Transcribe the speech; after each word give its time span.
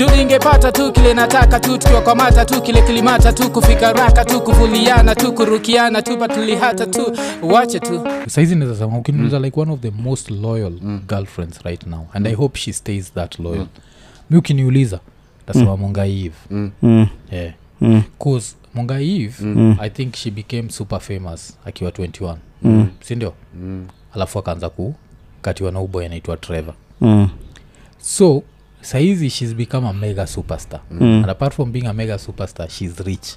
juu 0.00 0.16
ningepata 0.16 0.72
tu 0.72 0.92
kile 0.92 1.14
nataka 1.14 1.60
tu 1.60 1.78
tukiwakwamata 1.78 2.44
tu 2.44 2.62
kile 2.62 2.82
kilimata 2.82 3.32
tu 3.32 3.50
kufika 3.50 3.92
raka 3.92 4.24
tu 4.24 4.40
kuvuliana 4.40 5.14
tu 5.14 5.32
kurukiana 5.32 6.02
tu 6.02 6.18
patulihata 6.18 6.86
tu. 6.86 7.16
Wache 7.42 7.80
tu. 7.80 8.06
Saizi 8.28 8.56
nazasema 8.56 8.98
ukiniuliza 8.98 9.38
like 9.38 9.60
one 9.60 9.72
of 9.72 9.80
the 9.80 9.90
most 9.90 10.30
loyal 10.30 10.72
girlfriends 11.08 11.62
right 11.64 11.86
now 11.86 12.06
and 12.12 12.26
i 12.26 12.32
hope 12.34 12.58
she 12.58 12.72
stays 12.72 13.12
that 13.14 13.38
loyal. 13.38 13.66
Mi 14.30 14.36
ukiniuliza 14.36 15.00
tasema 15.46 15.76
mm. 15.76 15.80
mongaive 15.82 16.34
Mm. 16.50 17.06
yeah. 17.32 17.52
Mm. 17.80 18.02
cause 18.18 18.56
mongaive 18.74 19.34
Mm. 19.44 19.76
i 19.80 19.90
think 19.90 20.14
she 20.16 20.30
became 20.30 20.70
super 20.70 21.00
famous 21.00 21.56
akiwa 21.64 21.90
21 21.90 22.36
Mm. 22.62 22.86
sindio 23.00 23.32
Mm. 23.54 23.86
alafu 24.14 24.38
akaanza 24.38 24.68
kukatiwa 24.70 25.72
na 25.72 25.80
uboy 25.80 26.06
anaitwa 26.06 26.36
trevor. 26.36 26.74
Mm. 27.00 27.28
so 28.00 28.42
saizi 28.80 29.30
shes 29.30 29.54
become 29.54 29.88
a 29.88 29.92
mega 29.92 30.26
superstar 30.26 30.80
Mm. 30.90 31.02
and 31.02 31.30
apart 31.30 31.54
from 31.54 31.72
being 31.72 31.86
a 31.86 31.92
mega 31.92 32.18
superstar 32.18 32.68
shes 32.68 32.98
rich 32.98 33.28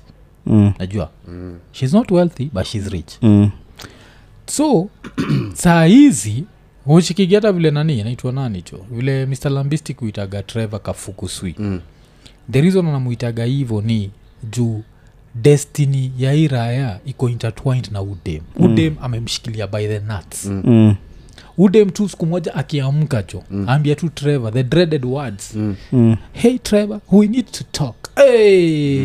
Mm. 0.46 0.74
najua 0.80 1.10
Mm. 1.28 1.56
shes 1.72 1.94
not 1.94 2.12
wealthy 2.12 2.46
but 2.54 2.64
shes 2.66 2.88
rich 2.88 3.12
Mm. 3.22 3.50
so 4.46 4.90
saa 5.54 5.86
hizi 5.86 6.44
uchikigeta 6.86 7.52
vile 7.52 7.72
nani 7.72 8.00
inaitwa 8.00 8.32
nani 8.32 8.62
cho 8.62 8.86
vile 8.92 9.26
mr 9.26 9.50
lambisti 9.50 9.94
kuitaga 9.94 10.44
trevor 10.44 10.82
kafukuswi 10.82 11.56
Mm. 11.60 11.80
the 12.52 12.62
reason 12.62 12.88
anamuitaga 12.88 13.44
hivo 13.44 13.82
ni 13.82 14.12
juu 14.52 14.84
destiny 15.36 16.12
ya 16.18 16.32
hii 16.32 16.48
raya 16.48 17.00
iko 17.06 17.30
intertwined 17.30 17.90
na 17.92 18.02
udem 18.02 18.42
udem 18.56 18.96
amemshikilia 19.02 19.68
by 19.68 19.88
the 19.88 20.00
nuts 20.00 20.46
Mm. 20.46 20.62
Mm. 20.66 20.96
Udem 21.58 21.90
tu 21.90 22.10
siku 22.10 22.26
moja 22.26 22.56
akiamka 22.56 23.24
cho 23.24 23.44
mm. 23.52 23.70
ambia 23.70 23.96
tu 23.96 24.10
trevor 24.10 24.54
the 24.54 24.64
dreaded 24.64 25.06
words 25.06 25.56
Mm. 25.56 25.76
Mm. 25.92 26.16
hey 26.34 26.58
trevor 26.58 27.00
we 27.12 27.28
need 27.28 27.46
to 27.52 27.64
talk 27.72 27.96
hey 28.16 28.98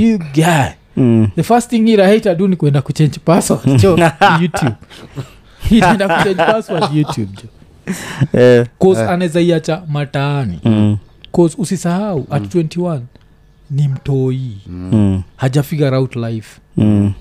you 0.00 0.18
guy 0.34 0.68
Mm. 0.96 1.28
the 1.36 1.42
first 1.42 1.70
thing 1.70 1.88
ira 1.88 2.06
hate 2.08 2.30
adu 2.30 2.48
ni 2.48 2.56
kuenda 2.56 2.82
kuchange 2.82 3.18
password 3.24 3.80
cho 3.80 3.98
youtube 4.42 4.74
itaenda 5.70 6.08
kuchange 6.08 6.34
password 6.34 6.94
youtube 6.94 7.32
jo 7.42 7.48
Eh. 8.40 8.66
cause 8.80 9.00
anaweza 9.02 9.40
iacha 9.40 9.82
mataani 9.88 10.58
Mm. 10.64 10.96
cause 11.32 11.56
usisahau 11.58 12.26
at 12.30 12.54
21 12.54 13.00
ni 13.70 13.88
mtoi 13.88 14.56
Mm. 14.66 15.22
haja 15.36 15.62
figure 15.62 15.96
out 15.96 16.16
life 16.16 16.60
Mm. 16.76 17.12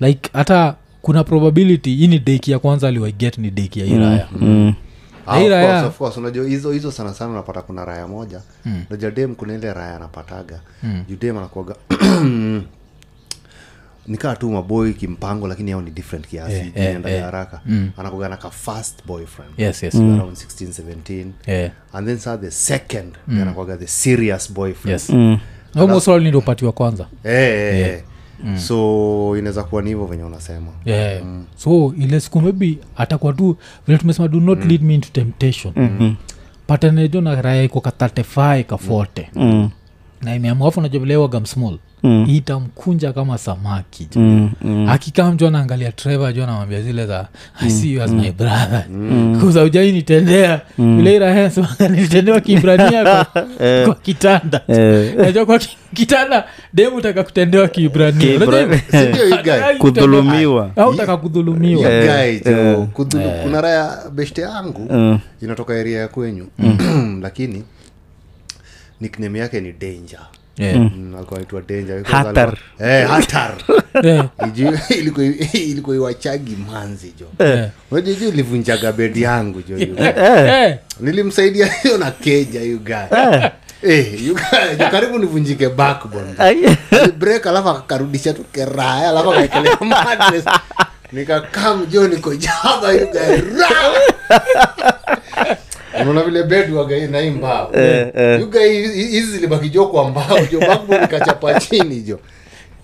like 0.00 0.30
hata 0.32 0.74
kuna 1.06 1.24
probability 1.24 1.94
hii 1.94 2.06
ni 2.08 2.18
deki 2.18 2.50
ya 2.50 2.58
kwanza 2.58 2.88
aliwaiget 2.88 3.38
ni 3.38 3.50
deki 3.50 3.80
ya 3.80 3.86
iraya 3.86 4.28
Mm. 4.32 4.74
Ah, 5.26 5.38
Hii 5.38 5.50
of 5.50 5.60
course, 5.60 5.84
of 5.86 5.98
course. 5.98 6.16
unajua 6.16 6.46
hizo 6.46 6.72
hizo 6.72 6.92
sana 6.92 7.14
sana 7.14 7.30
unapata 7.30 7.62
kuna 7.62 7.84
raya 7.84 8.06
moja 8.08 8.40
Mm. 8.64 8.84
unajua 8.90 9.10
dem 9.10 9.34
kuna 9.34 9.54
ile 9.54 9.74
raya 9.74 9.96
anapataga 9.96 10.60
Mm. 10.82 11.04
juu 11.08 11.30
anakuaga 11.30 11.74
nikaa 14.06 14.36
tu 14.36 14.50
maboi 14.50 14.94
kimpango 14.94 15.48
lakini 15.48 15.70
yao 15.70 15.82
ni 15.82 15.90
different 15.90 16.26
kiasi 16.28 16.52
yeah, 16.54 16.76
yeah, 16.76 16.94
enda 16.94 17.10
yeah. 17.10 17.24
haraka 17.24 17.60
Mm. 17.66 17.90
anakuaga 17.96 18.28
naka 18.28 18.50
fast 18.50 19.06
boyfriend 19.06 19.50
yes 19.58 19.82
yes 19.82 19.94
around 19.94 20.36
16 20.36 20.66
17 20.66 21.26
yeah. 21.46 21.70
and 21.92 22.06
then 22.06 22.18
saa 22.18 22.36
the 22.36 22.50
second 22.50 23.14
mm. 23.28 23.42
anakuaga 23.42 23.76
the 23.76 23.86
serious 23.86 24.52
boyfriend 24.52 24.92
yes 24.92 25.10
Mm. 25.10 25.38
almost 25.74 26.08
ndio 26.08 26.38
upatiwa 26.38 26.72
kwanza 26.72 27.06
Eh, 27.24 27.32
eh, 27.34 28.02
eh. 28.46 28.58
so 28.58 29.36
inaweza 29.38 29.64
kuwa 29.64 29.82
ni 29.82 29.88
hivyo 29.88 30.04
venye 30.06 30.24
unasema 30.24 30.66
yeah. 30.84 31.22
so 31.56 31.94
ile 31.98 32.20
siku 32.20 32.40
maybe 32.40 32.78
atakuwa 32.96 33.32
tu 33.32 33.56
vile 33.86 33.98
tumesema 33.98 34.28
do 34.28 34.40
not 34.40 34.64
lead 34.64 34.82
me 34.82 34.94
into 34.94 35.08
temptation 35.12 35.72
Mm. 35.76 36.16
patanejo 36.66 37.20
na 37.20 37.42
raya 37.42 37.62
iko 37.62 37.80
ka 37.80 37.90
35 37.90 38.64
ka 38.64 38.76
40 38.76 39.06
Mm. 39.34 39.70
na 40.22 40.34
imeamuafu 40.34 40.80
najua 40.80 41.00
vile 41.00 41.16
wagam 41.16 41.46
small 41.46 41.78
Mm. 42.02 42.26
itamkunja 42.28 43.12
kama 43.12 43.38
samaki 43.38 44.08
Mm. 44.16 44.50
Mm. 44.62 44.88
akikaa 44.88 45.30
mtu 45.30 45.46
anaangalia 45.46 45.92
trevor 45.92 46.32
jo 46.32 46.42
anamwambia 46.44 46.82
zile 46.82 47.06
za 47.06 47.28
i 47.60 47.70
see 47.70 47.92
you 47.92 48.02
as 48.02 48.10
my 48.10 48.30
brother. 48.32 48.84
Kuza 49.40 49.62
ujai 49.62 49.92
nitendea. 49.92 50.60
Vile 50.78 51.14
irahensemanga 51.16 51.88
nilitendewa 51.94 52.40
kibrania 52.40 53.02
kwa, 53.02 53.24
kwa 53.86 53.94
kitanda. 53.94 54.60
Eh. 54.68 55.14
najua 55.16 55.46
kwa 55.46 55.60
kitanda 55.94 56.44
demu 56.72 57.00
taka 57.00 57.22
kutendewa 57.24 57.68
kibrania. 57.68 58.38
Kibra- 58.38 58.46
Unajua- 58.48 58.78
Sindio, 59.02 59.28
you 59.28 59.42
guy? 59.42 59.52
Ai, 59.52 59.76
kudhulumiwa. 59.78 60.70
au 60.76 60.94
taka 60.94 61.16
kudhulumiwa. 61.16 61.90
Kuna 63.42 63.60
raya 63.60 63.98
beshte 64.12 64.40
yangu 64.42 64.88
Mm. 64.92 65.18
inatoka 65.42 65.74
eria 65.74 66.00
ya 66.00 66.08
kwenyu. 66.08 66.46
Lakini 67.22 67.64
nickname 69.00 69.38
yake 69.38 69.60
ni 69.60 69.72
danger 69.72 70.20
Yeah. 70.58 70.76
Mm, 70.88 71.12
danger 71.68 72.00
Hatar. 72.04 72.56
Eh, 72.80 73.04
Yeah. 74.02 74.28
Ilikuwa 74.90 75.26
ilikuwa 75.52 75.96
iwachagi 75.96 76.56
manzi 76.72 77.14
jo 77.20 77.26
Yeah. 77.46 77.68
unajua 77.90 78.28
ilivunjaga 78.28 78.92
bedi 78.92 79.22
yangu 79.22 79.62
jo 79.62 79.78
you. 79.78 79.96
Eh. 79.98 80.78
nilimsaidia 81.00 81.66
hiyo 81.66 81.98
na 81.98 82.10
keja 82.10 82.60
you 82.62 82.78
guy. 82.78 83.08
Eh, 83.82 84.26
you 84.26 84.34
guy, 84.34 84.76
jo, 84.78 84.88
karibu 84.90 85.18
nivunjike 85.18 85.68
backbone 85.68 86.34
Ai. 86.38 86.76
break 87.18 87.46
alafu 87.46 87.68
akakarudisha 87.68 88.32
tu 88.32 88.44
keraya 88.44 89.08
alafu 89.10 89.32
akaekelea 89.32 89.76
nikakam 91.12 91.86
jo 91.86 92.08
niko 92.08 92.34
jaba! 92.34 92.92
unaona 96.00 96.22
vile 96.22 96.42
bed 96.42 96.72
waga 96.72 97.06
nai 97.06 97.30
mbao. 97.30 97.70
You 98.40 98.50
guy, 98.50 98.68
hizi 98.92 99.32
zilibaki 99.32 99.68
jo 99.70 99.86
kwa 99.86 100.10
mbao 100.10 100.38
jo 100.52 100.60
backbone 100.60 101.04
ikachapa 101.04 101.60
chini 101.60 102.00
jo. 102.00 102.18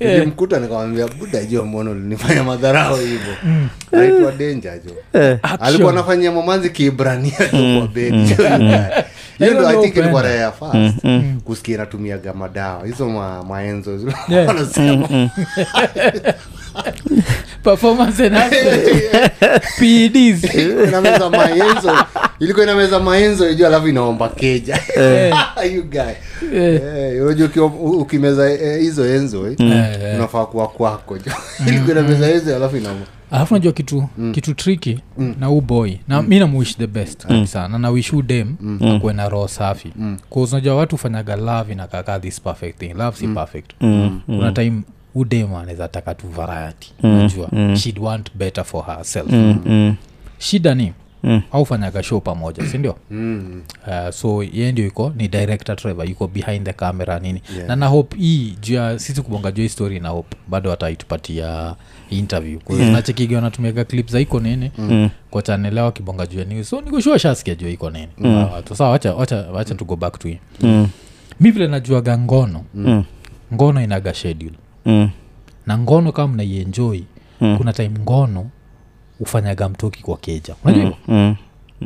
Nilimkuta 0.00 0.60
nikamwambia 0.60 1.06
buda 1.08 1.44
jo 1.44 1.64
mbona 1.64 1.90
ulinifanya 1.90 2.44
madharau 2.44 2.96
hivyo? 2.96 3.34
Anaitwa 3.92 4.32
denja 4.32 4.72
jo. 4.78 4.92
Alikuwa 5.60 5.92
anafanyia 5.92 6.32
mamanzi 6.32 6.70
kiibrania 6.70 7.38
jo 7.52 7.78
kwa 7.78 7.88
bedi 7.88 8.24
jo 8.24 8.34
guy. 8.36 8.76
hiyo 9.38 9.54
ndo 9.54 9.82
i 9.84 9.88
ilikuwa 9.88 10.22
raya 10.22 10.40
ya 10.40 10.52
fast 10.52 10.96
kusikia 11.44 11.74
inatumiaga 11.74 12.32
madawa. 12.34 12.86
Hizo 12.86 13.08
ma, 13.08 13.42
maenzo. 13.44 13.98
Yeah. 14.28 14.48
wanasema 14.48 15.08
performance 17.62 18.26
enhancement 18.26 18.88
inameza 20.88 21.30
maenzo. 21.30 21.96
Ilikuwa 22.40 22.64
inameza 22.64 23.00
maenzo 23.00 23.50
ijua 23.50 23.68
alafu 23.68 23.88
inaomba 23.88 24.28
keja. 24.28 24.78
You 25.74 25.82
guy. 25.84 26.12
Eh, 26.58 27.22
unajua 27.24 27.66
ukimeza 27.66 28.50
eh, 28.52 28.80
hizo 28.80 29.14
enzo 29.14 29.48
eh, 29.48 29.56
Eh. 29.60 30.14
unafaa 30.14 30.46
kuwa 30.46 30.68
kwako 30.68 31.16
ilikuwa 31.68 31.92
inameza 31.92 32.30
enzo 32.30 32.56
alafu 32.56 32.76
inaomba. 32.76 33.06
Alafu 33.30 33.54
najua 33.54 33.72
kitu 33.72 34.08
kitu 34.32 34.54
triki 34.54 35.00
na 35.40 35.50
u 35.50 35.60
boy. 35.60 35.92
Na 36.08 36.22
mi 36.22 36.38
namuish 36.38 36.76
the 36.76 36.86
best 36.86 37.26
kabisa. 37.26 37.68
Na 37.68 37.78
nawish 37.78 38.10
huu 38.10 38.22
dem 38.22 38.56
akuwe 38.96 39.12
na 39.12 39.28
roho 39.28 39.48
safi. 39.48 39.92
Mm. 39.96 40.18
kaunajua 40.34 40.74
watu 40.76 40.96
hufanyaga 40.96 41.36
love 41.36 41.72
inakaka 41.72 42.20
this 42.20 42.40
perfect 42.40 42.78
thing. 42.78 42.94
Love 42.94 43.16
si 43.16 43.28
perfect. 43.28 43.70
Kuna 44.26 44.52
time 44.52 44.82
huu 45.14 45.24
anaweza 45.58 45.88
taka 45.88 46.14
tu 46.14 46.26
variety 46.28 46.92
najua 47.02 47.48
she'd 47.76 47.98
want 47.98 48.30
better 48.34 48.64
for 48.64 48.84
herself 48.86 49.30
Mm. 49.32 49.94
shida 50.38 50.74
ni 50.74 50.92
Mm. 51.24 51.42
aufanyaga 51.52 52.02
show 52.02 52.20
pamoja 52.20 52.66
sindio 52.66 52.96
Mm. 53.10 53.62
uh, 53.86 54.10
so 54.10 54.42
ye 54.42 54.72
ndio 54.72 54.86
iko 54.86 55.12
ni 55.16 55.28
director 55.28 55.76
trevor 55.76 56.08
yuko 56.08 56.26
behind 56.28 56.64
the 56.66 56.72
camera 56.72 57.18
nini 57.18 57.42
Yeah. 57.56 57.68
na 57.68 57.76
nahope 57.76 58.16
hii 58.16 58.56
juu 58.60 58.74
ya 58.74 58.98
sisi 58.98 59.22
kubonga 59.22 59.52
juu 59.52 59.68
story 59.68 60.00
na 60.00 60.08
hope 60.08 60.36
bado 60.48 60.72
ataitupatia 60.72 61.74
interview 62.10 62.60
yeah. 62.70 63.42
natumiaga 63.42 63.84
clip 63.84 64.08
za 64.10 64.20
iko 64.20 64.40
nini 64.40 64.70
mm. 64.78 65.10
kwa 65.30 65.42
chanelewa 65.42 65.92
kibonga 65.92 66.26
juu 66.26 66.38
ya 66.38 66.44
news 66.44 66.68
so 66.68 66.80
nikushua 66.80 67.18
shasikia 67.18 67.54
juu 67.54 67.68
iko 67.68 67.90
nini 67.90 68.08
mm. 68.18 68.44
uh, 68.44 68.76
so 68.76 68.84
wacha, 68.90 69.14
wacha, 69.14 69.36
wacha 69.36 69.74
to 69.74 69.84
go 69.84 69.96
back 69.96 70.18
to 70.18 70.28
him 70.28 70.38
Mm. 70.60 70.88
mi 71.40 71.50
vile 71.50 71.66
najuaga 71.68 72.18
ngono 72.18 72.64
Mm. 72.74 73.04
ngono 73.54 73.82
inaga 73.82 74.14
schedule 74.14 74.54
Mm. 74.86 75.10
na 75.66 75.78
ngono 75.78 76.12
kama 76.12 76.34
mnaienjoi 76.34 77.04
Mm. 77.40 77.56
kuna 77.58 77.72
time 77.72 77.90
ngono 78.00 78.46
ufanyaga 79.20 79.68
mtoki 79.68 80.02
kwa 80.02 80.16
keja 80.16 80.54
unajua? 80.64 80.92
Mm. 81.08 81.36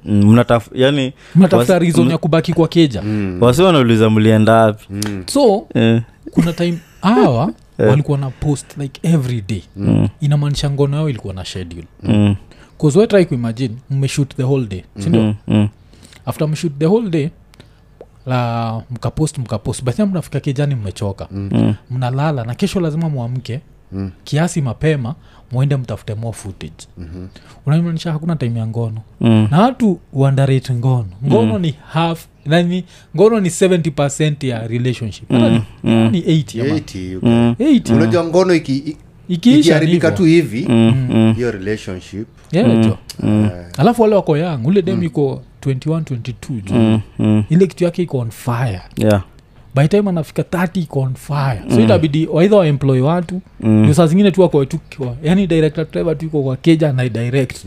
Mm. 0.05 0.25
mnataf 0.33 0.69
yani 0.75 1.13
mnatafuta 1.35 1.79
Was- 1.79 2.11
ya 2.11 2.19
kubaki 2.19 2.53
kwa 2.53 2.69
keja 2.69 3.03
wasi 3.41 3.63
wanauliza 3.63 4.11
mlienda 4.11 4.53
wapi 4.53 4.87
so 5.27 5.67
yeah. 5.75 6.03
kuna 6.31 6.53
time 6.53 6.79
hawa 7.03 7.53
walikuwa 7.79 8.19
na 8.19 8.31
post 8.31 8.77
like 8.79 9.01
every 9.09 9.41
day 9.49 9.63
mm. 9.77 10.09
inamaanisha 10.21 10.71
ngono 10.71 10.97
yao 10.97 11.11
ilikuwa 11.11 11.35
na 11.35 11.45
schedule 11.45 11.85
Mm. 12.03 12.37
kuzwetrai 12.79 13.27
kuimagine 13.27 13.75
mmeshoot 13.91 14.37
the 14.37 14.43
whole 14.43 14.67
day 14.67 14.83
sindio 14.99 15.23
Mm. 15.23 15.35
Mm. 15.49 15.69
after 16.27 16.49
mshoot 16.49 16.73
the 16.79 16.87
whole 16.87 17.11
day 17.11 17.29
la 18.27 18.83
mkapost 18.91 19.39
mkapost. 19.39 19.85
Basia 19.85 20.07
mnafika 20.07 20.41
kijani 20.41 20.75
mmechoka. 20.75 21.29
Mm. 21.31 21.75
mnalala 21.91 22.45
na 22.45 22.55
kesho 22.55 22.81
lazima 22.81 23.09
mwamke. 23.09 23.61
Mm. 23.93 24.11
kiasi 24.25 24.61
mapema 24.63 25.15
mwende 25.53 25.77
mtafute 25.77 26.15
more 26.15 26.33
footage. 26.33 26.87
Mhm. 26.99 27.27
unamaanisha 27.67 28.13
hakuna 28.13 28.37
time 28.37 28.59
ya 28.61 28.67
ngono? 28.67 29.01
Mm. 29.21 29.49
na 29.51 29.61
watu 29.63 29.99
uandarate 30.13 30.75
ngono. 30.75 31.07
Ngono 31.27 31.59
ni 31.59 31.75
half 31.93 32.27
nani 32.47 32.85
ngono 33.17 33.41
ni 33.41 33.49
70 33.51 34.49
ya 34.49 34.67
relationship. 34.67 35.31
Mm. 35.31 35.63
ni, 35.83 36.11
ni 36.11 36.21
80 36.21 36.61
ama 36.61 36.75
80 36.75 37.11
you 37.13 37.21
Mm. 37.23 37.55
unajua 37.97 38.25
ngono 38.25 38.55
iki- 38.55 38.77
i- 38.77 38.97
ikiisha 39.29 39.59
ikiharibika 39.61 40.11
ni 40.11 40.17
tu 40.17 40.25
hivi 40.25 40.67
Mm, 40.69 41.09
mm, 41.11 41.35
hiyo 41.35 41.51
relationship. 41.51 42.27
Yeah, 42.53 42.81
jo. 42.87 42.99
Mm. 43.21 43.49
alafu 43.79 44.03
wale 44.03 44.15
wako 44.15 44.37
yang 44.37 44.67
ule 44.67 44.83
dem 44.83 45.03
iko 45.03 45.43
21 45.71 46.01
22 46.01 46.61
jo 46.65 46.75
mm, 46.75 47.01
mm. 47.19 47.45
ile 47.51 47.67
kitu 47.67 47.85
yake 47.85 48.03
iko 48.03 48.19
on 48.19 48.31
fire. 48.31 48.81
Yeah. 48.97 49.23
by 49.75 49.89
time 49.89 50.09
anafika 50.11 50.43
30 50.43 50.81
iko 50.83 51.01
on 51.01 51.15
fire. 51.15 51.63
So 51.75 51.81
itabidi 51.81 52.27
waidha 52.27 52.57
waemploy 52.57 53.01
watu 53.01 53.41
Mm. 53.61 53.83
ndio 53.83 53.95
saa 53.95 54.07
zingine 54.07 54.31
tu 54.31 54.45
ako 54.45 54.65
tu 54.65 54.79
yani 55.23 55.47
director 55.47 55.87
driver 55.91 56.19
tu 56.19 56.27
iko 56.27 56.43
kwa 56.43 56.57
keja 56.57 56.93
na 56.93 57.09
direct 57.09 57.65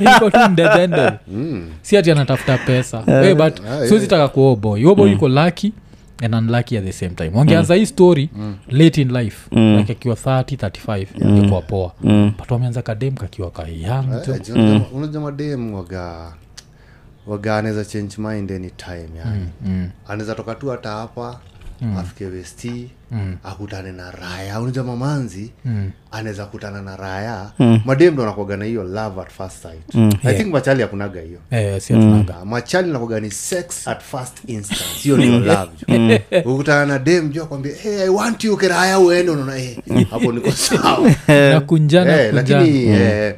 iko 0.00 0.30
tu 0.30 0.38
ndedende 0.52 1.10
mm. 1.28 1.68
si 1.82 1.96
ati 1.96 2.10
anatafuta 2.10 2.58
pesa. 2.58 3.02
Hey, 3.06 3.34
but 3.34 3.60
yeah, 3.64 3.86
siwezi 3.88 4.06
taka 4.06 4.28
kuo 4.28 4.56
boy. 4.56 4.82
Huo 4.84 4.94
boy 4.94 5.10
yuko 5.10 5.28
lucky 5.28 5.72
and 6.22 6.34
unlucky 6.34 6.78
at 6.78 6.84
the 6.84 6.92
same 6.92 7.14
time. 7.14 7.30
Wangeanza 7.34 7.74
hii 7.74 7.86
story 7.86 8.28
late 8.68 9.02
in 9.02 9.12
life 9.12 9.36
Mm. 9.52 9.76
like 9.78 9.92
akiwa 9.92 10.14
30 10.16 10.56
35 10.56 11.06
ingekuwa 11.20 11.62
poa. 11.62 11.92
Mm. 12.02 12.32
but 12.38 12.50
wameanza 12.50 12.82
kadem 12.82 13.14
kakiwa 13.14 13.50
kayang 13.50 14.04
Eh, 14.12 14.28
eh, 14.28 14.40
unajua- 14.92 15.22
unajua 15.22 15.22
waga 15.74 16.32
waga 17.26 17.56
anaweza 17.58 17.84
change 17.84 18.14
mind 18.18 18.52
anytime 18.52 19.08
yani. 19.16 19.46
Mm. 19.66 19.88
anaweza 20.08 20.34
toka 20.34 20.54
tu 20.54 20.68
hata 20.70 20.90
hapa 20.90 21.40
afike 21.98 22.24
westi 22.24 22.90
Mm. 23.12 23.36
akutane 23.44 23.92
na 23.92 24.10
raya 24.10 24.60
unajua 24.60 24.84
mamanzi 24.84 25.50
Mm. 25.64 25.90
anaweza 26.10 26.46
kutana 26.46 26.82
na 26.82 26.96
raya 26.96 27.50
madem 27.84 28.12
ndo 28.14 28.22
anakwaga 28.22 28.56
na 28.56 28.64
hiyo 28.64 28.82
love 28.84 29.20
at 29.20 29.30
first 29.30 29.62
sight. 29.62 29.94
Mm. 29.94 30.12
i 30.24 30.34
think 30.34 30.48
machali 30.52 30.82
akunaga 30.82 31.20
hiyo. 31.20 31.38
Yeah, 31.50 31.64
yeah, 31.64 31.80
hatunaga. 31.82 32.36
Ah, 32.36 32.44
machali 32.44 32.92
nakwaga 32.92 33.20
ni 33.20 33.30
sex 33.30 33.88
at 33.88 34.02
first 34.02 34.38
instance. 34.46 34.84
Hiyo 35.02 35.16
ndio 35.16 35.38
love. 35.40 35.70
Jo 36.44 36.52
ukutana 36.54 36.86
na 36.86 36.98
dem 36.98 37.28
jo 37.30 37.42
akwambia 37.42 37.74
hey, 37.76 38.02
i 38.02 38.08
want 38.08 38.44
you 38.44 38.56
keraya 38.56 38.98
uende 38.98 39.30
unaona 39.32 39.54
hey, 39.54 39.74
hapo 40.10 40.32
niko 40.32 40.52
sawa. 40.52 41.10
Nakunjana 41.52 42.20
Eh, 42.22 42.34
kunjana. 42.34 42.64
mm. 42.64 42.92
eh, 42.92 43.34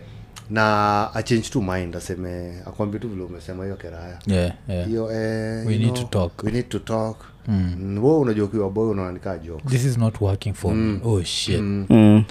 na 0.50 1.14
achange 1.14 1.49
to 1.50 1.61
mind 1.62 1.96
aseme 1.96 2.52
akwambia 2.67 3.00
tu 3.00 3.08
vile 3.08 3.23
umesema 3.23 3.64
hiyo 3.64 3.76
keraya. 3.76 4.19
Yeah, 4.26 4.52
yeah. 4.69 4.87
hiyo 4.88 5.12
eh, 5.12 5.67
We 5.67 5.79
need 5.79 5.93
know, 5.93 6.05
to 6.05 6.19
talk. 6.20 6.43
we 6.44 6.50
need 6.52 6.69
to 6.69 6.79
talk. 6.79 7.17
Mm. 7.49 7.99
wo 8.05 8.20
unajua 8.20 8.49
kiwa 8.49 8.70
boy 8.70 8.91
unaanikaa 8.91 9.38
joke 9.38 9.62
this 9.69 9.85
is 9.85 9.99
not 9.99 10.20
working 10.20 10.55
for 10.55 10.75
me. 10.75 11.00
Oh 11.05 11.23
shit. 11.23 11.61
Mm. 11.61 12.25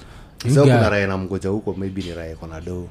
You 0.44 0.54
sa 0.54 0.60
guy- 0.60 0.76
kuna 0.76 0.90
raya 0.90 1.06
na 1.06 1.18
mgoja 1.18 1.48
huko 1.48 1.74
maybe 1.78 2.02
ni 2.02 2.14
rae 2.14 2.34
kona 2.34 2.60
do. 2.60 2.88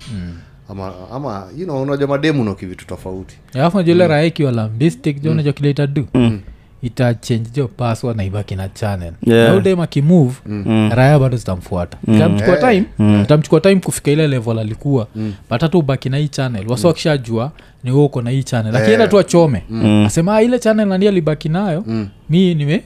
Ama 0.69 0.93
ama 1.11 1.47
you 1.57 1.65
know 1.65 1.81
unajua 1.81 2.07
mademu 2.07 2.43
no 2.43 2.55
kivitu 2.55 2.85
tofauti. 2.87 3.37
Alafu 3.53 3.77
najua 3.77 3.95
ile 3.95 4.07
raha 4.07 4.23
ikiwa 4.23 4.51
lambistic 4.51 5.21
jo 5.21 5.33
najua 5.33 5.53
kile 5.53 5.69
itadu 5.69 6.07
itachange. 6.83 7.49
Jo 7.53 7.67
password 7.67 8.17
na 8.17 8.23
ibaki 8.23 8.55
na 8.55 8.69
channel. 8.69 9.13
Yeah. 9.21 9.63
na 9.77 9.83
akimove 9.83 10.35
mm. 10.45 10.91
raya 10.95 11.19
bado 11.19 11.37
zitamfuata. 11.37 11.97
Itamchukua 12.07 12.57
time 12.57 12.83
itamchukua 13.23 13.59
time 13.61 13.75
kufika 13.75 14.11
ile 14.11 14.27
level 14.27 14.59
alikuwa 14.59 15.07
but 15.49 15.61
hata 15.61 15.77
ubaki 15.77 16.09
na 16.09 16.17
hii 16.17 16.27
channel. 16.27 16.67
Wasi 16.67 16.87
wakishajua 16.87 17.51
ni 17.83 17.91
huo 17.91 18.05
uko 18.05 18.21
na 18.21 18.29
hii 18.29 18.43
channel. 18.43 18.75
Akienda 18.75 19.07
tu 19.07 19.19
achome. 19.19 19.63
Asema 20.05 20.35
"Ah, 20.35 20.41
ile 20.41 20.59
channel 20.59 20.87
nani 20.87 21.07
alibaki 21.07 21.49
nayo 21.49 21.83
mi 22.29 22.55
nime 22.55 22.83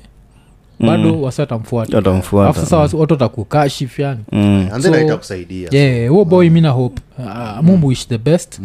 bado 0.80 1.22
wasi 1.22 1.42
watamfuata. 1.42 1.96
Watamfuata. 1.98 2.60
sasa 2.60 2.78
wasi- 2.78 2.96
watu 2.96 3.14
watakukashif 3.14 4.00
yani. 4.00 4.20
Mm. 4.32 4.68
So- 4.82 4.92
yeah 5.72 6.10
huo 6.12 6.26
boy 6.26 6.50
mi 6.50 6.62
na 6.62 6.70
hope. 6.70 7.02
Uh, 7.20 7.64
mumbu 7.64 7.92
ish 7.92 8.08
the 8.08 8.18
best 8.18 8.60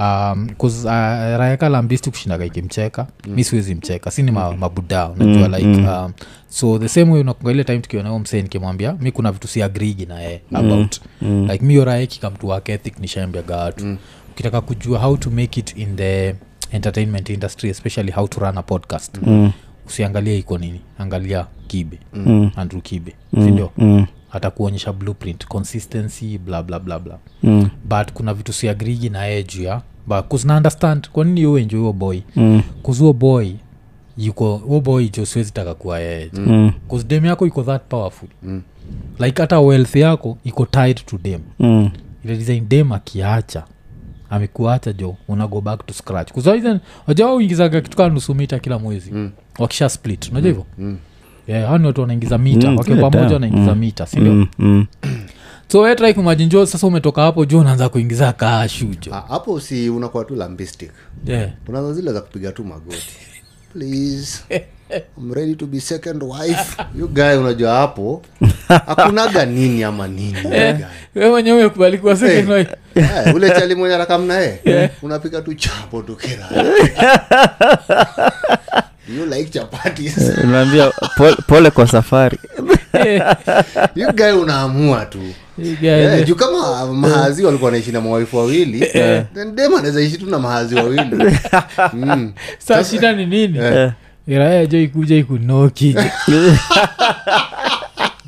um, 0.00 0.48
'cause, 0.58 0.86
uh, 0.88 0.92
rayaka 1.38 1.68
lambisti 1.68 2.10
kushindaga 2.10 2.44
ikimcheka. 2.44 3.06
Mi 3.26 3.44
siwezi 3.44 3.74
mcheka. 3.74 4.10
Sini 4.10 4.30
ma, 4.30 4.52
mabuda 4.56 5.08
unajua 5.08 5.58
like 5.58 5.68
um, 5.88 6.12
so 6.48 6.78
the 6.78 6.88
same 6.88 7.12
way 7.12 7.20
unakunga 7.20 7.50
ile 7.52 7.64
time 7.64 7.78
tukionao 7.78 8.18
msee 8.18 8.42
nikimwambia 8.42 8.92
mi 9.00 9.12
kuna 9.12 9.32
vitu 9.32 9.48
si 9.48 9.62
agrigi 9.62 10.06
na 10.06 10.20
yeye 10.20 10.40
about. 10.54 11.00
Like 11.22 11.64
mi 11.64 11.74
yorae 11.74 12.08
wake 12.42 12.72
ethic 12.72 12.98
nishaambiaga 13.00 13.56
watu. 13.56 13.96
Ukitaka 14.30 14.60
kujua 14.60 14.98
how 14.98 15.16
to 15.16 15.30
make 15.30 15.60
it 15.60 15.76
in 15.78 15.96
the 15.96 16.34
entertainment 16.72 17.30
industry 17.30 17.70
especially 17.70 18.12
how 18.12 18.28
to 18.28 18.40
run 18.40 18.58
a 18.58 18.62
podcast. 18.62 19.18
Mm. 19.22 19.52
usiangalie 19.86 20.38
iko 20.38 20.58
nini. 20.58 20.80
Angalia 20.98 21.46
kibe. 21.66 21.98
Mm. 22.14 22.50
andrew 22.56 22.80
kibe. 22.82 23.12
Sindio 23.34 23.70
Mm. 23.78 24.06
Atakuonyesha 24.32 24.92
blueprint 24.92 25.46
consistency 25.46 26.38
bla 26.38 26.62
bla 26.62 26.78
bla 26.80 26.98
bla 26.98 27.18
Mm. 27.42 27.68
but 27.84 28.12
kuna 28.12 28.34
vitu 28.34 28.52
siagrigi 28.52 29.08
na 29.10 29.24
yeye 29.24 29.42
juu 29.42 29.62
ya 29.62 29.82
kuzina 30.28 30.56
understand 30.56 31.08
kwa 31.10 31.24
nini 31.24 31.46
uenjo 31.46 31.80
huo 31.80 31.92
boy 31.92 32.20
Mm. 32.36 32.62
kuzuo 32.82 33.12
boy 33.12 33.50
yuko 34.18 34.56
huo 34.56 34.80
boy 34.80 35.08
jo 35.08 35.26
siwezi 35.26 35.52
taka 35.52 35.74
kuwa 35.74 36.00
yeye 36.00 36.30
Mm. 36.32 36.72
Cause 36.90 37.04
dem 37.06 37.24
yako 37.24 37.46
iko 37.46 37.62
that 37.62 37.82
powerful 37.88 38.28
Mm. 38.42 38.62
like 39.18 39.42
hata 39.42 39.60
wealth 39.60 39.96
yako 39.96 40.38
iko 40.44 40.66
tied 40.66 41.04
to 41.06 41.18
dem 41.18 41.40
Mm. 41.58 41.90
ile 42.24 42.36
design 42.36 42.68
dem 42.68 42.92
akiacha 42.92 43.64
amekuacha 44.30 44.92
jo 44.92 45.16
unago 45.28 45.60
back 45.60 45.86
to 45.86 45.94
scratch 45.94 46.32
kuzawajaa 46.32 47.32
uingizaga 47.36 47.80
kitu 47.80 47.96
kaa 47.96 48.08
nusu 48.08 48.34
mita 48.34 48.58
kila 48.58 48.78
mwezi 48.78 49.10
Mm. 49.12 49.30
wakisha 49.58 49.88
split 49.88 50.28
unajua 50.30 50.48
hivyo 50.48 50.66
Mm. 50.78 50.98
Yeah, 51.46 51.68
hao 51.68 51.78
ni 51.78 51.86
watu 51.86 52.00
wanaingiza 52.00 52.38
mita 52.38 52.70
Mm, 52.70 52.76
wakiwa 52.76 53.10
pamoja 53.10 53.34
wanaingiza 53.34 53.72
Mm. 53.74 53.78
mita 53.78 54.06
sindio 54.06 54.32
Mm. 54.32 54.46
Mm. 54.58 54.86
so 55.68 55.80
wetrai 55.80 56.14
kumajinjo 56.14 56.66
sasa 56.66 56.86
umetoka 56.86 57.22
hapo 57.22 57.44
juu 57.44 57.58
unaanza 57.60 57.88
kuingiza 57.88 58.32
kashu 58.32 58.86
jo 58.86 59.14
Ah, 59.14 59.20
hapo 59.28 59.60
si 59.60 59.88
unakuwa 59.90 60.24
tu 60.24 60.34
lambistic 60.34 60.90
yeah. 61.26 61.50
unaza 61.68 61.92
zile 61.92 62.12
za 62.12 62.20
kupiga 62.20 62.52
tu 62.52 62.64
magoti 62.64 63.16
please 63.72 64.44
I'm 65.18 65.32
ready 65.32 65.54
to 65.56 65.66
be 65.66 65.80
second 65.80 66.22
wife. 66.22 66.76
You 66.98 67.08
guy 67.08 67.36
unajua 67.36 67.74
hapo 67.74 68.22
hakunaga 68.68 69.46
nini 69.46 69.84
ama 69.84 70.08
nini 70.08 70.38
you 70.42 70.50
guy. 70.50 70.84
we 71.14 71.30
mwenyewe 71.30 71.60
umekubali 71.60 71.98
kuwa 71.98 72.16
second 72.16 72.50
wife. 72.50 72.70
Eh, 72.94 73.34
ule 73.34 73.50
chali 73.50 73.74
mwenye 73.74 73.94
arakamnae 73.94 74.60
unapika 75.02 75.42
tu 75.42 75.54
chapo 75.54 76.02
tukira 76.02 76.48
you 79.16 79.26
like 79.26 79.50
chapatis. 79.50 80.16
Naambia 80.44 80.90
pole, 81.16 81.36
pole 81.46 81.70
kwa 81.70 81.86
safari. 81.86 82.38
You 83.94 84.12
guy 84.12 84.30
unaamua 84.32 85.04
tu. 85.06 85.18
Yeah, 85.82 86.18
Eh, 86.18 86.26
juu 86.26 86.34
kama 86.34 86.86
mahazi 86.86 87.44
walikuwa 87.44 87.70
naishi 87.70 87.92
na 87.92 88.00
mawaifu 88.00 88.36
wawili 88.36 88.90
yeah. 88.94 89.24
dem 89.34 89.74
anaweza 89.74 90.00
ishi 90.00 90.18
tu 90.18 90.26
na 90.26 90.38
mahazi 90.38 90.74
wawili. 90.74 91.36
Mm. 91.92 92.32
saa 92.58 92.84
shida 92.84 93.12
ni 93.12 93.26
nini? 93.26 93.58
Eh. 93.58 93.92
Iraya 94.26 94.66
jo 94.66 94.78
ikuja 94.82 95.16
ikunoki 95.16 95.96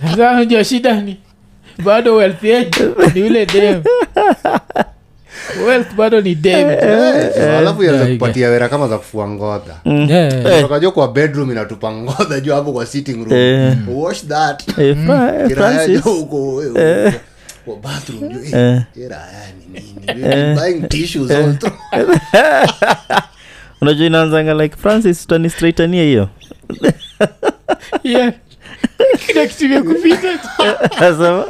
sasa 0.01 0.31
unajua 0.33 0.65
shida 0.65 1.01
ni. 1.01 1.17
Bado 1.85 2.15
wealth 2.17 2.45
yetu 2.45 2.95
ni 3.15 3.23
ule 3.23 3.47
dem. 3.47 3.83
Wealth 5.67 5.95
bado 5.95 6.21
ni 6.21 6.35
demalafu 6.35 7.39
Eh, 7.41 7.59
alafu 7.59 7.83
Yeah, 7.83 7.97
yaza 7.99 8.13
kupatia 8.13 8.49
wera 8.49 8.69
kama 8.69 8.89
za 8.89 8.99
kufua 8.99 9.29
ngodha 9.29 9.75
tokajo 10.61 10.93
kwa 10.93 11.13
bedroom 11.13 11.51
inatupa 11.51 11.93
ngodha 11.93 12.41
juu 12.41 12.53
hapo 12.55 12.73
kwa 12.73 12.87
sitting 12.87 13.15
room. 13.25 13.33
Yeah. 13.33 13.77
wash 13.89 14.25
that. 14.27 14.79
Eh, 14.79 14.97
Fra- 15.07 15.41
eh, 15.41 15.49
kiraya 15.49 15.75
Francis. 15.79 16.05
jo 16.05 16.13
uko 16.13 16.55
wewe, 16.55 17.15
kwa 17.65 17.77
bathroom 17.77 18.29
juu 18.29 18.41
eh, 18.45 18.55
Eh. 18.55 18.83
ni 19.75 19.81
nini? 20.15 20.55
Buying 20.55 20.89
tissues 20.89 21.31
all 21.31 21.59
through. 21.59 21.75
Unajua 23.81 24.07
inaanzanga 24.07 24.55
like 24.55 24.77
francis 24.77 25.25
utanistraitania 25.25 26.03
hiyo? 26.03 26.29
Yeah. 28.03 28.33
kila 29.27 29.47
kitu 29.47 29.65
imekupita 29.65 30.39
Nasema, 31.01 31.45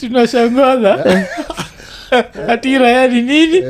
tunashangaza. 0.00 1.24
Hati 2.46 2.78
raya 2.78 3.08
ni 3.08 3.22
nini? 3.22 3.62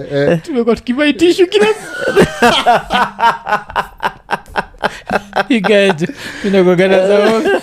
Tumekuwa 0.42 0.76
tukivaitishu 0.76 1.46
kila 1.46 1.66
igaje 5.48 6.08
tunakogana 6.42 7.08
zaoga 7.08 7.60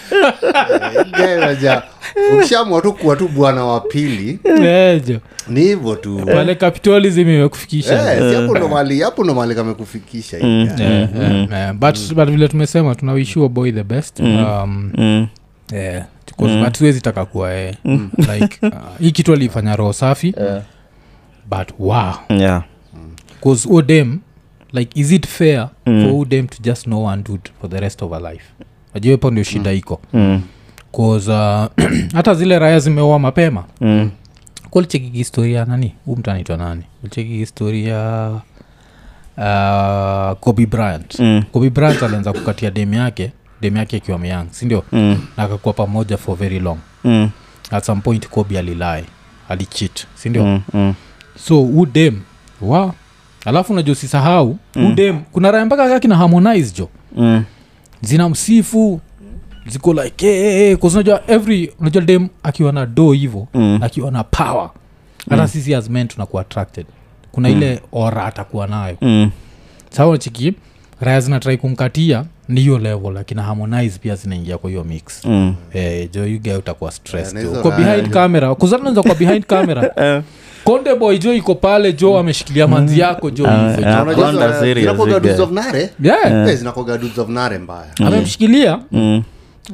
Ukishaamua 2.38 2.82
tu 2.82 2.94
kuwa 2.94 3.16
tu 3.16 3.28
bwana 3.28 3.66
wa 3.66 3.80
pili 3.80 4.40
ni 5.48 5.62
hivyo 5.62 5.96
tu. 5.96 6.22
Pale 6.26 6.56
capitalism 6.56 7.20
imekufikisha. 7.20 8.14
Eh, 8.16 8.36
hapo 8.42 8.58
ndo 8.58 8.68
mali 8.68 9.02
hapo 9.02 9.24
ndo 9.24 9.34
mali 9.34 9.56
kamekufikisha 9.56 10.38
Mm. 10.42 10.70
Eh, 10.80 11.10
eh, 11.22 11.48
eh, 11.54 11.74
but 11.74 12.14
but 12.14 12.30
vile 12.30 12.48
tumesema 12.48 12.96
tunawishua 12.96 13.50
boy 13.50 13.72
the 13.72 13.84
best. 13.84 14.20
Um, 14.20 14.92
mm, 14.98 15.28
yeah, 15.74 16.06
because- 16.28 16.92
but 16.94 17.02
taka 17.02 17.26
kuwa 17.26 17.54
eh, 17.54 17.76
like 18.18 18.60
uh, 18.68 18.74
hii 19.00 19.12
kitu 19.12 19.34
alifanya 19.34 19.76
roho 19.76 19.94
safi. 19.94 20.34
But 21.50 21.70
wow. 21.80 22.14
Yeah. 22.30 22.64
bcause 23.42 23.70
udem 23.70 24.20
like 24.74 25.00
is 25.00 25.12
it 25.12 25.28
fair 25.28 25.70
mm. 25.86 26.04
for 26.10 26.22
odem 26.22 26.48
to 26.48 26.58
just 26.64 26.84
know 26.84 27.06
one 27.06 27.24
dude 27.24 27.52
for 27.62 27.70
the 27.70 27.80
rest 27.80 28.02
of 28.02 28.12
her 28.12 28.32
life? 28.32 28.46
Najua 28.94 29.32
ndio 29.32 29.44
shida 29.44 29.74
iko. 29.74 30.02
Mm, 30.14 30.42
uh, 31.28 31.66
hata 32.18 32.34
zile 32.34 32.60
raya 32.60 32.80
zimeoa 32.80 33.20
mapema 33.20 33.64
mm, 33.82 34.12
historia 35.14 35.66
nani 35.66 35.96
huu 36.06 36.16
mtu 36.16 36.32
anaitwa 36.32 36.58
nani 36.58 36.84
ulichekiki 37.04 37.38
historia 37.38 38.30
uh, 39.38 40.38
kobe 40.40 40.66
bryant 40.66 41.20
Mm. 41.20 41.44
kobe 41.52 41.70
bryant 41.70 42.04
alianza 42.04 42.34
kukatia 42.34 42.72
dem 42.72 42.94
yake 42.94 43.32
dem 43.62 43.78
yake 43.78 43.98
akiwa 43.98 44.20
myang 44.20 44.46
sindio 44.52 44.84
Mm. 44.92 45.20
na 45.38 45.44
akakuwa 45.44 45.74
pamoja 45.74 46.18
for 46.18 46.36
very 46.38 46.60
long 46.60 46.78
Mm. 47.04 47.30
at 47.72 47.84
some 47.84 48.02
point 48.02 48.28
kobe 48.30 48.60
alilae 48.60 49.04
alichit 49.50 50.08
sindio 50.16 50.44
Mm. 50.46 50.62
Mm. 50.74 50.94
so 51.46 51.64
udem 51.64 52.20
wa 52.62 52.94
alafu 53.46 53.74
unajua 53.74 53.92
usisahau 53.94 54.58
Mm. 54.76 54.86
udem 54.92 55.20
kuna 55.32 55.52
raya 55.52 55.66
mpaka 55.66 55.90
kaki 55.90 56.08
na 56.08 56.16
harmonize 56.18 56.74
jo 56.78 56.90
Mm. 57.16 57.44
zina 58.02 58.30
msifu 58.30 59.02
ziko 59.72 59.94
like 59.94 60.26
hey, 60.28 60.40
hey, 60.42 60.58
hey, 60.58 60.76
unajua 60.84 61.22
every 61.28 61.72
unajua 61.80 62.02
dem 62.02 62.28
akiwa 62.44 62.72
na 62.72 62.86
do 62.86 63.12
hivo 63.12 63.48
Mm. 63.54 63.80
akiwa 63.84 64.12
na 64.12 64.24
power 64.24 64.70
hata 65.30 65.48
sisi 65.48 65.76
as 65.76 65.90
men 65.90 66.08
tunakuwa 66.08 66.42
attracted. 66.42 66.86
Kuna 67.32 67.50
ile 67.50 67.80
ora 67.92 68.26
atakuwa 68.26 68.68
nayo. 68.68 68.98
Mm. 69.02 69.32
sawa 69.90 70.18
chiki 70.18 70.54
raya 71.02 71.20
zinatrai 71.22 71.58
kumkatia 71.58 72.26
ni 72.50 72.62
hiyo 72.62 72.78
level 72.80 73.18
akina 73.18 73.44
harmonize 73.44 74.00
pia 74.00 74.16
zinaingia 74.16 74.58
kwa 74.58 74.70
hiyo 74.70 74.84
mix. 74.84 75.26
Mm. 75.26 75.56
Eh, 75.74 76.10
jo 76.14 76.26
yuga 76.28 76.58
utakuwa 76.58 76.92
stress 76.92 77.34
yeah, 77.34 77.46
jo. 77.46 77.50
hizo 77.56 77.72
behind 77.72 78.10
camera. 78.10 78.56
Kuzananza 78.56 79.04
kwa 79.04 79.16
behind 79.16 79.46
camera. 79.46 79.92
Eh. 79.96 80.22
konde 80.64 80.96
boy 80.96 81.18
jo 81.18 81.34
iko 81.34 81.56
pale 81.56 81.94
jo 81.94 82.18
ameshikilia 82.18 82.68
manzi 82.68 83.00
yako 83.00 83.30
jo 83.32 83.48
Ah. 83.48 83.72
Eh, 83.72 83.78
amemshikilia. 88.08 88.80
Mm. 88.92 89.24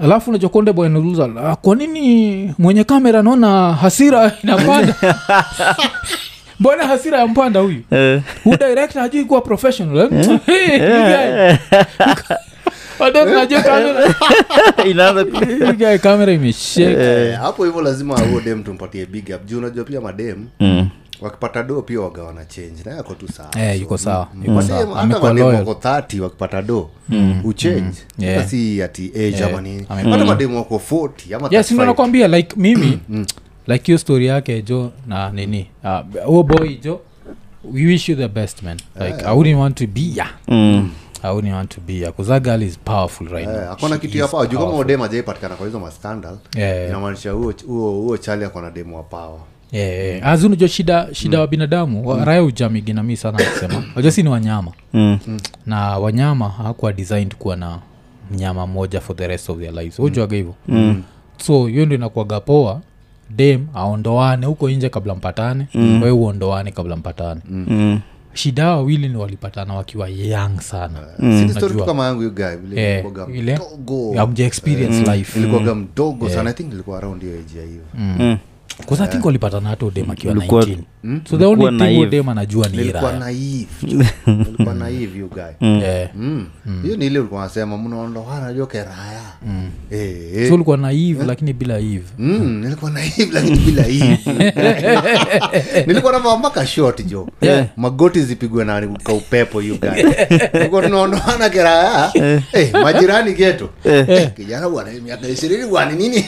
Alafu 0.04 0.30
unajua 0.30 0.50
konde 0.50 0.74
boy 0.74 0.86
anauliza 0.88 1.30
"Ah, 1.46 1.56
kwa 1.56 1.76
nini 1.76 2.54
mwenye 2.58 2.84
kamera 2.84 3.24
naona 3.24 3.74
hasira 3.74 4.32
inapanda 4.44 4.96
mbona 6.60 6.88
hasira 6.88 7.20
yampanda 7.20 7.60
huyu? 7.60 7.82
Eh. 7.92 8.22
hu 8.44 8.50
director 8.58 9.02
hajui 9.02 9.26
kuwa 9.26 9.42
professional. 9.42 9.98
Eh? 10.14 10.40
Najua 15.70 15.98
kamera. 15.98 16.32
Imesheka 16.32 17.02
Eh, 17.02 17.38
hapo 17.40 17.66
hivyo 17.66 17.82
lazima 17.82 18.20
huo 18.20 18.42
dem 18.42 18.64
tumpatie 18.64 19.06
big 19.06 19.26
up. 19.36 19.46
Juu 19.46 19.58
unajua 19.58 19.84
pia 19.84 20.02
madem 20.02 20.46
Mm. 20.60 20.90
Wakipata 21.22 21.64
do 21.64 21.82
pia 21.82 22.02
waga 22.02 22.24
wana 22.24 22.46
change. 22.46 22.84
Na 22.86 22.92
yako 22.96 23.14
tu 23.16 23.28
sawa. 23.34 23.50
Eh, 23.60 23.82
yuko 23.82 23.98
sawa, 23.98 24.28
mm, 24.34 24.44
yuko 24.46 24.62
sawa. 24.62 24.80
hata 24.88 25.00
Amekuwa 25.02 25.30
madem 25.34 25.46
loyal. 25.48 25.60
wako 25.68 25.74
30 25.74 26.20
wakipata 26.20 26.62
do 26.62 26.90
uchange 27.44 27.98
Yeah. 28.20 28.38
hata 28.38 28.50
si 28.50 28.82
ati 28.84 29.06
age 29.16 29.22
Yeah, 29.38 29.50
ama 29.50 29.62
nini. 29.62 29.86
Amekuwa- 29.90 30.14
hata 30.14 30.26
mademu 30.26 30.58
wako 30.58 30.80
40 30.80 31.34
ama 31.34 31.48
yes 31.52 31.68
35. 31.68 31.86
nakwambia 31.86 32.28
like 32.28 32.56
mimi 32.60 33.00
like 33.68 33.86
hiyo 33.86 33.98
story 33.98 34.26
yake 34.28 34.62
jo 34.62 34.92
na 35.08 35.30
nini? 35.30 35.68
Uh, 35.84 36.24
huo 36.26 36.44
boy 36.44 36.76
jo 36.84 37.00
we 37.74 37.86
wish 37.86 38.10
you 38.10 38.16
the 38.16 38.28
best 38.28 38.64
man. 38.64 38.78
Like 39.00 39.26
i 39.26 39.36
wouldn't 39.36 39.58
want 39.60 39.78
to 39.78 39.88
be 39.88 40.02
ya. 40.16 40.28
Mm. 40.48 40.90
i 41.24 41.32
wouldn't 41.32 41.54
want 41.56 41.70
to 41.76 41.82
be 41.82 42.00
ya 42.00 42.12
because 42.12 42.30
that 42.32 42.44
girl 42.44 42.62
is 42.64 42.80
powerful 42.80 43.28
right 43.28 43.48
Eh, 43.50 43.90
now. 43.90 43.98
kitu 44.00 44.18
ya 44.18 44.28
pawa 44.28 44.48
juu 44.48 44.58
kama 44.60 44.74
udem 44.78 45.02
ajaipatikana 45.02 45.56
kwa 45.56 45.66
hizo 45.66 45.80
mascandal 45.80 46.38
Yeah. 46.56 46.90
inamaanisha 46.90 47.32
huo 47.32 47.54
huo 47.68 47.92
huo 47.92 48.18
chali 48.18 48.46
akona 48.46 48.72
demu 48.72 48.96
wa 48.98 49.04
pawa 49.04 49.40
Yeah, 49.72 50.06
yeah. 50.24 50.46
Unajua 50.46 50.68
shida 50.68 51.08
shida 51.14 51.40
wa 51.40 51.48
binadamu 51.48 52.04
mm. 52.16 52.24
raya 52.24 52.44
ujamiginami 52.44 53.18
sana 53.18 53.38
kusema 53.54 53.84
wajua 53.96 54.12
si 54.16 54.24
ni 54.24 54.30
wanyama. 54.30 54.72
Mm. 54.94 55.20
na 55.66 55.98
wanyama 55.98 56.50
hakuwa 56.50 56.94
designed 56.94 57.36
kuwa 57.36 57.56
na 57.56 57.80
mnyama 58.32 58.68
mmoja 58.68 59.02
for 59.02 59.16
the 59.16 59.28
rest 59.28 59.50
of 59.50 59.58
their 59.60 59.74
lives. 59.74 60.00
Ujuaga 60.00 60.36
hivo 60.36 60.56
Mm. 60.68 61.04
so 61.38 61.68
hiyo 61.68 61.86
ndo 61.86 61.96
inakuaga 61.96 62.40
poa. 62.40 62.82
Dem 63.30 63.68
aondoane 63.74 64.46
huko 64.46 64.70
nje 64.70 64.90
kabla 64.90 65.16
mpatane. 65.16 65.68
Mm. 65.74 66.04
we 66.04 66.12
uondoane 66.12 66.72
kabla 66.72 66.96
mpatane. 66.96 67.42
Mm. 67.50 68.00
shida 68.34 68.64
hao 68.64 68.78
wawili 68.78 69.10
ni 69.10 69.16
walipatana 69.18 69.74
wakiwa 69.74 70.10
young 70.10 70.60
sana. 70.60 71.00
Najua. 71.20 71.46
vile 73.26 73.52
Eh, 73.52 74.22
amja 74.22 74.46
experience 74.46 75.16
life. 75.16 75.40
ilikuwaga 75.40 75.76
mdogo 75.76 76.30
sana. 76.30 76.50
I 76.50 76.54
think 76.54 76.74
ilikuwa 76.74 76.98
around 76.98 77.22
hiyo 77.22 77.36
ejia 77.40 77.62
ya 77.62 77.68
hiyo 77.68 77.82
Mm 77.96 78.38
bcause 78.80 79.04
eh. 79.04 79.10
i 79.10 79.12
think 79.12 79.26
walipatana 79.26 79.70
hata 79.70 79.86
udem 79.86 80.12
akiwa 80.12 80.34
9 80.34 80.78
mm? 81.08 81.22
so 81.30 81.38
the 81.38 81.46
only 81.46 81.66
Nilikuwa 81.66 82.32
anajua 82.32 82.68
ni 82.68 82.78
nilikuwa 82.78 83.14
hmm. 85.60 85.82
Hmm. 86.14 86.46
Hmm. 86.64 87.02
ulikuwa 87.20 87.44
nasema 87.44 87.78
mnaondoana 87.78 88.54
eh, 89.92 90.10
eh. 90.36 90.48
so 90.50 90.56
ulikuwa 90.56 90.78
naive 90.78 91.22
eh? 91.22 91.28
lakini 91.28 91.54
bila 91.54 91.80
ive 91.80 92.06
Mm, 92.18 92.62
nilikuwa 92.64 92.92
jo 97.04 97.28
magoti 97.78 98.22
zipigwe 98.22 98.66
na 98.66 98.88
kaupepo 99.04 99.62
yugaa 99.62 99.96
keraya 101.50 102.12
majirani 102.84 103.34
geto 103.34 103.70
kijana 104.36 104.70
bwana 104.70 104.92
miaka 104.92 105.28
ishirini 105.28 105.66
bwana 105.66 105.92
nini? 105.92 106.26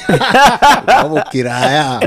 Kiraya 1.31 1.99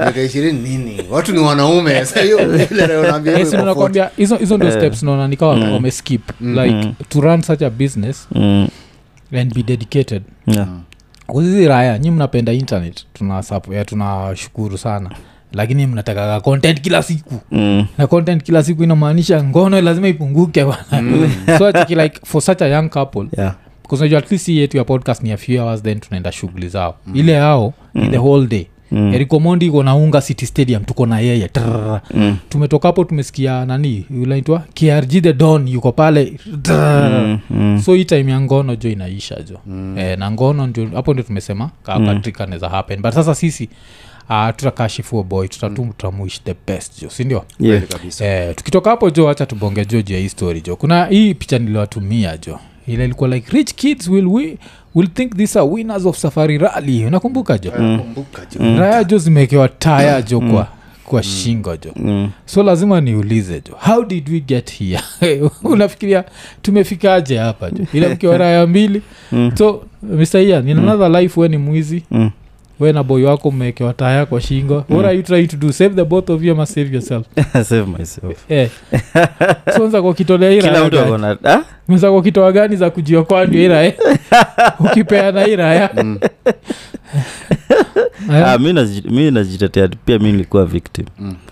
miaka 0.00 0.22
ishirini 0.22 0.68
nini? 0.68 1.04
Watu 1.10 1.32
ni 1.32 1.38
wanaume. 1.38 1.95
Nakwambia 3.64 4.10
hizo 4.16 4.56
ndio 4.56 4.70
steps 4.70 5.02
naona 5.02 5.28
nikawa 5.28 5.54
wameskip 5.54 6.22
like 6.40 6.92
to 7.08 7.20
run 7.20 7.42
such 7.42 7.62
a 7.62 7.70
business 7.70 8.28
Mm. 8.34 8.68
and 9.40 9.54
be 9.54 9.62
dedicated. 9.62 10.22
Yeah. 10.46 10.68
kuzizi 11.26 11.68
raya 11.68 11.98
nyi 11.98 12.10
mnapenda 12.10 12.52
internet 12.52 13.04
tunashukuru 13.12 13.60
tuna 13.70 13.84
tunashukuru 13.84 14.78
sana. 14.78 15.10
Lakini 15.52 15.86
mnatakaga 15.86 16.40
content 16.40 16.80
kila 16.80 17.02
siku. 17.02 17.34
Mm. 17.50 17.86
na 17.98 18.06
content 18.06 18.42
kila 18.42 18.62
siku 18.62 18.84
inamaanisha 18.84 19.44
ngono 19.44 19.80
lazima 19.80 20.08
ipunguke 20.08 20.66
so 21.58 21.70
like 21.88 22.20
for 22.24 22.42
such 22.42 22.62
a 22.62 22.66
young 22.66 22.88
couple 22.88 23.26
Yeah. 23.38 23.54
because 23.82 24.16
at 24.16 24.30
least 24.30 24.48
yetu 24.48 24.76
ya 24.76 24.84
podcast 24.84 25.22
ni 25.22 25.32
a 25.32 25.36
few 25.36 25.62
hours 25.62 25.82
then 25.82 26.00
tunaenda 26.00 26.32
shughuli 26.32 26.68
zao. 26.68 26.94
Ile 27.14 27.32
yao 27.32 27.74
ni 27.94 28.08
the 28.08 28.18
whole 28.18 28.46
day 28.46 28.66
mm. 28.92 29.14
erikomondi 29.14 29.66
iko 29.66 29.82
naunga 29.82 30.20
city 30.20 30.46
stadium 30.46 30.84
tuko 30.84 31.06
na 31.06 31.20
yeye 31.20 31.48
Trrr. 31.48 32.00
Mm. 32.14 32.36
tumetoka 32.48 32.88
hapo 32.88 33.04
tumesikia 33.04 33.64
nani 33.66 34.04
unaitwa 34.22 34.58
krg 34.74 35.08
the 35.22 35.32
don 35.32 35.68
yuko 35.68 35.92
pale 35.92 36.32
Trrr. 36.62 37.10
Mm. 37.26 37.38
Mm. 37.50 37.82
so 37.84 37.94
hii 37.94 38.04
time 38.04 38.32
ya 38.32 38.40
ngono 38.40 38.76
jo 38.76 38.90
inaisha 38.90 39.42
jo 39.42 39.58
mm. 39.66 39.98
e, 39.98 40.16
na 40.16 40.30
ngono 40.30 40.66
ndio 40.66 40.88
hapo 40.94 41.12
ndio 41.12 41.24
tumesema 41.24 41.70
katrika 41.84 42.44
mm. 42.44 42.50
naweza 42.50 42.68
happen 42.68 43.02
but 43.02 43.12
sasa 43.12 43.34
sisi 43.34 43.68
uh, 44.30 44.48
tutakashifuo 44.56 45.22
boy 45.22 45.48
tutatu 45.48 45.88
the 46.44 46.54
best 46.66 47.02
jo 47.02 47.10
sindio 47.10 47.44
Yeah. 47.60 47.82
eh, 48.20 48.54
tukitoka 48.54 48.90
hapo 48.90 49.10
jo 49.10 49.26
hacha 49.26 49.46
tubonge 49.46 49.84
jo 49.84 50.02
juu 50.02 50.14
ya 50.14 50.20
hii 50.20 50.28
story 50.28 50.60
jo 50.60 50.76
kuna 50.76 51.06
hii 51.06 51.34
picha 51.34 51.58
niliwatumia 51.58 52.36
jo 52.46 52.58
ile 52.86 53.04
ilikuwa 53.04 53.28
like 53.28 53.56
rich 53.56 53.74
kids 53.74 54.08
will, 54.08 54.26
we, 54.26 54.58
will 54.96 55.08
think 55.08 55.36
these 55.36 55.58
are 55.58 55.68
winners 55.68 56.06
of 56.06 56.16
safari 56.16 56.58
rali 56.58 57.04
unakumbuka 57.06 57.58
jo 57.58 57.72
mm. 57.78 58.00
jo 58.58 58.78
raya 58.78 59.04
jo 59.04 59.18
zimewekewa 59.18 59.68
taya 59.68 60.22
jo 60.22 60.40
kwa 60.40 60.68
kwa 61.04 61.22
shingo 61.22 61.76
jo. 61.76 61.92
Mm. 61.96 62.30
so 62.46 62.62
lazima 62.62 63.00
niulize 63.00 63.62
jo 63.68 63.76
how 63.78 64.04
did 64.04 64.28
we 64.28 64.40
get 64.40 64.72
here? 64.72 65.02
Unafikiria 65.64 66.24
tumefikaje 66.62 67.38
hapa 67.38 67.70
jo? 67.70 67.84
Ile 67.92 68.08
mkiwa 68.08 68.38
raya 68.38 68.66
mbili. 68.66 69.02
Mm. 69.32 69.52
so 69.58 69.84
mr 70.02 70.40
ian 70.40 70.68
in 70.68 70.78
another 70.78 71.22
life 71.22 71.40
we 71.40 71.48
ni 71.48 71.56
mwizi. 71.56 72.02
Mm. 72.10 72.30
We 72.80 72.92
na 72.92 73.02
boy 73.02 73.24
wako 73.24 73.50
mmewekewa 73.50 73.92
taya 73.94 74.26
kwa 74.26 74.40
shingo. 74.40 74.84
What 74.88 75.04
are 75.06 75.16
you 75.16 75.22
trying 75.22 75.46
to 75.46 75.56
do? 75.56 75.72
Save 75.72 75.94
the 75.94 76.04
both 76.04 76.30
of 76.30 76.42
you 76.44 76.52
ama 76.52 76.66
save 76.66 76.92
yourself? 76.92 77.26
Save 77.68 77.86
myself. 77.98 78.44
Eh. 78.50 78.68
so 79.76 79.86
nza 79.86 80.02
kwa 80.02 80.14
kitolea 80.14 80.50
hii 80.50 80.60
kila 80.60 80.84
mtu 80.84 80.96
gani? 80.96 81.08
akona 81.08 81.36
ah? 81.44 81.62
unza 81.88 82.10
kwa 82.10 82.22
kitoa 82.22 82.52
gani 82.52 82.76
za 82.76 82.90
kujiokoa 82.90 83.44
ndio 83.46 83.62
ira 83.62 83.84
eh? 83.84 83.94
ukipeana 84.90 85.46
iraya 85.48 85.90
Ah, 88.32 88.58
mi 88.58 88.72
naji- 88.72 89.10
mi 89.10 89.30
najitetea 89.30 89.88
pia 90.04 90.18
mi 90.18 90.32
nilikuwa 90.32 90.66
victim. 90.66 91.04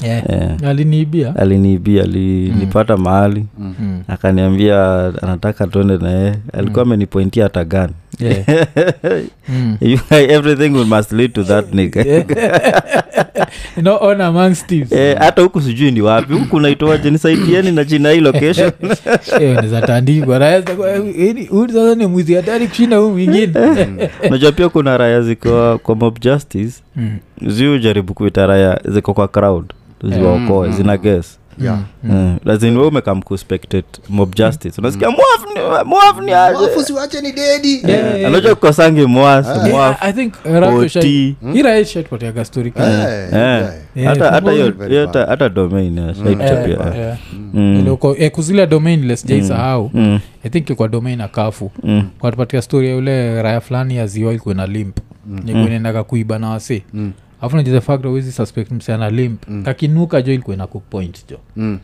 Eh. 0.05 0.23
aliniibia? 0.67 1.37
Aliniibia 1.37 2.03
alinipata 2.03 2.97
mahali. 2.97 3.47
Mm. 3.59 4.03
akaniambia 4.09 5.05
anataka 5.23 5.67
tuende 5.67 5.97
naye 5.99 6.35
alikuwa 6.53 6.83
amenipointia 6.83 7.43
hata 7.43 7.65
gani 7.65 7.93
Yeah. 8.19 8.67
Mm. 9.49 9.77
everything 10.11 10.71
we 10.75 10.85
must 10.85 11.13
lead 11.13 11.35
to 11.35 11.43
that 11.45 11.67
nigga. 11.75 12.05
You 13.77 13.83
know, 13.83 13.99
on 14.01 14.21
among 14.21 14.55
thieves. 14.55 14.93
Eh, 14.93 15.17
hata 15.19 15.43
huku 15.43 15.61
sijui 15.61 15.91
ni 15.91 16.01
wapi 16.01 16.33
huku 16.33 16.61
naitoaje 16.61 17.11
nisaidieni 17.11 17.73
na 17.73 17.85
jina 17.85 18.11
hii 18.11 18.21
location 18.21 18.73
Eh, 18.81 18.97
eh, 19.41 19.59
eh, 21.21 21.49
sasa 21.73 21.95
ni 21.95 22.07
mwizi 22.07 22.35
hatari 22.35 22.69
kushinda 22.69 22.97
huu 22.97 23.11
mwingine 23.11 23.53
unajua 24.29 24.53
pia 24.53 24.69
kuna 24.69 24.97
raya 24.97 25.23
ziko 25.23 25.79
kwa 25.83 25.95
mob 25.95 26.19
justice 26.21 26.75
Mm. 26.97 27.19
ziu 27.47 27.79
jaribu 27.79 28.15
kuita 28.15 28.47
raya 28.47 28.81
ziko 28.89 29.15
kwa 29.15 29.29
crowd 29.29 29.65
ziwaokoe 30.03 30.69
Mm, 30.69 30.75
zina 30.75 30.97
ges 30.97 31.39
yeah. 31.63 31.79
Mm. 32.05 32.37
lazin 32.45 32.77
we 32.77 32.87
umekam 32.87 33.23
kuspectate 33.23 34.01
mob 34.09 34.35
justice. 34.35 34.81
Unasikia 34.81 35.11
ni- 35.11 35.17
dedi 37.33 37.83
anaja 38.27 38.55
kukosangi 38.55 39.07
hata 45.27 45.49
domain 45.49 45.99
Eh, 45.99 46.15
shaitapia 46.25 46.97
eh. 46.97 47.17
Ile 47.55 47.91
uko- 47.91 48.17
eh, 48.19 48.31
kuzile 48.31 48.67
domain 48.67 49.07
lesjaisahau 49.07 49.91
i 50.45 50.51
think 50.51 50.67
ilikuwa 50.67 50.89
domain 50.89 51.21
akafu 51.21 51.71
kwatupatia 52.19 52.63
story 52.63 52.89
ya 52.89 52.97
ule 52.97 53.43
raya 53.43 53.61
fulani 53.61 53.97
ya 53.97 54.07
ziwa 54.07 54.31
ilikuwa 54.31 54.55
na 54.55 54.67
limp. 54.67 54.99
Nikuenendaga 55.45 56.05
kuiba 56.05 56.39
na 56.39 56.49
wasi 56.51 56.83
Mm. 56.95 57.13
Afu 57.45 57.57
najiza 57.57 57.81
fact 57.81 58.05
awezi 58.05 58.33
suspect 58.33 58.71
msiana 58.71 59.11
limp 59.11 59.43
kakinuka 59.65 60.23
jo 60.23 60.33
ilikuwa 60.33 60.57
ina 60.57 60.67
kupoint 60.67 61.29
jo. 61.31 61.39
Mm. 61.57 61.79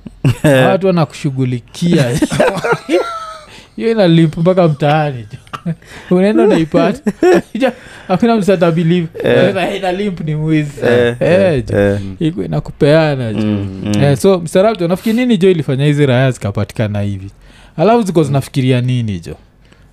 watu 0.68 0.86
wanakushughulikia. 0.86 2.04
Hiyo 3.76 3.90
ina 3.92 4.08
limp 4.08 4.36
mpaka 4.36 4.68
mtaani 4.68 5.26
jo. 5.32 5.38
Unaenda 6.16 6.42
unaipata. 6.44 7.12
Hakuna 8.08 8.36
msata 8.36 8.70
believe. 8.70 9.06
Sasa, 9.22 9.74
ina 9.76 9.92
limp 9.92 10.20
ni 10.20 10.34
mwizi. 10.34 10.72
Eh, 10.86 11.16
Eh, 11.20 11.64
jo. 11.70 11.78
eh. 11.78 12.00
iko 12.20 12.44
inakupeana 12.44 13.32
jo. 13.32 13.66
Eh, 14.02 14.16
so 14.16 14.38
msarabjo 14.38 14.88
nafikiri 14.88 15.16
nini 15.16 15.36
jo 15.38 15.50
ilifanya 15.50 15.84
hizi 15.84 16.06
raya 16.06 16.30
zikapatikana 16.30 17.00
hivi? 17.00 17.30
Alafu 17.76 18.02
ziko 18.02 18.22
zinafikiria 18.22 18.80
nini 18.80 19.20
jo 19.20 19.34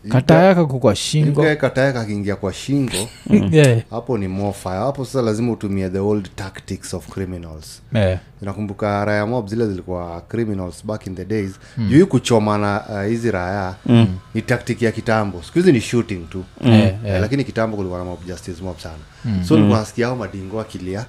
katayaka 0.09 0.65
kwa 0.65 0.95
shingo 0.95 1.55
kataeka 1.55 2.01
akiingia 2.01 2.35
kwa 2.35 2.53
shingo 2.53 3.09
Yeah, 3.51 3.81
hapo 3.89 4.17
ni 4.17 4.27
mofire 4.27 4.75
hapo 4.75 5.05
sasa 5.05 5.21
lazima 5.21 5.51
utumie 5.51 5.89
the 5.89 5.99
old 5.99 6.29
tactics 6.35 6.93
of 6.93 7.07
criminals 7.07 7.81
yeah. 7.93 8.19
nakumbuka 8.41 9.05
raya 9.05 9.25
mob 9.25 9.47
zile 9.47 9.67
zilikuwa 9.67 10.21
criminals 10.21 10.85
back 10.85 11.07
in 11.07 11.15
the 11.15 11.25
days 11.25 11.51
mm. 11.77 11.89
juu 11.89 12.07
kuchomana 12.07 12.79
hizi 12.79 12.93
uh, 12.93 13.03
hizi 13.05 13.31
raya 13.31 13.75
mm. 13.85 14.17
ni 14.33 14.41
tactic 14.41 14.81
ya 14.81 14.91
kitambo 14.91 15.43
siku 15.43 15.59
hizi 15.59 15.71
ni 15.71 15.81
shooting 15.81 16.29
tu 16.29 16.43
mm. 16.61 16.71
yeah, 16.71 17.05
yeah. 17.05 17.21
lakini 17.21 17.43
kitambo 17.43 17.77
kulikuwa 17.77 17.99
na 17.99 18.05
mob 18.05 18.25
justice 18.27 18.63
mob 18.63 18.77
sana 18.77 19.03
mm. 19.25 19.43
so 19.47 19.57
mm. 19.57 19.69
nasikia 19.69 20.07
hao 20.07 20.15
madingo 20.15 20.61
akilia 20.61 21.05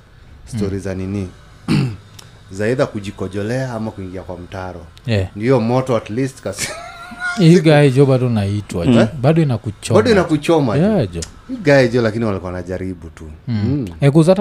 stori 0.47 0.79
za 0.79 0.95
nini 0.95 1.29
zaidha 2.51 2.87
kujikojolea 2.87 3.73
ama 3.73 3.91
kuingia 3.91 4.23
kwa 4.23 4.39
mtaro 4.39 4.87
yeah. 5.07 5.29
ndiyo 5.37 5.61
moto 5.61 5.97
at 5.97 6.11
least 6.11 6.43
kasi 6.43 6.69
hii 7.39 7.91
jo 7.91 8.07
bado 8.07 8.29
naitwa 8.29 8.87
mm. 8.87 9.07
bado 9.23 9.43
inakuchomabado 9.43 10.11
inakuchoma 10.13 10.77
yeah. 10.77 11.11
jo 11.13 11.21
jo 11.93 12.03
lakini 12.03 12.25
walikuwa 12.25 12.53
najaribu 12.53 13.11
tu 13.11 13.25
mm. 13.49 13.65
mm. 13.65 13.89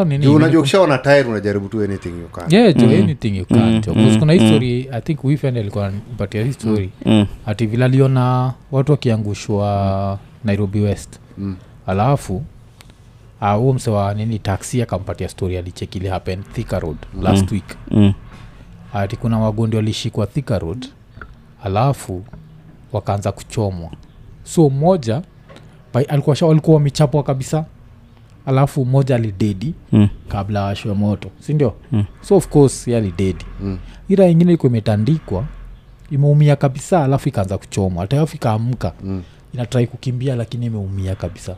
nini 0.05 0.27
unajua 0.27 0.59
ukishaona 0.61 0.97
tayari 0.97 1.29
unajaribu 1.29 1.67
tu 1.67 1.81
anything 1.83 2.09
you 2.09 2.27
can 2.27 2.45
yeah 2.53 2.75
jo 2.75 2.85
anything 2.85 3.37
you 3.37 3.45
can 3.45 3.81
jo 3.81 3.93
mm. 3.95 4.19
kuna 4.19 4.33
histori 4.33 4.89
i 4.91 5.01
think 5.01 5.23
wifend 5.23 5.57
alikuwa 5.57 5.91
mpatia 6.13 6.43
history 6.43 6.89
mm. 7.05 7.25
ati 7.45 7.65
vile 7.65 7.85
aliona 7.85 8.53
watu 8.71 8.91
wakiangushwa 8.91 10.19
nairobi 10.43 10.79
west 10.79 11.19
Mm. 11.37 11.55
alafu 11.87 12.43
huo 13.39 13.69
uh, 13.69 13.75
mse 13.75 13.89
wa 13.91 14.13
nini 14.13 14.39
taxi 14.39 14.81
akampatia 14.81 15.29
story 15.29 15.57
alichekili 15.57 16.07
happen 16.07 16.43
thika 16.53 16.79
road 16.79 16.97
last 17.21 17.51
week 17.51 17.75
Mm. 17.91 18.13
ati 18.93 19.15
kuna 19.15 19.39
wagondi 19.39 19.75
walishikwa 19.75 20.27
thika 20.27 20.59
road 20.59 20.85
alafu 21.63 22.23
wakaanza 22.91 23.31
kuchomwa 23.31 23.89
so 24.43 24.69
mmoja 24.69 25.21
walikuwa 26.41 26.75
wamechapwa 26.75 27.23
kabisa 27.23 27.65
alafu 28.45 28.85
mmoja 28.85 29.15
alidedi 29.15 29.73
Mm. 29.91 30.09
kabla 30.27 30.63
washwe 30.63 30.93
moto 30.93 31.29
sindio 31.39 31.73
mm. 31.91 32.05
so 32.21 32.35
of 32.37 32.47
course 32.47 32.87
ye 32.87 32.97
alidedi 32.97 33.45
Mm. 33.61 33.77
ira 34.09 34.27
ingine 34.27 34.51
ilikuwa 34.51 34.69
imetandikwa 34.69 35.45
imeumia 36.11 36.55
kabisa 36.55 37.03
alafu 37.03 37.29
ikaanza 37.29 37.57
kuchomwa 37.57 38.01
hata 38.01 38.15
ikaamka 38.35 38.93
Mm. 39.03 39.23
inatrai 39.53 39.87
kukimbia 39.87 40.35
lakini 40.35 40.65
imeumia 40.65 41.15
kabisa 41.15 41.55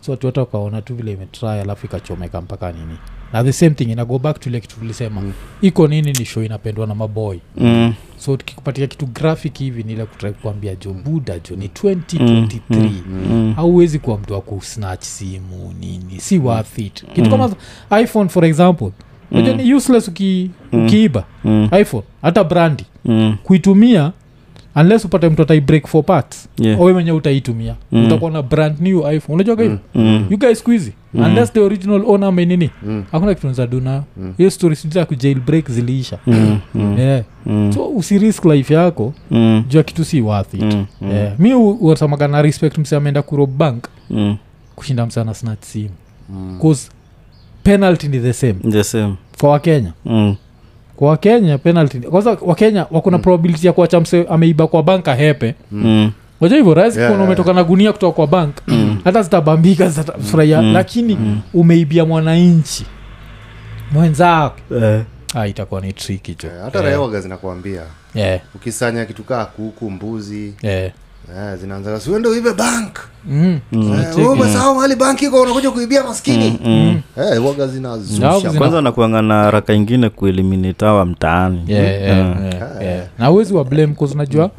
so 0.00 0.12
watu 0.12 0.26
wakaona 0.38 0.82
tu 0.82 0.94
vile 0.94 1.12
imetrai 1.12 1.60
alafu 1.60 1.86
ikachomeka 1.86 2.40
mpaka 2.40 2.72
nini 2.72 2.98
na 3.36 3.44
the 3.44 3.52
same 3.52 3.70
thing 3.74 3.84
inago 3.84 4.18
back 4.18 4.40
to 4.40 4.50
ile 4.50 4.60
kitu 4.60 4.76
tulisema 4.80 5.20
mm. 5.20 5.32
iko 5.62 5.88
nini 5.88 6.12
ni 6.12 6.24
show 6.24 6.42
inapendwa 6.42 6.86
na 6.86 6.94
maboy 6.94 7.38
Mm. 7.56 7.94
so 8.18 8.36
tukikupatia 8.36 8.86
kitu 8.86 9.06
graphic 9.06 9.58
hivi 9.58 9.82
ni 9.82 9.92
ile 9.92 10.04
kutrai 10.04 10.32
kuambia 10.32 10.74
jo 10.74 10.92
buda 11.04 11.38
jo 11.38 11.56
ni 11.56 11.66
2023 11.66 12.90
Mm. 13.30 13.52
hauwezi 13.56 13.98
kuwa 13.98 14.18
mtu 14.18 14.32
wa 14.32 14.40
kusnatch 14.40 15.02
simu 15.04 15.74
nini 15.80 16.20
si 16.20 16.38
worth 16.38 16.78
it 16.78 17.04
kitu 17.14 17.30
kama 17.30 17.50
iphone 18.02 18.28
for 18.28 18.44
example 18.44 18.90
mm. 19.32 19.56
ni 19.56 19.74
useless 19.74 20.08
uki, 20.08 20.50
ukiiba 20.72 21.24
Mm. 21.44 21.68
iphone 21.80 22.04
hata 22.22 22.44
brandi 22.44 22.84
Mm. 23.04 23.36
kuitumia 23.42 24.12
unless 24.76 25.04
upate 25.04 25.28
mtu 25.28 25.42
ataibreak 25.42 25.86
for 25.86 26.04
parts 26.04 26.48
Yeah. 26.58 26.80
owe 26.80 26.92
mwenye 26.92 27.12
utaitumia 27.12 27.74
mm. 27.92 28.06
utakuwa 28.06 28.30
na 28.30 28.42
brand 28.42 28.80
new 28.80 29.12
iphone 29.12 29.34
unajua 29.34 29.62
hivo 29.62 29.78
Mm. 29.94 30.26
you 30.30 30.38
guys 30.38 30.58
squeezy 30.58 30.90
mm. 31.16 31.24
unless 31.24 31.52
the 31.52 31.60
original 31.60 32.02
owner 32.06 32.28
amenini 32.28 32.70
Mm. 32.86 33.04
hakuna 33.12 33.34
kitu 33.34 33.48
nzaduna 33.48 34.02
hiyo 34.36 34.50
story 34.50 34.76
sijui 34.76 35.04
kujail 35.04 35.40
break 35.40 35.70
ziliisha 35.70 36.18
Mm. 36.26 36.58
Mm. 36.74 36.98
yeah. 36.98 37.24
Mm. 37.46 37.72
so 37.72 37.88
usirisk 37.88 38.44
life 38.44 38.74
yako 38.74 39.14
Mm. 39.30 39.64
jua 39.68 39.82
kitu 39.82 40.04
si 40.04 40.20
worth 40.20 40.54
it 40.54 40.62
Mm. 40.62 40.86
Mm. 41.00 41.10
yeah. 41.10 41.32
mi 41.40 41.54
uasamaga 41.54 42.28
na 42.28 42.42
respect 42.42 42.78
mse 42.78 42.96
ameenda 42.96 43.22
kuro 43.22 43.46
bank 43.46 43.84
Mm. 44.10 44.36
kushinda 44.76 45.06
mse 45.06 45.20
ana 45.20 45.34
snatch 45.34 45.64
simu 45.64 45.90
Mm. 46.30 46.58
cause 46.62 46.90
penalty 47.62 48.08
ni 48.08 48.18
the 48.20 48.32
same 48.32 48.54
the 48.70 48.84
same 48.84 49.14
kwa 49.40 49.50
wakenya 49.50 49.92
Mm. 50.04 50.36
kwa 50.96 51.08
wakenya 51.10 51.58
penalty 51.58 51.98
kwanza 52.00 52.38
wakenya 52.42 52.86
wakuna 52.90 53.18
probability 53.18 53.66
ya 53.66 53.72
kuacha 53.72 54.00
mse 54.00 54.26
ameiba 54.28 54.66
kwa 54.66 54.82
bank 54.82 55.08
ahepe 55.08 55.54
Mm. 55.72 56.10
Waja 56.40 56.56
hivyo 56.56 56.74
rahisi 56.74 56.98
Yeah, 56.98 57.10
kuona 57.10 57.22
yeah. 57.22 57.28
umetoka 57.28 57.52
na 57.52 57.64
gunia 57.64 57.92
kutoka 57.92 58.12
kwa 58.16 58.26
bank 58.26 58.56
hata 59.04 59.22
zitabambika 59.22 59.88
zitafurahia 59.88 60.62
lakini 60.62 61.40
umeibia 61.54 62.04
mwananchi. 62.04 62.86
Mwenzako. 63.92 64.74
Yeah. 64.80 65.02
ah, 65.34 65.46
itakuwa 65.46 65.80
ni 65.80 65.92
triki 65.92 66.34
cho 66.34 66.46
yeah, 66.48 66.64
hata 66.64 66.84
yeah. 66.84 67.02
waga 67.02 67.20
zinakuambia. 67.20 67.82
Yeah. 68.14 68.40
ukisanya 68.54 69.04
kitu 69.04 69.22
kaa 69.22 69.44
kuku 69.44 69.90
mbuzi. 69.90 70.54
Yeah. 70.62 70.90
Yeah, 71.34 71.56
zinaanza 71.56 72.00
siuende 72.00 72.28
uibe 72.28 72.52
bank? 72.54 72.98
Mm. 73.28 73.60
Eh, 73.72 74.28
umesahau 74.30 74.74
mahali 74.74 74.96
banki 74.96 75.24
iko 75.24 75.42
unakuja 75.42 75.70
kuibia 75.70 76.04
maskini? 76.04 76.58
Eh, 77.16 77.44
waga 77.46 77.66
zinazushakwanza 77.66 78.38
zinazusha 78.40 78.68
zina- 78.68 78.80
nakuanga 78.80 79.22
na 79.22 79.34
haraka 79.34 79.72
ingine 79.72 80.08
mtaani. 81.04 81.64
Yeah, 81.66 81.86
yeah, 82.02 82.36
yeah, 82.44 82.82
yeah. 82.82 83.06
na 83.18 83.30
uwezi 83.30 83.54
wa 83.54 83.64
blame 83.64 83.94
cause 83.94 84.14
unajua 84.14 84.50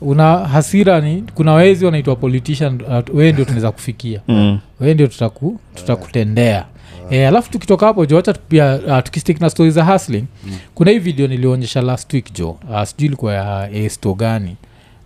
una 0.00 0.38
hasira 0.38 1.00
ni 1.00 1.24
kuna 1.34 1.52
wezi 1.54 1.84
wanaitwa 1.84 2.16
politician 2.16 2.82
uh, 2.82 3.16
wee 3.16 3.32
ndio 3.32 3.44
tunaweza 3.44 3.72
kufikia 3.72 4.20
Mm. 4.28 4.58
wee 4.80 4.94
ndio 4.94 5.06
tutaku, 5.06 5.60
tutakutendea 5.74 6.64
E, 7.10 7.26
alafu 7.26 7.50
tukitoka 7.50 7.86
hapo 7.86 8.06
jo 8.06 8.16
wacha 8.16 8.32
pia 8.32 8.80
uh, 8.86 8.98
tukistik 9.02 9.40
na 9.40 9.50
stori 9.50 9.70
za 9.70 9.84
hustling 9.84 10.24
mm. 10.44 10.56
kuna 10.74 10.90
hii 10.90 10.98
video 10.98 11.26
nilionyesha 11.26 11.82
last 11.82 12.12
week 12.12 12.32
jo 12.32 12.50
uh, 12.70 12.82
sijui 12.84 13.06
ilikuwa 13.06 13.34
ya 13.34 13.70
esto 13.70 14.14
gani 14.14 14.56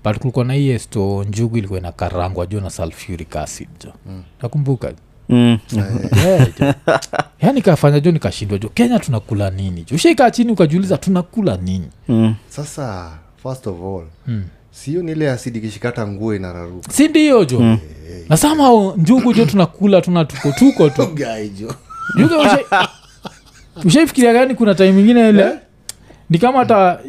but 0.04 0.18
kulikuwa 0.18 0.44
na 0.44 0.54
hii 0.54 0.70
esto 0.70 1.24
njugu 1.28 1.56
ilikuwa 1.58 1.78
ina 1.80 1.92
karangwa 1.92 2.46
jo 2.46 2.60
na 2.60 2.70
sulfuric 2.70 3.36
acid 3.36 3.68
jo 3.84 3.92
mm. 4.06 4.22
nakumbuka 4.42 4.92
Mm. 5.30 5.58
yeah, 6.24 6.48
jo. 6.60 6.74
yani 7.40 7.62
kafanya 7.62 8.00
jo 8.00 8.10
nikashindwa 8.12 8.58
jo 8.58 8.68
kenya 8.68 8.98
tunakula 8.98 9.50
nini 9.50 9.84
jo 9.90 9.96
ushaikaa 9.96 10.30
chini 10.30 10.52
ukajiuliza 10.52 10.98
tunakula 10.98 11.56
nini 11.56 11.88
Mm. 12.08 12.34
sasa 12.48 13.10
first 13.42 13.66
of 13.66 13.76
all 13.82 14.02
Mm. 14.26 14.44
Sio 14.70 15.02
ni 15.02 15.12
ile 15.12 15.30
asidi 15.30 15.60
kishikata 15.60 16.06
nguo 16.08 16.34
inararuka. 16.34 16.92
Si 16.92 17.08
ndio 17.08 17.44
jo 17.44 17.60
mm. 17.60 17.78
na 18.28 18.36
sama 18.36 18.92
njugu 18.96 19.32
jo 19.34 19.44
tunakula 19.46 20.00
tuna 20.00 20.24
tuko 20.24 20.52
tuko 20.52 20.90
tu. 20.90 21.06
Gaijo 21.14 21.74
ushaifikiria 23.84 24.32
gani 24.32 24.54
kuna 24.54 24.74
time 24.74 25.00
ingine 25.00 25.28
ile? 25.28 25.50
Ni 26.30 26.38
kama 26.38 26.58
hata 26.58 27.00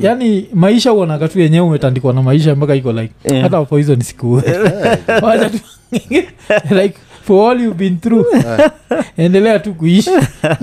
yani 0.00 0.48
maisha 0.54 0.92
uonaga 0.92 1.28
tu 1.28 1.40
yenyewe 1.40 1.66
umetandikwa 1.66 2.12
na 2.12 2.22
maisha 2.22 2.54
mpaka 2.54 2.74
iko 2.74 2.92
like 2.92 3.14
Yeah. 3.24 3.42
hata 3.42 3.64
po 3.64 3.76
hizo 3.76 3.96
siku 4.00 4.42
like 6.70 6.94
for 7.22 7.50
all 7.50 7.60
you've 7.60 7.78
been 7.78 7.98
through 8.00 8.26
endelea 9.16 9.58
tu 9.58 9.74
kuishi. 9.74 10.10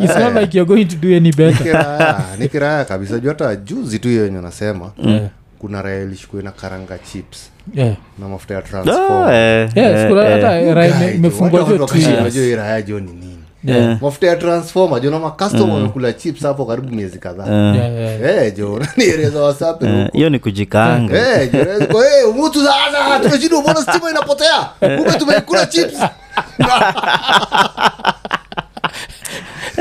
Its 0.03 0.15
not 0.19 0.35
like 0.41 0.57
you're 0.57 0.65
going 0.75 0.85
to 0.85 0.95
do 0.95 1.15
any 1.17 1.31
better. 1.31 2.21
Nikiraya 2.39 2.85
kabisa. 2.85 3.19
Juu 3.19 3.29
hata 3.29 3.55
juzi 3.55 3.99
tu 3.99 4.07
hiyo 4.07 4.25
yenye 4.25 4.41
nasema 4.41 4.91
Yeah. 5.05 5.29
Kuna 5.63 5.81
raya 5.81 6.05
ina 6.39 6.51
karanga 6.51 6.97
chips. 6.99 7.49
Yeah. 7.73 7.95
na 8.19 8.27
mafuta 8.27 8.53
ya 8.53 8.59
Ah, 8.59 8.63
transform 8.63 9.29
eh, 9.29 9.69
Yeah, 9.75 9.91
eh, 9.91 9.97
siku- 10.07 10.17
eh. 10.19 10.31
hata 10.33 10.73
raha 10.73 10.87
ime- 11.05 11.15
imefungwa 11.15 11.59
jo 12.81 12.99
ni 12.99 13.11
nini? 13.11 13.37
Yeah. 13.63 14.01
mafuta 14.01 14.27
ya 14.27 14.35
transforma 14.35 14.99
jona 14.99 15.19
makastoma 15.19 15.73
wamekula 15.73 16.13
chips 16.13 16.41
hapo 16.43 16.65
karibu 16.65 16.95
miezi 16.95 17.19
kadhaa. 17.19 17.45
Eh, 17.47 17.75
Yeah, 17.75 18.21
yeah. 18.21 18.45
Eh, 18.45 18.53
jo 18.57 18.79
nanieleza 18.97 19.41
wasapi 19.41 19.85
eh, 19.85 20.09
hiyo 20.13 20.29
ni 20.29 20.39
kujikanga. 20.39 21.17
Eh, 21.41 21.49
jo, 21.53 21.59
eh, 22.03 22.29
umutu 22.29 22.59
sasa 22.65 23.19
tunashindwa 23.19 23.61
mbona 23.61 23.81
stima 23.81 24.11
inapotea? 24.11 24.59
Kumbe 24.79 25.11
tumeikula 25.19 25.65
chips 25.65 25.97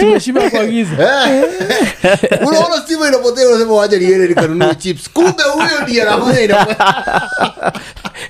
unaona 2.49 2.83
stima 2.85 3.09
inapotea 3.09 3.49
unasema 3.49 3.73
waja 3.73 3.99
niende 3.99 4.29
nikanunua 4.29 4.75
chips. 4.75 5.11
Kumbe 5.11 5.43
huyo 5.55 5.83
ndiye 5.83 6.03
anafanya 6.03 6.41
inapotea. 6.41 7.23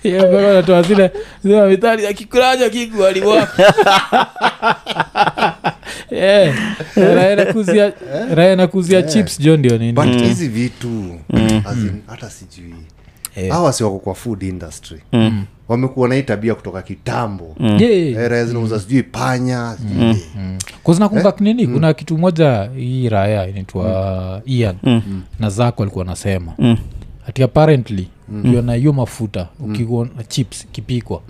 Yeah, 0.03 0.55
natoa 0.55 0.83
zile 0.83 1.11
zile 1.45 1.67
mithali 1.69 2.07
akikulaja 2.07 2.67
raya 6.97 7.37
nakuzia 7.37 7.93
raya 8.35 8.57
nakuzia 8.57 9.03
chips 9.03 9.41
jo 9.41 9.57
ndio 9.57 9.79
nini? 9.79 9.93
Hizi 10.29 10.49
vitu 10.49 11.19
hata 12.07 12.31
sijui. 12.31 12.75
Hawa 13.51 13.73
si 13.73 13.85
wako 13.85 13.99
kwa 13.99 14.15
food 14.15 14.43
industry 14.43 15.01
wamekuwa 15.73 16.09
na 16.09 16.15
hii 16.15 16.23
tabia 16.23 16.55
kutoka 16.55 16.83
kitambo. 16.83 17.57
Yeah. 17.79 18.29
Raya 18.31 18.45
zinauza 18.47 18.81
sijui 18.81 19.03
panya 19.03 19.77
sijui 19.79 20.09
eh? 20.11 20.17
nini? 21.41 21.67
Kuna 21.67 21.95
kitu 21.95 22.19
moja 22.19 22.71
hii 22.77 23.09
raya 23.09 23.49
inaitwa 23.49 24.43
ian 24.47 24.77
na 25.41 25.51
zako 25.51 25.83
alikuwa 25.83 26.05
anasema. 26.05 26.53
Ati 27.29 27.43
apparently 27.43 28.09
ukiona 28.45 28.75
hiyo 28.75 28.93
mafuta 28.93 29.49
ukiona 29.61 30.25
chips 30.29 30.65
ikipikwa 30.65 31.21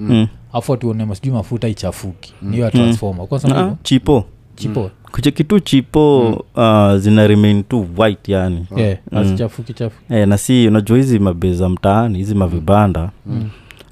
afu 0.52 0.74
atuone 0.74 1.14
sijui 1.14 1.33
mafuta 1.35 1.68
ichafuki. 1.68 2.35
Niyo 2.42 2.64
ya 2.64 2.70
transformer. 2.70 3.26
Kwa 3.26 3.38
sababu 3.38 3.70
Ah, 3.70 3.76
chipo. 3.83 4.24
Chipo. 4.57 4.90
Kucheki 5.12 5.44
tu 5.44 5.61
chipo 5.61 6.28
uh, 6.57 6.96
zina 6.96 7.26
remain 7.26 7.62
tu 7.62 7.87
white 7.96 8.28
yani. 8.33 8.66
Yeah, 8.76 8.98
mm. 9.12 9.37
chafuki. 9.38 9.74
E, 10.11 10.26
na 10.26 10.38
si 10.38 10.68
unajua 10.68 10.96
hizi 10.96 11.18
mabeza 11.18 11.68
mtaani 11.68 12.18
hizi 12.18 12.35
mavibanda 12.35 13.11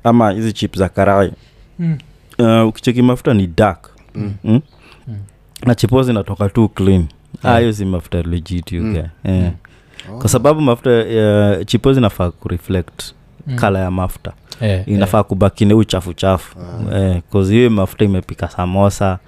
ama 0.04 0.30
hizi 0.30 0.52
chip 0.52 0.76
za 0.76 0.88
karai. 0.88 1.32
Mm. 1.78 1.98
uh, 2.38 2.68
ukicheki 2.68 3.02
mafuta 3.02 3.34
ni 3.34 3.46
dark. 3.46 3.90
Mm. 4.44 4.60
na 5.66 5.74
chipo 5.74 6.02
zinatoka 6.02 6.48
tu 6.48 6.68
clean. 6.68 7.06
Ah, 7.42 7.58
hiyo 7.58 7.72
si 7.72 7.84
mafuta 7.84 8.22
legit 8.22 8.72
you 8.72 8.82
mm. 8.82 9.50
oh. 10.12 10.18
kwa 10.18 10.28
sababu 10.28 10.60
mafuta 10.60 10.90
uh, 10.90 11.66
chipo 11.66 11.92
zinafaa 11.92 12.30
kureflect 12.30 13.02
Mm. 13.46 13.56
kala 13.56 13.78
ya 13.78 13.90
mafuta. 13.90 14.32
Yeah, 14.60 14.88
inafaa 14.88 15.22
kubakine 15.22 15.74
uchafu 15.74 16.14
chafu. 16.14 16.56
Eh, 16.94 17.22
cause 17.32 17.54
hiyo 17.54 17.70
mafuta 17.70 18.04
imepika 18.04 18.48
samosa 18.48 19.18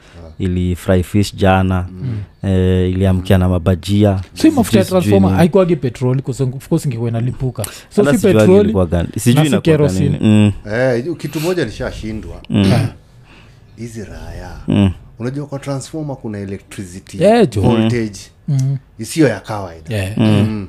ili 0.42 0.76
fry 0.76 1.02
fish 1.02 1.34
jana 1.34 1.86
eh, 2.44 2.90
iliamkia 2.90 3.38
na 3.38 3.48
mabajia. 3.48 4.20
Si 4.34 4.50
mafuta 4.50 4.78
ya 4.78 4.84
sijui 4.84 5.36
haikuagi 5.36 5.76
petroli 5.76 6.22
ofcourse 6.56 6.88
ingekuwa 6.88 7.08
inalipuka. 7.10 7.64
So 7.88 8.04
si 8.12 8.18
petroli 8.26 8.72
sijui 9.16 9.34
na 9.34 9.40
si 9.42 9.46
inakuwaga 9.48 9.60
kerosene. 9.60 10.08
nini. 10.18 10.18
Mm, 10.66 10.72
Eh, 10.72 10.98
kitu 11.14 11.40
moja 11.40 11.64
nishashindwa. 11.64 12.40
Mm, 12.50 12.72
hizi 13.76 14.04
raya 14.04 14.56
mm. 14.68 14.90
unajua 15.18 15.46
kwa 15.46 15.58
transformer 15.58 16.16
kuna 16.16 16.38
electricity 16.38 17.22
Yeah, 17.24 17.48
voltage. 17.60 18.18
Mm, 18.48 18.78
isiyo 18.98 19.28
ya 19.28 19.40
kawaida. 19.40 19.96
Yeah. 19.96 20.18
mm. 20.18 20.68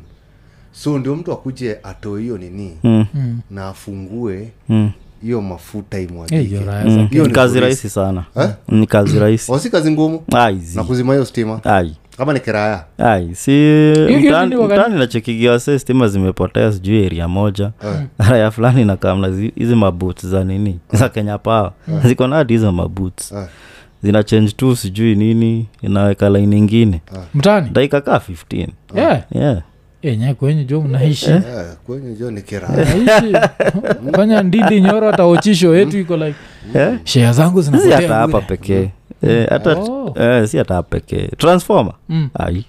so 0.71 0.99
ndio 0.99 1.15
mtu 1.15 1.31
akuje 1.31 1.77
atoe 1.83 2.21
hiyo 2.21 2.37
nini 2.37 2.77
Mm, 2.83 3.05
Mm. 3.13 3.39
na 3.51 3.67
afungue 3.67 4.47
mm. 4.69 4.91
Hiyo 5.23 5.41
mafuta 5.41 5.97
Eh, 5.99 6.09
imwagike 6.09 6.59
Mm. 6.85 7.59
rahisi 7.61 7.89
sana. 7.89 8.23
Eh? 8.37 8.49
ni 8.67 8.87
kazi 8.87 9.19
rahisi. 9.23 9.51
Wasi 9.51 9.69
kazi 9.69 9.91
ngumu? 9.91 10.23
Na 10.75 10.83
kuzima 10.83 11.13
hiyo 11.13 11.25
stima? 11.25 11.59
Ai. 11.63 11.95
kama 12.17 12.33
ni 12.33 12.39
kiraya 12.39 12.83
ai 12.97 13.35
si 13.35 13.51
mtani, 14.19 14.55
nachekigiwa 14.99 15.59
se 15.59 15.79
stima 15.79 16.07
zimepotea 16.07 16.71
sijui 16.71 17.03
eria 17.05 17.27
moja. 17.27 17.71
Raya 18.29 18.51
fulani 18.51 18.85
nakamna 18.85 19.27
hizi 19.55 19.75
mabuts 19.75 20.25
za 20.27 20.43
nini? 20.43 20.79
Za 20.93 21.09
kenya 21.09 21.37
pawa 21.37 21.73
ziko 22.05 22.27
na 22.27 22.43
hizo 22.47 22.71
mabuts 22.71 23.31
Eh. 23.31 23.45
zina 24.03 24.23
change 24.23 24.51
tu 24.51 24.75
sijui 24.75 25.15
nini 25.15 25.67
inaweka 25.81 26.29
laini 26.29 26.57
ingine. 26.57 27.01
Mtani? 27.35 27.69
Dakika 27.69 28.01
kaa 28.01 28.17
15 28.19 28.67
yeah. 28.95 29.21
yeah. 29.31 29.61
Enye 30.03 30.33
kwenye 30.33 30.63
jo 30.63 30.81
mnaishi? 30.81 31.29
Yeah, 31.29 31.43
kwenye 31.85 32.15
jo 32.15 32.31
ni 32.31 32.41
kiraishi 32.41 33.35
fanya 34.15 34.43
ndidi 34.43 34.81
nyoro 34.81 35.09
ataochisho 35.09 35.75
yetu 35.75 35.99
iko 35.99 36.17
like 36.17 36.35
yeah. 36.75 36.97
shea 37.03 37.33
zangu 37.33 37.61
zinapotea 37.61 38.13
hapa 38.13 38.41
pekee. 38.41 38.89
Eh, 39.27 39.47
hata 39.49 39.73
Oh. 39.79 40.13
eh, 40.19 40.47
si 40.47 40.57
hata 40.57 40.83
pekee. 40.83 41.27
Transformer? 41.37 41.93
Mm. 42.09 42.29
ai. 42.39 42.65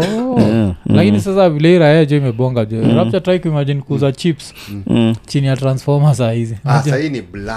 Oh. 0.00 0.38
Mm, 0.40 0.74
lakini 0.86 1.20
sasa 1.20 1.50
vile 1.50 1.74
iraya 1.76 2.04
jo 2.04 2.16
imebonga 2.16 2.64
jo. 2.64 2.82
Rapcha 2.96 3.20
try 3.20 3.38
kuimagine 3.38 3.80
kuuza 3.80 4.12
chips. 4.12 4.54
Mm. 4.86 5.14
chini 5.26 5.46
ya 5.46 5.56
transformer 5.56 6.14
saa 6.14 6.30
hizi. 6.30 6.56
Ah, 6.64 6.82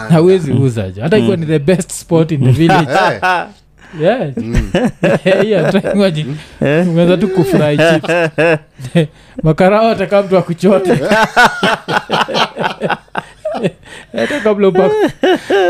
hawezi 0.10 0.52
uza 0.52 0.92
jo. 0.92 1.02
Hata 1.02 1.18
ikuwa 1.18 1.38
ni 1.38 1.46
the 1.46 1.60
best 1.60 1.92
spot 1.92 2.32
in 2.32 2.40
the 2.44 2.52
village 2.62 2.88
Eh, 4.02 4.34
try 5.72 5.82
imagine. 5.94 6.36
umeweza 6.62 7.18
tu 7.18 7.28
kufurahi 7.28 7.78
makarao 9.44 9.90
ataka 9.92 10.22
mtu 10.24 10.38
akuchote 10.38 10.96
hata 14.18 14.40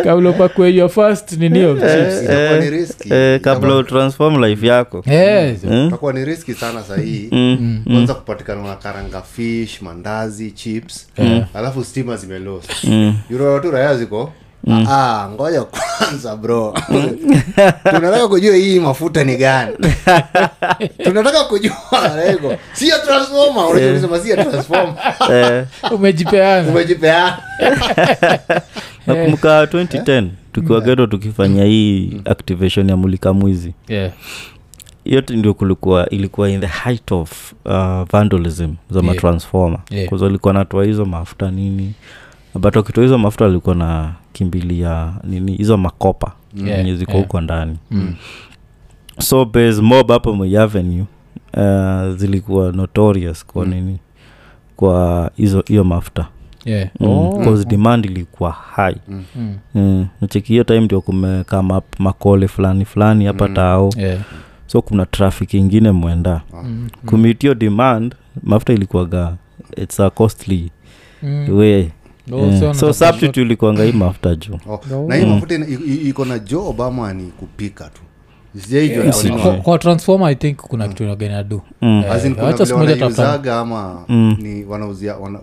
kabla 0.04 0.30
upakue 0.30 0.76
your 0.76 0.90
first 0.90 1.32
ninio 1.32 1.74
ni 2.60 2.70
riski 2.70 3.14
eh, 3.14 3.42
kabla 3.42 3.76
utransform 3.76 4.44
life 4.44 4.68
yako. 4.68 5.04
Mm, 5.64 5.90
ni 6.14 6.26
riski 6.26 6.54
sana 6.54 6.84
sahii. 6.84 7.30
Mm, 7.32 7.82
kwanza 7.88 8.14
kupatikana 8.14 8.64
na 8.64 8.76
karanga 8.76 9.22
fish 9.22 9.82
mandazi 9.82 10.52
chips. 10.52 11.08
Alafu 11.54 11.84
stima 11.84 12.18
zimelos 12.18 12.66
mm. 12.84 13.18
raya 13.72 13.98
ziko 13.98 14.32
Ah, 14.72 15.30
ngoja 15.34 15.64
kwanza 15.64 16.36
bro. 16.36 16.74
Tunataka 17.92 18.28
kujua 18.28 18.56
hii 18.56 18.80
mafuta 18.80 19.24
ni 19.24 19.36
gani? 19.38 19.76
Tunataka 21.04 21.44
kujua 21.44 21.76
lego. 22.16 22.56
Transformer 24.36 24.96
Eh, 25.32 25.66
umejipeana. 25.92 26.72
Nakumbuka 29.08 29.62
2010 29.66 30.28
tukiwa 30.54 30.82
geto 30.82 31.08
tukifanya 31.08 31.64
hii 31.64 32.22
activation 32.26 32.90
ya 32.90 32.98
mulika 32.98 33.34
mwizi 33.34 33.74
Yeah. 33.88 34.12
yote 35.06 35.36
ndio 35.36 35.54
kulikuwa 35.54 36.10
ilikuwa 36.10 36.50
in 36.50 36.62
the 36.62 36.68
height 36.84 37.12
of 37.12 37.54
uh, 37.66 38.02
vandalism 38.12 38.74
za 38.90 39.00
Yeah. 39.00 39.04
matransformer. 39.06 39.80
Yeah. 39.90 40.12
yeah. 40.12 40.22
walikuwa 40.22 40.54
natoa 40.54 40.86
hizo 40.86 41.06
mafuta 41.06 41.52
nini. 41.52 41.94
But 42.56 42.76
wakitoa 42.76 43.04
hizo 43.04 43.18
mafuta 43.18 43.46
walikuwa 43.46 43.76
na 43.76 44.12
kimbilia 44.40 45.14
nini 45.24 45.56
hizo 45.56 45.78
makopa 45.78 46.32
Yeah, 46.66 46.80
enye 46.80 46.96
ziko 46.96 47.12
yeah. 47.12 47.34
ndani 47.42 47.78
Mm. 47.92 48.14
so 49.20 49.46
base 49.46 49.82
mob 49.82 50.12
hapo 50.12 50.46
avenue 50.60 51.06
uh, 51.58 52.16
zilikuwa 52.18 52.72
notorious 52.72 53.46
kwa 53.46 53.66
nini 53.66 53.98
kwa 54.76 55.32
hizo 55.36 55.64
hiyo 55.68 55.84
mafuta 55.84 56.28
Yeah. 56.66 56.90
mm. 57.00 57.08
Oh. 57.10 57.42
cause 57.44 57.66
demand 57.66 58.06
ilikuwa 58.06 58.52
high 58.52 58.96
Mm. 59.08 59.24
mm. 59.76 60.08
nacheki 60.22 60.48
hiyo 60.54 60.64
time 60.64 60.80
ndio 60.80 61.02
kumekama 61.02 61.82
makole 62.00 62.48
fulani 62.48 62.86
fulani 62.86 63.26
hapa 63.26 63.50
tao 63.50 63.90
Yeah. 63.98 64.20
so 64.68 64.82
kuna 64.82 65.06
traffic 65.06 65.54
ingine 65.54 65.92
mwenda 65.92 66.42
Mm. 66.64 66.90
kumitio 67.06 67.54
demand 67.56 68.16
mafuta 68.44 68.74
ilikuwaga 68.74 69.36
its 69.78 70.00
a 70.00 70.10
costly 70.10 70.72
Mm. 71.24 71.58
way. 71.58 71.90
So 72.74 72.94
substitute 72.94 73.42
ilikuwanga 73.42 73.84
hii 73.84 73.92
mafuta 73.92 74.36
juu 74.36 74.60
oh. 74.70 74.80
No. 74.92 75.08
na 75.08 75.16
hii 75.16 75.26
mafuta 75.26 75.56
ina- 75.56 75.68
i- 75.68 75.74
i- 75.88 76.10
iko 76.10 76.26
na 76.26 76.40
jo 76.40 76.68
obama 76.70 77.14
ni 77.14 77.24
kupika 77.24 77.84
tu 77.90 78.02
sijaijua 78.62 79.04
Yeah, 79.04 79.14
kwa 79.16 79.24
nini 79.24 79.36
wana- 79.48 79.62
kwa 79.62 79.78
transformer 79.80 80.28
i 80.30 80.36
think 80.36 80.58
kuna 80.58 80.88
kitu 80.88 81.04
Mm. 81.82 82.04
As 82.12 82.26
in 82.26 82.36
kuna 82.36 82.46
vile 82.52 82.66
siku 82.66 82.80
moja 82.80 82.96
tafuta- 82.96 83.22
wanaiuzaga 83.22 83.60
ama 83.60 84.06
Mm. 84.08 84.38
ni 84.42 84.64
wanauzia 84.64 85.16
wana 85.16 85.40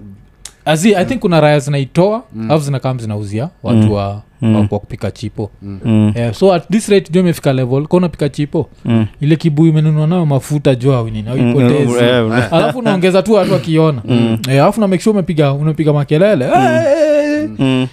azi 0.64 0.94
i 0.96 1.04
think 1.04 1.20
kuna 1.20 1.40
raya 1.40 1.58
zinaitoa 1.58 2.22
alafu 2.44 2.64
zinakam 2.64 2.98
zinauzia 2.98 3.48
watu 3.62 3.92
wa, 3.94 4.22
wa 4.42 4.66
kwa 4.68 4.78
kupika 4.78 5.10
chipo. 5.10 5.50
Mm. 5.62 6.12
yeah, 6.16 6.34
so 6.34 6.52
at 6.54 6.68
this 6.68 6.88
rate 6.88 7.12
jo 7.12 7.20
imefika 7.20 7.52
level 7.52 7.86
ka 7.86 7.96
unapika 7.96 8.28
chipo 8.28 8.68
Mm. 8.84 9.06
ile 9.20 9.36
kibuyu 9.36 9.70
imenunua 9.70 10.06
nayo 10.06 10.26
mafuta 10.26 10.74
jo 10.74 10.94
awinini 10.94 11.28
auipotezi 11.28 11.92
Mm. 11.92 12.42
Alafu 12.50 12.78
unaongeza 12.78 13.22
tu 13.22 13.32
watu 13.32 13.52
wakiona. 13.52 14.02
Yeah, 14.48 14.64
alafu 14.64 14.80
na 14.80 14.88
make 14.88 15.02
sure 15.02 15.12
umepiga 15.14 15.52
unapiga 15.52 15.92
makelele. 15.92 16.44
Eh, 16.44 17.48
mm. 17.48 17.56
hey, 17.58 17.88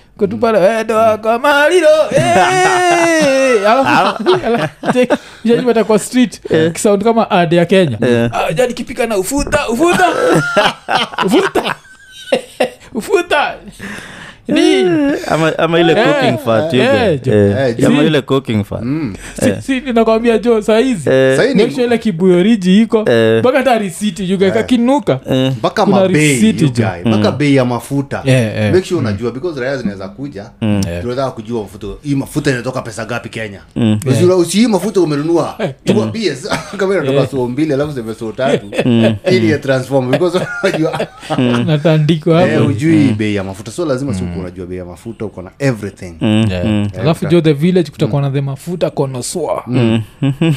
mm. 5.65 5.84
kwa 5.88 5.99
street 5.99 6.41
kisaund 6.73 7.03
kama 7.03 7.32
ad 7.32 7.55
ya 7.55 7.65
kenya. 7.65 7.97
Ah, 8.34 8.53
jani 8.53 8.73
kipika 8.73 9.08
na 9.08 9.17
ufuta 9.17 9.69
ufuta. 9.69 10.05
Ufuta 11.25 11.75
ufuta 12.93 13.57
ni 13.65 13.71
ama, 15.27 15.57
ama 15.57 15.79
ile 15.79 15.91
Eh, 15.93 16.05
cooking 16.05 16.38
fat 16.45 16.73
you 16.73 16.81
eh, 16.81 17.19
jo. 17.23 17.33
Eh, 17.33 17.75
Eh, 17.79 17.88
ama 17.88 18.03
ile 18.03 18.21
cooking 18.21 18.63
fat. 18.63 18.83
Si, 19.39 19.62
si 19.62 19.79
ninakwambia 19.79 20.38
jo 20.38 20.62
sahizi 20.62 21.09
Eh, 21.09 21.38
Sahi 21.38 21.53
ni- 21.53 21.62
make 21.63 21.71
sure 21.73 21.85
ile 21.85 21.97
kibuyoriji 21.97 22.81
iko. 22.81 23.05
Eh. 23.09 23.39
mpaka 23.39 23.57
hata 23.57 23.77
risiti 23.77 24.31
yugaikakinuka 24.31 25.15
kinuka 25.15 25.51
mpaka 25.57 25.85
Kuna 25.85 25.97
mabei 25.97 26.27
risiti 26.33 26.63
you 26.63 26.69
jo. 26.71 26.83
guy, 27.03 27.12
mpaka 27.13 27.31
bei 27.31 27.55
ya 27.55 27.65
mafuta. 27.65 28.21
Eh, 28.25 28.51
eh. 28.57 28.73
make 28.73 28.85
sure 28.88 28.99
unajua 28.99 29.31
because 29.31 29.59
raya 29.62 29.77
zinaweza 29.77 30.07
kuja 30.07 30.45
tunataka 31.01 31.31
kujua 31.31 31.62
mafuta 31.62 31.88
hii 32.03 32.15
mafuta 32.15 32.51
inatoka 32.51 32.81
pesa 32.81 33.05
gapi 33.05 33.29
kenya? 33.29 33.59
Usira- 34.05 34.69
mafuta 34.69 35.01
umenunua? 35.01 35.57
Tuambie 35.85 36.33
kama 36.77 36.93
inatoka 36.93 37.27
suo 37.27 37.47
mbili 37.47 37.73
alafu 37.73 37.91
soo 38.19 38.31
tatu. 38.31 38.65
Ili 39.31 39.51
ya 39.51 39.57
transform 39.57 40.12
because 40.12 40.39
unajua. 40.63 41.07
Natandiko 41.65 42.39
eh, 42.39 42.53
hapo 42.53 42.65
ujui 42.69 43.15
bei 43.17 43.35
ya 43.35 43.43
mafuta 43.43 43.71
so 43.71 43.85
lazima 43.85 44.13
siku 44.13 44.38
unajua 44.39 44.65
bei 44.65 44.78
ya 44.78 44.86
mafuta 44.86 45.25
uko 45.25 45.41
na 45.41 45.52
everything. 45.60 46.15
Yeah. 46.21 46.88
alafu 47.02 47.25
jo 47.25 47.41
the 47.41 47.54
village 47.54 47.91
kutakuwa 47.91 48.21
na 48.21 48.32
the 48.32 48.41
mafuta 48.41 48.89
konoswa 48.89 49.63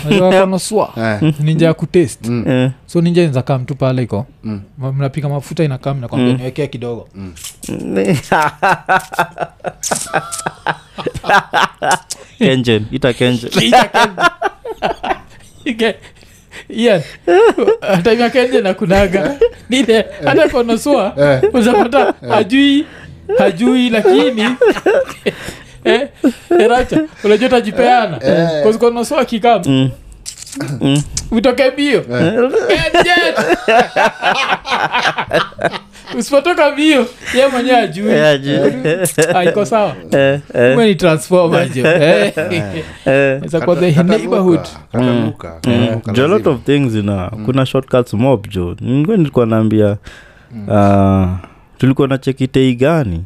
najua 0.05 0.33
konoswa 0.41 0.93
Eh. 1.23 1.35
ninja 1.41 1.67
ya 1.67 1.75
kutest. 1.75 2.29
Eh, 2.47 2.71
so 2.87 3.01
ninja 3.01 3.23
inzakaa 3.23 3.59
mtu 3.59 3.75
pale 3.75 4.03
iko. 4.03 4.27
Ma- 4.79 4.93
mnapika 4.93 5.29
mafuta 5.29 5.65
inakaa 5.65 5.95
mnakwambia 5.95 6.35
niwekea 6.37 6.67
kidogo. 6.67 7.09
Kenjen 12.39 12.87
ita 12.91 13.13
kenjen. 13.13 13.51
Ita 13.61 13.85
Kenya. 13.89 14.31
Ike- 15.71 15.95
Ian, 16.69 17.03
kenje 18.33 18.61
na 18.61 18.75
kunaga 18.75 19.39
nile 19.71 20.07
hata 20.25 20.49
konosua 20.49 21.15
Eh. 21.19 21.55
uzapata 21.55 22.15
hajui 22.29 22.87
hajui 23.39 23.91
lakini. 23.91 24.45
Eh, 25.85 26.09
eracha 26.59 27.01
unajua 27.25 27.49
tajipeana? 27.49 28.19
Eh. 28.25 28.63
konosua 28.79 29.25
kikam 29.25 29.91
utoke 31.31 31.71
mbio. 31.71 32.01
Kenje! 32.01 33.15
usipotoka 36.19 36.71
mbio 36.71 37.07
ye 37.35 37.47
mwenyewe 37.53 37.77
ajui 37.79 38.13
Eh, 38.13 39.09
aiko 39.37 39.65
sawa. 39.65 39.95
Eh, 40.11 40.41
eh, 40.55 40.77
ni 41.55 41.69
jo 41.69 41.87
Eh. 41.89 42.33
eh. 43.07 43.43
A 46.07 46.27
lot 46.27 46.51
of 46.51 46.63
things 46.65 46.95
ina 46.95 47.31
kuna 47.45 47.67
shortcuts 47.67 48.15
mob 48.15 48.49
jo 48.49 48.77
nilikuwa 49.17 49.47
naambia 49.47 49.97
uh, 50.69 51.29
tulikuwa 51.83 52.09
na 52.09 52.19
cheki 52.19 52.49
tei 52.49 52.75
gani 52.75 53.25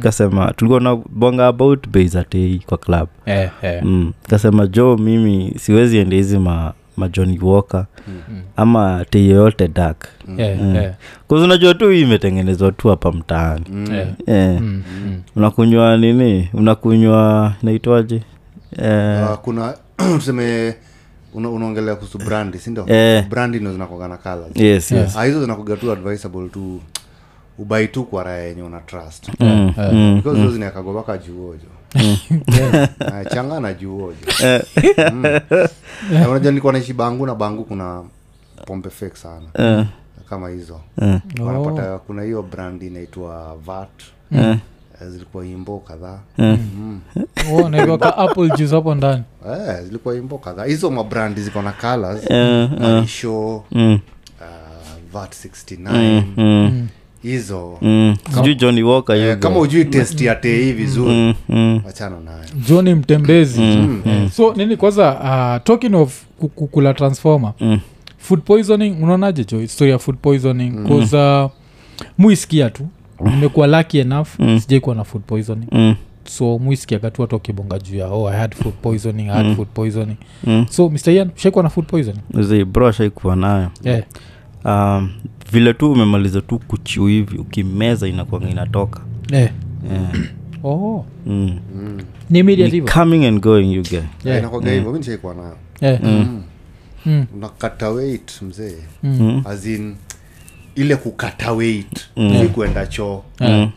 kasema 0.00 0.52
tulikuwa 0.52 0.80
na 0.80 0.96
bonga 0.96 1.46
about 1.46 1.88
bei 1.88 2.08
za 2.08 2.24
tei 2.24 2.62
kwa 2.66 2.78
club 2.78 3.08
Eh, 3.26 3.50
eh. 3.62 3.82
mm. 3.84 4.12
kasema 4.28 4.66
jo 4.66 4.96
mimi 4.96 5.54
siwezi 5.58 5.98
ende 5.98 6.16
hizi 6.16 6.38
ma 6.38 6.72
majoni 6.96 7.38
walker 7.42 7.86
ama 8.56 9.04
tei 9.10 9.30
yoyote 9.30 9.68
dak 9.68 10.08
Eh, 10.38 10.60
eh. 10.76 10.92
kause 11.28 11.44
unajua 11.44 11.74
tu 11.74 11.88
hii 11.90 12.02
imetengenezwa 12.02 12.72
tu 12.72 12.88
hapa 12.88 13.12
mtaani 13.12 13.64
mm. 13.70 13.94
yeah. 13.94 14.08
yeah. 14.26 14.60
mm-hmm. 14.60 15.22
unakunywa 15.36 15.96
nini 15.96 16.48
unakunywa 16.54 17.52
naitwaje 17.62 18.22
yeah. 18.82 19.30
Ah, 19.30 19.36
kuna 19.36 19.74
tuseme 20.18 20.74
una- 21.34 21.50
unaongelea 21.50 21.94
kuhusu 21.96 22.18
brandi 22.18 22.58
sindio 22.58 22.84
yeah. 22.88 23.28
brandi 23.28 23.60
ndo 23.60 23.72
zinakogana 23.72 24.16
kala 24.16 24.36
colors 24.42 24.56
yes 24.60 24.92
yes 24.92 25.16
Ah, 25.16 25.24
hizo 25.24 25.40
zinakuga 25.40 25.76
tu 25.76 25.92
advisable 25.92 26.48
tu 26.48 26.80
ubai 27.58 27.88
tu 27.88 28.04
kwa 28.04 28.22
raya 28.22 28.44
yenye 28.44 28.62
una 28.62 28.80
trust. 28.80 29.28
Mm, 29.40 29.74
mm, 29.92 30.16
because 30.16 30.38
hizo 30.40 30.52
zinakagwa 30.52 31.18
juojo 31.18 31.68
Ah, 33.00 33.24
changa 33.24 33.60
na 33.60 33.74
juojo 33.74 34.16
Mm. 35.12 35.22
Na 36.12 36.28
unajua 36.30 36.50
nilikuwa 36.50 36.72
naishi 36.72 36.92
bangu 36.92 37.26
na 37.26 37.34
bangu 37.34 37.64
kuna 37.64 38.02
pombe 38.66 38.90
fake 38.90 39.16
sana. 39.16 39.46
Yeah. 39.58 39.86
kama 40.30 40.48
hizo. 40.48 40.80
Yeah. 41.02 41.20
wanapata 41.40 41.98
kuna 41.98 42.22
hiyo 42.22 42.42
brand 42.42 42.82
inaitwa 42.82 43.56
vat 43.66 44.02
eh, 44.32 44.58
Eh, 45.02 45.08
zilikuwa 45.08 45.46
imbo 45.46 45.78
kadhaa. 45.78 46.18
Eh. 46.38 46.58
Oh, 47.52 47.68
naiweka 47.68 48.16
apple 48.16 48.48
juice 48.48 48.74
hapo 48.74 48.94
ndani. 48.94 49.22
Yeah, 49.46 49.82
zilikuwa 49.82 50.14
imbo 50.16 50.38
kadhaa. 50.38 50.64
Hizo 50.64 50.90
mabrand 50.90 51.38
ziko 51.40 51.62
na 51.62 51.72
colors. 51.72 52.30
Eh, 52.30 52.38
eh, 52.40 52.70
marisho. 52.80 53.64
Mm, 53.72 54.00
uh, 54.40 55.12
vat 55.12 55.34
69 55.34 56.22
mm, 56.36 56.88
hizo. 57.22 57.78
Mm. 57.82 58.16
sijui 58.34 58.54
johni 58.54 58.82
woka 58.82 59.16
Eh, 59.16 59.30
you 59.30 59.36
kama 59.38 59.58
ujui 59.58 59.84
test 59.84 60.20
ya 60.20 60.34
tei 60.34 60.72
vizuri 60.72 61.10
Mm, 61.14 61.34
mm, 61.48 61.80
wachana 61.86 62.20
nayo. 62.20 62.44
Johni 62.68 62.94
mtembezi. 62.94 63.62
Eh, 63.62 64.30
so 64.32 64.54
nini 64.54 64.76
kwanza 64.76 65.10
uh, 65.14 65.64
talking 65.64 65.94
of 65.94 66.22
kukula 66.38 66.54
ku- 66.54 66.66
kula 66.66 66.94
transformer. 66.94 67.52
Mm. 67.60 67.80
food 68.18 68.40
poisoning 68.42 68.96
unaonaje 69.02 69.44
jo 69.44 69.66
story 69.66 69.90
ya 69.90 69.98
food 69.98 70.16
poisoning? 70.18 70.88
Cause 70.88 71.16
uh, 71.16 71.50
muiskia 72.18 72.70
tu. 72.70 72.86
Nimekuwa 73.24 73.66
lucky 73.66 73.98
enough 73.98 74.28
mm. 74.38 74.60
sijaikuwa 74.60 74.94
na 74.94 75.04
food 75.04 75.22
poisoning. 75.26 75.66
Mm, 75.72 75.94
so 76.24 76.58
muiskiaga 76.58 77.10
tu 77.10 77.22
hata 77.22 77.36
ukibonga 77.36 77.78
juu 77.78 77.96
ya 77.96 78.06
oh 78.08 78.28
i 78.30 78.36
had 78.38 78.54
food 78.56 78.74
poisoning 78.82 79.22
i 79.28 79.28
had 79.32 79.46
Mm. 79.48 79.56
food 79.56 79.68
poisoning. 79.74 80.16
Mm. 80.44 80.66
so 80.70 80.88
mr 80.90 81.10
ian 81.12 81.30
shaikuwa 81.34 81.62
na 81.64 81.70
food 81.70 81.86
poisoning? 81.86 82.64
Bro 82.64 82.92
shaikuwa 82.92 83.36
nayo. 83.36 83.68
Yeah. 83.84 84.02
Um, 84.64 85.10
vile 85.52 85.74
tu 85.74 85.92
umemaliza 85.92 86.40
tu 86.40 86.58
kuchiu 86.58 87.06
hivi 87.06 87.38
ukimeza 87.38 88.08
inakwanga 88.08 88.48
inatoka 88.48 89.00
yeah. 89.30 89.50
yeah. 89.90 90.12
oh 90.64 91.04
mm. 91.26 91.58
ni 92.30 92.38
immediate 92.38 92.70
Ni 92.70 92.74
hivyo 92.80 92.92
coming 92.94 93.26
and 93.26 93.40
going 93.40 93.74
you 93.74 93.82
get 93.82 94.04
Yeah. 94.24 94.38
inakwaga 94.38 94.70
hivyo 94.72 94.92
mi 94.92 94.98
nishaikuwa 94.98 95.34
nayo 95.34 95.56
yeah. 95.80 96.02
Mm. 96.02 96.42
Mm. 97.06 97.26
unakata 97.34 97.88
weight 97.90 98.42
mzee 98.42 98.76
Mm. 99.02 99.42
as 99.46 99.66
in 99.66 99.94
ile 100.74 100.96
kukata 100.96 101.52
weight 101.52 102.00
Mm. 102.16 102.38
si 102.42 102.48
kuenda 102.48 102.86
choo 102.86 103.22
mm. 103.40 103.70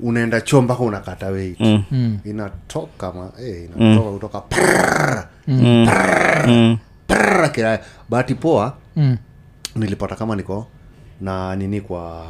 unaenda 0.00 0.40
choo 0.40 0.62
mpaka 0.62 0.82
unakata 0.82 1.26
weit 1.26 1.60
Mm. 1.60 1.82
Mm. 1.90 2.18
inatoka 2.24 3.12
ma, 3.12 3.30
eh, 3.42 3.68
inatoka 3.80 4.10
kutoka 4.10 4.40
prrrr, 4.40 5.28
Mm. 5.48 5.86
Mm. 6.48 6.78
prrrr, 7.06 7.52
kila 7.52 7.80
bahati 8.10 8.34
poa 8.34 8.76
Mm. 8.96 9.16
Nilipata 9.76 10.16
kama 10.16 10.36
niko 10.36 10.66
na 11.20 11.56
nini 11.56 11.80
kwa 11.80 12.26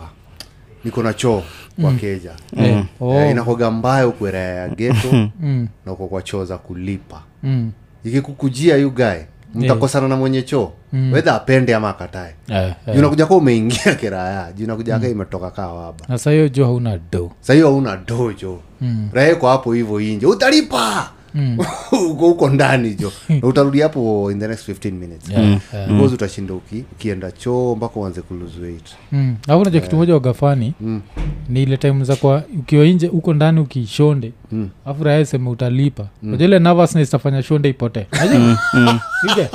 niko 0.85 1.03
na 1.03 1.13
choo 1.13 1.43
kwa 1.81 1.93
keja. 1.93 2.33
Eh, 2.57 2.85
oh. 3.01 3.15
Eh, 3.15 3.31
inakoga 3.31 3.71
mbayo 3.71 4.15
ya 4.33 4.69
geto 4.69 5.13
Mm. 5.41 5.69
na 5.87 5.93
uko 5.93 6.07
kwa 6.07 6.23
choo 6.23 6.45
za 6.45 6.59
kulipa. 6.59 7.23
Mm. 7.43 7.73
ikikukujia 8.05 8.77
yu 8.77 8.91
gae 8.91 9.27
mtakosana 9.55 10.09
na 10.09 10.17
mwenye 10.17 10.43
choo. 10.43 10.73
Mm. 10.93 11.13
wedha 11.13 11.35
apende 11.35 11.75
ama 11.75 11.89
akatae. 11.89 12.35
Yeah, 12.49 12.65
yeah. 12.65 12.77
juu 12.97 13.03
nakuja 13.03 13.27
ka 13.27 13.35
umeingia 13.35 13.95
kiraya. 14.01 14.53
Juu 14.53 14.67
nakuja 14.67 14.99
ka 14.99 15.09
imetoka 15.09 15.51
kaa 15.51 15.69
waba. 15.73 16.05
Na 16.09 16.19
sahiyo 16.19 16.49
jo 16.49 16.65
hauna 16.65 16.99
do 17.13 17.31
sahiyo 17.41 17.67
hauna 17.67 17.97
do 17.97 18.33
jo 18.33 18.61
Mm. 18.81 19.09
raha 19.13 19.51
hapo 19.51 19.73
hivyo 19.73 20.01
inje. 20.01 20.27
Utalipa 20.27 21.11
Mm. 21.35 21.59
uko 22.11 22.27
huko 22.29 22.49
ndani 22.51 22.95
jo 22.95 23.13
na 23.29 23.49
utarudi 23.49 23.81
hapo 23.81 24.33
in 24.33 24.41
the 24.41 24.49
next 24.49 24.69
15 24.69 24.93
minutes 24.93 25.29
Yeah, 25.31 25.45
yeah. 25.75 25.89
because 25.89 26.15
utashinda 26.15 26.55
uki, 26.55 26.85
ukienda 26.93 27.31
choo 27.31 27.75
mpaka 27.77 28.01
uanze 28.01 28.21
kulose 28.23 28.61
weight 28.61 28.87
Mm. 29.13 29.37
alafu 29.49 29.65
naja 29.65 29.81
kitu 29.81 29.97
moja 29.97 30.15
wagafani 30.15 30.75
Mm. 30.81 31.01
ni 31.49 31.63
ile 31.63 31.77
time 31.77 32.05
za 32.05 32.17
kwa 32.17 32.43
ukiwa 32.59 32.85
nje 32.87 33.07
huko 33.07 33.35
ndani 33.35 33.61
ukishonde 33.61 34.33
Mm. 34.53 34.69
afu 34.87 35.05
raha 35.05 35.25
seme 35.25 35.51
utalipa 35.51 36.07
mm. 36.23 36.35
ile 36.41 36.59
nervousness 36.59 37.09
itafanya 37.09 37.43
shonde 37.43 37.69
ipotee 37.69 38.07
Unajua? 38.23 39.01
Ike? 39.33 39.49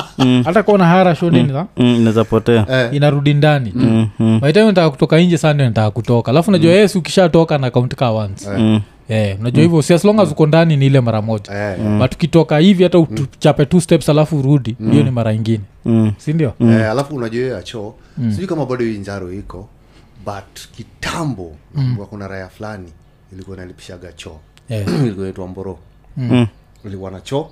hata 0.46 0.64
kuwa 0.64 0.78
na 0.78 0.86
hara 0.86 1.16
shonde 1.16 1.44
mm. 1.44 1.66
Mm, 1.78 1.86
inaweza 1.96 2.24
potea 2.24 2.66
eh, 2.72 2.90
inarudi 2.94 3.34
ndani 3.34 3.72
Mm, 3.76 4.10
mm, 4.20 4.40
baitime 4.40 4.66
nataka 4.66 4.90
kutoka 4.90 5.20
nje 5.20 5.38
sande 5.38 5.64
nataka 5.64 5.92
kutoka 5.92 6.32
alafu 6.32 6.52
najua 6.52 6.72
mm. 6.72 6.78
yesu 6.78 7.00
ukishatoka 7.00 7.58
na 7.58 7.72
kaunti 7.72 7.96
ka 7.96 8.10
once 8.12 8.50
mm. 8.58 8.82
Yeah, 9.10 9.40
unajua 9.40 9.64
hivyo 9.64 9.82
si 9.82 9.94
as 9.94 10.04
long 10.06 10.20
as 10.20 10.32
uko 10.32 10.46
ndani 10.48 10.78
ni 10.78 10.86
ile 10.86 11.02
mara 11.02 11.22
moja. 11.22 11.54
Eh, 11.54 12.00
but 12.00 12.14
ukitoka 12.14 12.58
hivi 12.58 12.84
hata 12.84 13.00
uchape 13.00 13.66
two 13.66 13.82
steps 13.82 14.10
alafu 14.10 14.40
urudi 14.40 14.76
hiyo 14.92 15.04
ni 15.04 15.12
mara 15.12 15.34
ingine. 15.34 15.64
Mm. 15.86 16.14
sindio 16.18 16.54
eh, 16.60 16.92
alafu 16.92 17.16
unajua 17.16 17.42
hiyo 17.44 17.56
ya 17.56 17.64
choo 17.64 17.94
sijui 18.30 18.48
kama 18.48 18.66
bado 18.66 18.86
hii 18.86 18.98
njaro 18.98 19.34
iko 19.34 19.70
but 20.26 20.68
kitambo 20.76 21.56
kuna 22.10 22.28
raya 22.28 22.50
fulani 22.50 22.92
ilikuwa 23.34 23.58
inalipishaga 23.58 24.12
choo. 24.12 24.40
Yeah. 24.70 24.88
ilikuwa 25.06 25.24
naitwa 25.26 25.48
mboro. 25.48 25.80
Mm. 26.18 26.48
ilikuwa 26.86 27.12
na 27.12 27.22
choo 27.22 27.50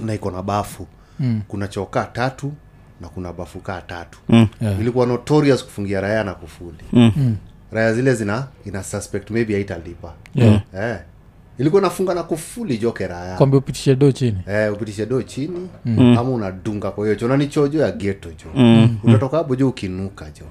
na 0.00 0.14
iko 0.14 0.30
na 0.30 0.42
bafu. 0.42 0.86
Mm. 1.20 1.42
kuna 1.48 1.68
choo 1.68 1.84
kaa 1.84 2.04
tatu 2.04 2.52
na 3.00 3.08
kuna 3.08 3.32
bafu 3.32 3.60
kaa 3.60 3.80
tatu. 3.80 4.18
Mm. 4.28 4.48
Yeah. 4.60 4.80
ilikuwa 4.80 5.06
notorious 5.06 5.64
kufungia 5.64 6.00
raya 6.00 6.24
na 6.24 6.34
kufuli 6.34 6.76
Mm. 6.92 7.12
Mm. 7.16 7.36
Raya 7.72 7.94
zile 7.94 8.14
zina 8.14 8.46
ina 8.66 8.82
suspect 8.82 9.30
maybe 9.30 9.54
haitalipa. 9.54 10.12
Yeah. 10.34 10.60
eh. 10.78 10.96
ilikuwa 11.58 11.82
nafunga 11.82 12.14
na 12.14 12.22
kufuli 12.22 12.78
joke 12.78 13.06
raya 13.06 13.36
kwambia 13.36 13.58
upitishe 13.58 13.94
do 13.96 14.12
chini. 14.12 14.38
Eh, 14.48 14.72
upitishe 14.72 15.06
do 15.06 15.22
chini. 15.22 15.68
Ama 15.86 16.22
unadunga 16.22 16.90
kwa 16.90 17.04
hiyo 17.04 17.14
cho 17.16 17.28
na 17.28 17.36
ni 17.36 17.46
chojo 17.46 17.80
ya 17.80 17.92
geto 17.92 18.28
jo 18.28 18.88
utatoka 19.04 19.36
hapo 19.36 19.56
jo 19.56 19.68
ukinuka 19.68 20.26
jo 20.40 20.44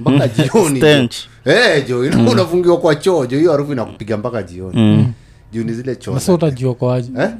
mpaka 0.00 0.28
jioni 0.34 0.80
jo. 0.80 1.08
Eh, 1.44 1.88
jo 1.88 2.04
ina- 2.06 2.30
unafungiwa 2.30 2.78
kwa 2.80 2.94
choo 2.94 3.26
jo 3.26 3.38
hiyo 3.38 3.50
harufu 3.50 3.72
inakupiga 3.72 4.16
mpaka 4.16 4.42
jioni. 4.42 5.08
Juu 5.52 5.64
ni 5.64 5.72
zile 5.72 5.96
choo 5.96 6.14
nasa 6.14 6.32
utajiokoaji 6.32 7.12
eh? 7.18 7.30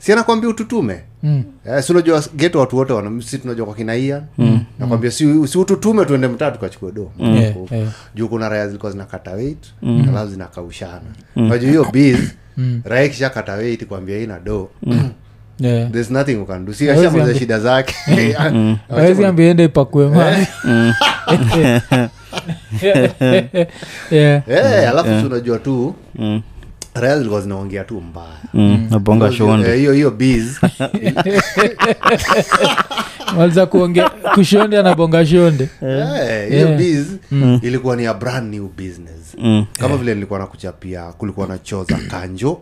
Si 0.00 0.12
anakwambia 0.12 0.50
ututume 0.50 1.00
Mm. 1.22 1.42
eh, 1.66 1.82
si 1.82 1.92
unajua 1.92 2.24
geto 2.36 2.60
watu 2.60 2.76
wote 2.76 2.94
si 3.22 3.38
tunajua 3.38 3.66
kwa 3.66 3.74
kinaia 3.74 4.22
mm. 4.38 4.60
nakwambia 4.78 5.10
si, 5.10 5.48
si 5.48 5.58
ututume 5.58 6.04
tuende 6.04 6.28
mtaa 6.28 6.50
tukachukue 6.50 6.92
do 6.92 7.10
Yeah, 7.18 7.54
yeah. 7.70 7.88
juu 8.14 8.28
kuna 8.28 8.48
raya 8.48 8.66
zilikuwa 8.66 8.92
zinakata 8.92 9.32
weight 9.32 9.64
alafu 10.08 10.30
zinakaushana. 10.30 11.00
Najua 11.36 11.70
hiyo 11.70 11.86
biz 11.92 12.18
raya 12.84 13.08
kisha 13.08 13.30
kata 13.30 13.52
weight 13.54 13.84
kwambia 13.86 14.18
hii 14.18 14.26
na 14.26 14.38
do 14.38 14.68
Yeah. 15.60 15.90
there's 15.90 16.10
nothing 16.10 16.32
you 16.32 16.46
can 16.46 16.64
do. 16.64 16.72
Si 16.72 16.90
ashamaliza 16.90 17.38
shida 17.38 17.58
zake. 17.60 17.94
Awezi 18.90 19.24
ambiende 19.24 19.64
ipakue 19.64 20.08
mali. 20.08 20.46
Eh, 24.10 24.90
alafu 24.90 25.20
si 25.20 25.26
unajua 25.26 25.58
tu 25.58 25.94
raya 26.94 27.16
zilikuwa 27.18 27.40
zinaongea 27.40 27.84
tu 27.84 28.00
mbaya. 28.00 28.26
Mm, 28.54 28.88
shonde 29.32 29.68
Eh, 29.70 29.76
hiyo 29.78 29.92
hiyo 29.92 30.10
biz. 30.10 30.58
Waliza 33.38 33.66
kuonge 33.66 34.02
kushonde 34.34 34.78
anabonga 34.78 35.26
shonde. 35.26 35.68
Eh, 35.82 36.48
hiyo 36.48 36.68
Yeah. 36.68 36.78
ilikuwa 37.62 37.96
ni 37.96 38.06
a 38.06 38.14
brand 38.14 38.54
new 38.54 38.68
business. 38.68 39.34
Mm. 39.38 39.66
kama 39.80 39.96
vile 39.96 40.14
nilikuwa 40.14 40.38
nakuchapia 40.38 41.02
kulikuwa 41.12 41.46
na 41.46 41.58
choo 41.58 41.84
za 41.84 41.96
kanjo 42.10 42.60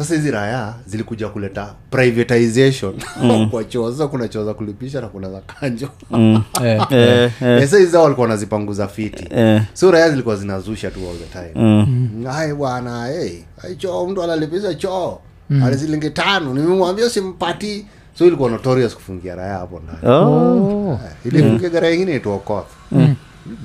sasa 0.00 0.14
hizi 0.14 0.30
raya 0.30 0.74
zilikuja 0.86 1.28
kuleta 1.28 1.74
privatization. 1.90 2.94
Kwa 3.50 3.64
choo 3.64 3.92
sasa 3.92 4.06
kuna 4.08 4.28
choo 4.28 4.44
za 4.44 4.54
kulipisha 4.54 5.00
na 5.00 5.08
kuna 5.08 5.30
za 5.30 5.40
kanjo. 5.40 5.88
Eh. 6.10 6.40
Eh, 6.64 6.82
eh, 6.90 7.30
Eh, 7.42 7.60
sasa 7.60 7.78
hizi 7.78 7.90
zao 7.90 8.02
walikuwa 8.02 8.24
wanazipanguza 8.24 8.88
fiti. 8.88 9.26
Eh, 9.30 9.62
so 9.72 9.90
raya 9.90 10.10
zilikuwa 10.10 10.36
zinazusha 10.36 10.90
tu 10.90 11.00
all 11.10 11.16
the 11.16 11.38
time. 11.38 11.64
Mm, 11.64 12.26
ai 12.30 12.54
bwana 12.54 13.06
hey, 13.06 13.38
ai 13.64 13.76
choo 13.76 14.06
mtu 14.06 14.22
analipisha 14.22 14.74
choo. 14.74 15.18
Mm. 15.50 15.62
alizilingi 15.62 16.10
tano. 16.10 16.54
Nimemwambia 16.54 17.10
simpati 17.10 17.86
so 18.18 18.26
ilikuwa 18.26 18.50
notorious 18.50 18.94
kufungia 18.94 19.34
raya 19.34 19.54
hapo 19.58 19.80
ndani. 19.84 20.14
Oh, 20.16 21.00
ilifungia 21.24 21.68
mm. 21.68 21.74
gara 21.74 21.90
ingine 21.90 22.16
ituokoa 22.16 22.66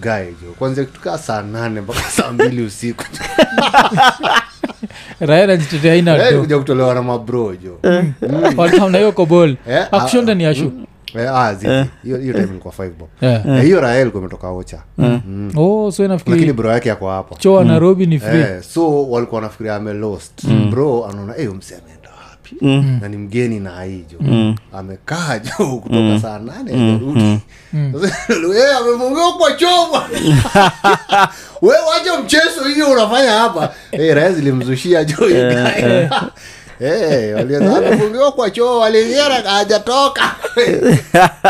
gae 0.02 0.26
jo 0.42 0.52
kwanzia 0.60 0.86
kutoka 0.86 1.18
saa 1.18 1.42
nane 1.42 1.82
mpaka 1.82 2.00
saa 2.02 2.32
mbili 2.32 2.62
usiku 2.64 3.04
raia 5.20 5.48
najitetea 5.48 5.96
ina 5.96 6.12
Eh, 6.28 6.34
do. 6.34 6.40
kuja 6.42 6.58
kutolewa 6.58 6.94
na 6.94 7.02
mabro 7.02 7.56
jo 7.56 7.78
walikamna 8.58 8.98
kobol. 9.12 9.56
Eh, 9.70 9.86
akushonda 9.92 10.36
ni 10.36 10.46
ashu 10.46 10.72
Eh, 11.20 11.32
ah, 11.36 11.56
hiyo 12.04 12.34
rael 12.34 12.48
kumetoka 12.48 12.52
ilikuwa 12.52 12.74
five 12.74 12.92
bob. 13.00 13.08
Eh. 13.22 13.42
Eh, 13.48 13.62
ilikuwa 14.02 14.22
imetoka 14.22 14.50
ocha. 14.50 14.80
Oh 15.58 15.92
so 15.92 16.04
lakini 16.08 16.54
bro 16.54 16.72
yake 16.72 16.90
yako 16.90 17.10
hapa 17.10 17.36
choa 17.36 17.64
nairobi 17.64 18.06
ni 18.06 18.20
free. 18.20 18.40
Eh, 18.40 18.62
so 18.62 19.10
walikuwa 19.10 19.42
nafikiria 19.42 19.76
amelost 19.76 20.46
bro 20.72 21.06
anaona 21.06 21.38
eyo 21.38 21.54
mse 21.54 21.76
ameenda 22.62 22.82
mm. 22.92 23.00
na 23.02 23.08
ni 23.08 23.18
mgeni 23.18 23.60
na 23.60 23.84
hijo 23.84 24.18
amekaa 24.74 25.40
jo 25.46 25.66
kutoka 25.78 26.20
saa 26.22 26.40
nane 26.40 26.74
amerudi 26.74 27.40
Sasa, 27.94 28.16
"Eh, 28.34 28.78
amefungiwa 28.78 29.34
kwa 29.38 29.52
choma 29.54 30.04
we 31.62 31.76
wacha 31.90 32.22
mchezo 32.24 32.64
hiyo 32.74 32.92
unafanya 32.92 33.32
hapa. 33.32 33.74
Hey, 33.92 34.14
raha 34.14 34.32
zilimzushia 34.32 35.04
jo 35.04 35.16
guy. 36.80 36.88
Eh, 36.88 38.32
kwa 38.36 38.50
choo 38.50 38.80
waliingia 38.80 39.24
hajatoka. 39.24 40.22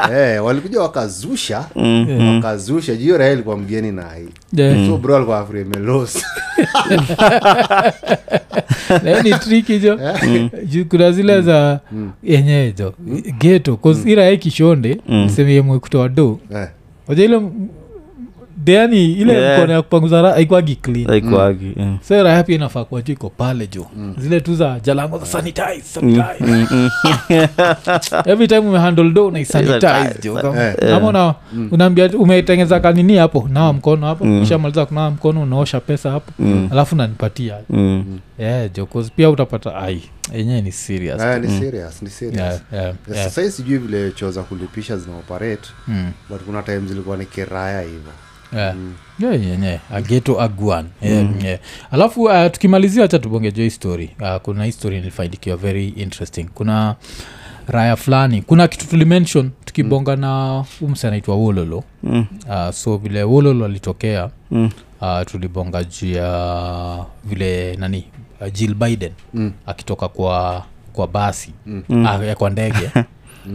Hey, 0.09 0.39
walikuja 0.45 0.81
wakazusha 0.81 1.65
wakazusha. 2.35 2.95
Juu 2.95 3.01
hiyo 3.03 3.17
raha 3.17 3.31
ilikuwa 3.31 3.57
mgeni 3.57 3.91
na 3.91 4.03
hii. 4.13 4.29
Yeah. 4.53 4.88
so 4.88 4.97
bro 4.97 5.15
alikuwa 5.15 5.39
afrimelos 5.39 6.23
nayo 9.03 9.23
ni 9.23 9.33
triki 9.33 9.79
jo. 9.79 9.99
Juu 10.65 10.85
kuna 10.85 11.11
zile 11.11 11.41
za 11.41 11.79
yenyewe 12.23 12.71
jo. 12.77 12.93
Geto 13.39 13.79
irae 14.05 14.38
kishonde 14.38 14.97
semeyemwe 15.35 15.79
kutoa 15.79 16.09
do 16.09 16.39
yeah. 16.51 16.69
waja 17.07 17.23
ile 17.23 17.41
deani 18.65 19.12
ile 19.13 19.34
Yeah. 19.36 19.58
mkono 19.58 19.73
ya 19.73 19.82
kupanguza 19.82 20.21
ra 20.21 20.36
aikwagi 20.36 20.75
clean 20.75 21.21
mm. 21.23 21.73
eh. 21.78 21.88
so 22.08 22.23
raha 22.23 22.43
pia 22.43 22.56
inafaa 22.56 22.84
kuwa 22.84 23.01
iko 23.06 23.30
pale 23.30 23.67
jo 23.67 23.88
zile 24.17 24.41
tu 24.41 24.56
za 24.56 24.80
jalango 24.84 25.19
za 25.19 25.25
sanitize, 25.25 25.82
sanitize. 25.82 26.89
every 28.32 28.47
time 28.47 28.60
umehandle 28.60 29.10
do 29.12 29.28
unaisanitize 29.28 30.15
jo 30.23 30.34
kama- 30.36 30.63
Eh. 30.63 30.75
yeah. 30.82 31.04
una, 31.04 31.36
unaambia 31.71 32.10
umetengeza 32.10 32.80
kanini 32.80 33.15
hapo 33.17 33.49
nawa 33.54 33.73
mkono 33.73 34.08
hapo 34.08 34.25
ishamaliza 34.28 34.86
kunawa 34.86 35.12
mkono 35.12 35.41
unaosha 35.41 35.80
pesa 35.80 36.12
hapo 36.12 36.32
alafu 36.71 36.95
nanipatia 36.95 37.56
Mm. 37.69 38.19
yeah, 38.39 38.69
jo 38.73 38.88
pia 39.15 39.30
utapata 39.30 39.75
ai 39.75 40.01
yenyewe 40.34 40.62
ni 40.62 40.71
serious 40.71 41.21
eh, 41.21 41.41
ni 41.41 41.47
serious 41.60 42.01
ni 42.01 42.10
serious 42.10 42.38
yeah, 42.41 42.62
yeah, 42.73 42.93
yeah. 43.13 43.23
sasa 43.23 43.41
hii 43.41 43.49
sijui 43.49 43.78
vile 43.78 44.12
choo 44.12 44.32
za 44.32 44.43
kulipisha 44.43 44.97
zina 44.97 45.17
operate 45.17 45.69
Mm. 45.88 46.12
but 46.30 46.41
kuna 46.41 46.62
time 46.63 46.80
zilikuwa 46.88 47.17
ni 47.17 47.25
kiraya 47.25 47.82
hivo 47.82 48.12
Yeah. 48.56 48.76
Yeah, 49.20 49.46
yenye 49.46 49.80
ageto 49.94 50.41
aguan 50.41 50.86
yeah, 51.02 51.44
yeah. 51.44 51.60
alafu 51.91 52.24
uh, 52.24 52.52
tukimalizia 52.52 53.02
hacha 53.02 53.20
tubonge 53.20 53.52
jo 53.52 53.63
hii 53.63 53.70
story 53.70 54.10
uh, 54.22 54.36
kuna 54.41 54.65
hii 54.65 54.72
story 54.72 54.96
nilifaindikiwa 54.98 55.58
very 55.58 55.88
interesting 55.88 56.44
kuna 56.54 56.96
raya 57.68 57.96
fulani 57.96 58.41
kuna 58.41 58.68
kitu 58.68 58.88
tulimention 58.88 59.52
tukibonga 59.65 60.15
na 60.15 60.63
umse 60.82 61.08
anaitwa 61.08 61.36
wololo 61.36 61.84
Mm. 62.04 62.26
uh, 62.50 62.70
so 62.72 62.98
vile 62.98 63.24
wololo 63.24 63.65
alitokea 63.65 64.30
Mm. 64.52 64.70
uh, 65.02 65.22
tulibonga 65.26 65.84
juu 65.84 66.12
ya 66.12 67.06
vile 67.24 67.76
nani 67.76 68.06
uh, 68.41 68.48
jill 68.54 68.74
biden 68.74 69.12
Mm. 69.34 69.52
akitoka 69.65 70.08
kwa 70.08 70.63
kwa 70.94 71.08
basi 71.08 71.52
mm. 71.65 71.84
uh, 71.89 72.34
kwa 72.34 72.50
ndege 72.50 72.89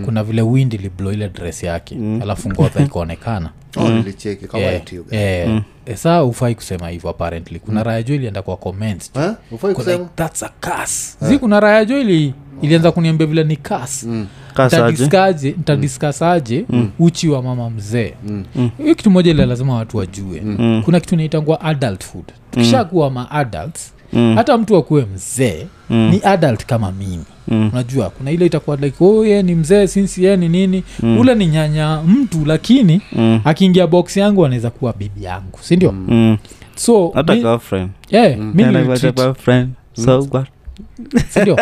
kuna 0.04 0.24
vile 0.24 0.42
wind 0.42 0.72
iliblo 0.74 1.12
ile 1.12 1.28
dress 1.28 1.62
yake 1.62 1.94
mm. 1.94 2.22
alafu 2.22 2.48
ngodha 2.48 2.80
ikaonekana. 2.84 3.50
Oh, 3.76 3.82
kama 3.82 4.64
Eh, 4.64 4.80
eh, 5.10 5.62
eh, 5.86 5.96
saa 5.96 6.22
ufai 6.24 6.54
kusema 6.54 6.88
hivyo 6.88 7.10
apparently. 7.10 7.58
Kuna 7.58 7.82
raya 7.82 8.02
jo 8.02 8.14
ilienda 8.14 8.42
kwa 8.42 8.56
comments. 8.56 9.10
Eh? 9.16 9.32
Kusema? 9.74 9.92
like, 9.98 10.10
thats 10.16 10.42
a 10.42 10.50
cas 10.60 11.16
zi 11.22 11.38
kuna 11.38 11.60
raya 11.60 11.84
jo 11.84 11.98
ili 12.00 12.34
ilianza 12.62 12.92
kuniambia 12.92 13.26
vile 13.26 13.44
ni 13.44 13.56
kas 13.56 14.04
mm. 14.04 14.26
ntadiskasaje 15.58 16.64
uchi 16.98 17.28
wa 17.28 17.42
mama 17.42 17.70
mzee. 17.70 18.14
Hiyo 18.78 18.94
kitu 18.94 19.10
moja 19.10 19.30
ile 19.30 19.46
lazima 19.46 19.74
watu 19.74 19.96
wajue. 19.96 20.42
Kuna 20.84 21.00
kitu 21.00 21.16
naitangua 21.16 21.60
adulthood. 21.60 22.24
Tukishakuwa 22.50 23.10
ma 23.10 23.30
adults 23.30 23.92
hata 24.34 24.58
mtu 24.58 24.76
akuwe 24.76 25.06
mzee 25.14 25.66
ni 25.90 26.20
adult 26.24 26.66
kama 26.66 26.92
mimi. 26.92 27.24
Unajua 27.72 28.10
kuna 28.10 28.30
ile 28.30 28.46
itakuwa 28.46 28.76
like 28.76 29.04
oh, 29.04 29.26
ye 29.26 29.42
ni 29.42 29.54
mzee 29.54 29.86
sinsi 29.86 30.24
ye 30.24 30.36
ni 30.36 30.48
nini. 30.48 30.84
Ule 31.02 31.34
ni 31.34 31.46
nyanya 31.46 32.02
mtu 32.06 32.44
lakini 32.46 33.00
akiingia 33.44 33.86
box 33.86 34.16
yangu 34.16 34.44
anaweza 34.46 34.70
kuwa 34.70 34.92
bibi 34.92 35.24
yangu 35.24 35.58
sindio 35.60 35.92
Mm. 35.92 36.38
so 36.76 37.10
hata 37.14 37.34
mi- 37.34 37.40
girlfriend. 37.40 37.90
yeah, 38.10 38.38
mi 38.38 38.62
And 38.64 38.76
I 38.76 38.82
was 38.88 39.04
a 39.04 39.08
nilitreat- 39.08 39.14
girlfriend. 39.14 39.70
So 39.92 40.28
sindio 41.28 41.56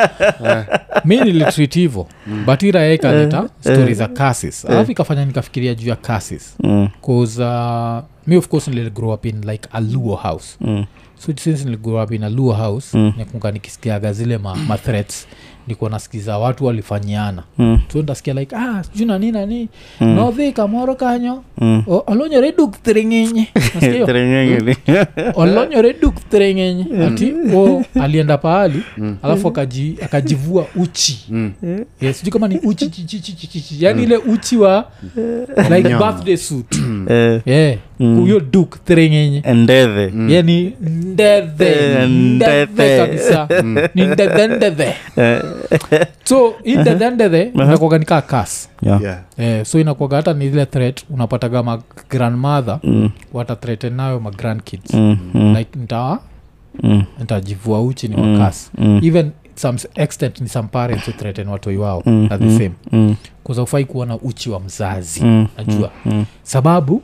mi 1.05 1.17
nilitrit 1.21 1.75
hivo 1.75 2.09
but 2.47 2.63
irae 2.63 2.95
ikaleta 2.95 3.49
stori 3.61 3.95
za 3.95 4.09
cases 4.09 4.65
alafu 4.65 4.91
ikafanya 4.93 5.25
nikafikiria 5.25 5.75
juu 5.75 5.89
ya 5.89 5.97
cases 5.97 6.57
Mm. 6.63 6.89
bcause 7.03 7.43
uh, 7.45 7.99
mi 8.27 8.37
of 8.37 8.49
course 8.49 8.69
niligrow 8.69 9.13
up 9.15 9.27
in 9.27 9.41
like 9.51 9.69
a 9.73 9.81
luo 9.81 10.17
house. 10.17 10.57
Mm. 10.61 10.85
So 11.19 11.33
since 11.37 11.65
niligrow 11.65 12.13
in 12.13 12.25
a 12.25 12.29
luo 12.31 12.53
house 12.53 12.99
Mm. 12.99 13.13
nikunga 13.17 13.51
nikisikiaga 13.51 14.13
zile 14.13 14.39
ma, 14.39 14.55
ma 14.55 14.79
threats 14.79 15.27
nikuwa 15.67 15.91
nasikiza 15.91 16.39
watu 16.39 16.65
walifanyiana. 16.65 17.43
Mm. 17.59 17.81
so 17.93 18.03
ndasikia 18.03 18.35
like 18.35 18.57
ah 18.57 18.85
sijui 18.85 19.07
nani 19.07 19.33
nani 19.33 19.69
mm. 20.01 20.09
nodhi 20.15 20.53
kamoro 20.53 20.95
kanyo. 20.95 21.43
Mm. 21.59 21.83
O- 21.87 22.05
olonyore 22.07 22.53
duk 22.53 22.83
thiring'inyi. 22.83 23.49
Nasikia 23.55 24.07
olonyore 25.35 25.93
duk 26.01 26.15
thiring'inyi. 26.31 26.87
Ati 27.07 27.33
o 27.55 27.85
alienda 28.01 28.39
pahali 28.39 28.83
alafu 29.23 29.49
akaji, 29.49 29.97
akajivua 30.03 30.67
uchi. 30.77 31.25
Mm. 31.31 31.53
yeah, 32.01 32.15
sijui 32.15 32.33
kama 32.33 32.49
ni 32.49 32.59
uchi 32.59 32.91
chichichichichi 32.91 33.33
chi- 33.33 33.47
chi- 33.47 33.61
chi- 33.61 33.61
chi- 33.61 33.79
chi. 33.79 33.85
yani 33.85 34.03
ile 34.03 34.17
uchi 34.17 34.57
wa 34.57 34.85
like 35.71 35.89
birthday 35.89 36.37
suit. 36.37 36.81
Eh, 37.47 37.79
yeah. 37.99 38.17
huyo 38.19 38.41
duk 38.41 38.79
yani 40.29 40.75
ndethe 40.83 42.07
ndethe 42.07 42.07
ndethe. 42.07 42.99
kabisa 42.99 43.49
ni 43.95 44.07
ndethe 44.07 44.47
ndethe 44.49 44.95
Eh, 45.17 45.43
so 46.25 46.55
hii 46.65 46.77
ndethe 46.77 47.11
ndethe 47.11 47.43
inakwaga 47.43 47.99
nikaa 47.99 48.21
kas 48.21 48.69
yeah. 48.83 49.03
Yeah. 49.03 49.19
Eh, 49.39 49.65
so 49.65 49.81
inakwaga 49.81 50.17
hata 50.17 50.33
ni 50.35 50.47
ile 50.47 50.67
threat 50.67 51.05
unapataga 51.11 51.63
ma 51.63 51.83
grandmother 52.11 52.79
Mm. 52.83 53.11
watathreaten 53.33 53.95
nayo 53.95 54.21
ma 54.21 54.31
grandkids 54.31 54.95
Mm, 54.95 55.19
mm. 55.35 55.57
like 55.57 55.79
ntawa 55.79 56.19
Mm. 56.83 57.05
ntajivua 57.23 57.83
uchi 57.83 58.09
ni 58.09 58.17
makas 58.17 58.71
Mm. 58.79 59.01
even 59.05 59.31
some 59.55 59.79
extent 59.95 60.41
ni 60.41 60.49
some 60.49 60.69
parents 60.69 61.09
who 61.09 61.13
threaten 61.19 61.49
watoi 61.49 61.77
wao 61.77 62.03
Mm, 62.07 62.29
at 62.31 62.39
the 62.41 62.45
mm, 62.47 62.59
same 62.59 62.71
Mm. 62.93 63.17
kuza 63.45 63.63
ufai 63.63 63.85
kuona 63.85 64.17
uchi 64.19 64.51
wa 64.51 64.61
mzazi 64.61 65.25
Mm. 65.25 65.47
najua 65.57 65.91
Mm. 66.07 66.25
sababu 66.43 67.03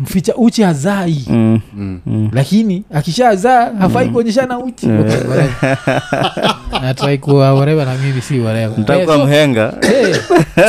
mficha 0.00 0.34
uchi 0.36 0.62
hazai 0.62 1.24
Mm. 1.28 1.60
Mm. 1.76 2.00
Mm. 2.06 2.30
lakini 2.32 2.84
akishazaa 2.94 3.72
hafai 3.78 4.08
kuonyeshana 4.08 4.58
uchi 4.58 4.86
Okay, 4.86 5.16
whatever. 5.28 6.02
natrai 6.82 7.18
kuwa 7.18 7.54
wareva 7.54 7.84
na 7.84 7.94
mimi 7.94 8.20
si 8.22 8.38
wareva 8.40 8.76
ntakuwa 8.76 9.26
mhenga 9.26 9.74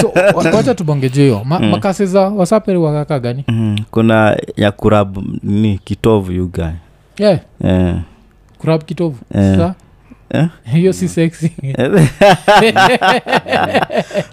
so 0.02 0.12
wacha 0.58 0.76
tubongeje 0.76 1.22
hiyo 1.22 1.42
Ma, 1.46 1.60
makase 1.60 2.06
za 2.06 2.22
wasaperi 2.22 2.78
wakaka 2.78 3.20
gani 3.20 3.44
Mm. 3.48 3.78
kuna 3.92 4.38
ya 4.56 4.72
kurab 4.72 5.18
ni 5.44 5.78
kitovu 5.78 6.32
yuga 6.32 6.74
yeah, 7.18 7.40
yeah. 7.64 7.96
kurab 8.58 8.84
kitovu 8.84 9.18
yeah. 9.36 9.58
Sa? 9.58 9.76
Eh? 10.34 10.48
hiyo 10.74 10.94
si 10.94 11.08
sexy 11.08 11.52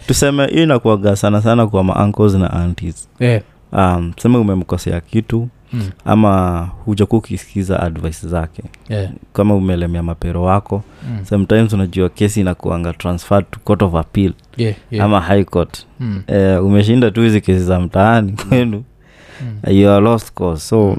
tuseme 0.06 0.46
hiyo 0.46 0.62
inakuaga 0.62 1.16
sana 1.16 1.42
sana 1.42 1.66
kwa 1.66 1.84
maancles 1.84 2.34
na 2.34 2.50
aunties 2.50 3.08
Eh, 3.20 3.42
um, 3.72 4.12
sema 4.18 4.38
umemkosea 4.40 5.00
kitu 5.00 5.48
mm, 5.72 5.90
ama 6.04 6.60
hujakuwa 6.84 7.18
ukisikiza 7.18 7.80
advice 7.80 8.28
zake. 8.28 8.62
Yeah, 8.88 9.10
kama 9.32 9.54
umelemea 9.54 10.02
mapero 10.02 10.42
wako 10.42 10.82
mm, 11.10 11.24
sometimes 11.24 11.72
unajua 11.72 12.08
kesi 12.08 12.40
inakuanga 12.40 12.92
transferred 12.92 13.46
to 13.50 13.60
court 13.64 13.82
of 13.82 13.94
appeal. 13.94 14.32
Yeah, 14.56 14.74
yeah, 14.90 15.04
ama 15.06 15.20
high 15.20 15.44
court. 15.44 15.86
Mm, 16.00 16.22
eh, 16.26 16.64
umeshinda 16.64 17.10
tu 17.10 17.20
hizi 17.22 17.40
kesi 17.40 17.64
za 17.64 17.80
mtaani 17.80 18.32
kwenu. 18.32 18.84
Mm, 19.42 19.76
you 19.76 19.90
are 19.90 20.00
lost 20.04 20.32
cause. 20.34 20.62
So 20.68 20.96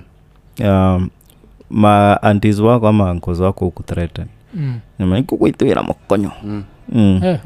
um, 0.59 1.09
maantis 1.69 2.59
wako 2.59 2.87
ama 2.87 3.09
ankozi 3.09 3.43
wako 3.43 3.67
ukuthreaten 3.67 4.25
mm. 4.53 4.79
namaikukuitwira 4.99 5.83
mokonyo. 5.83 6.31
Mm. 6.43 6.63
mm. 6.89 7.21
Eh, 7.23 7.39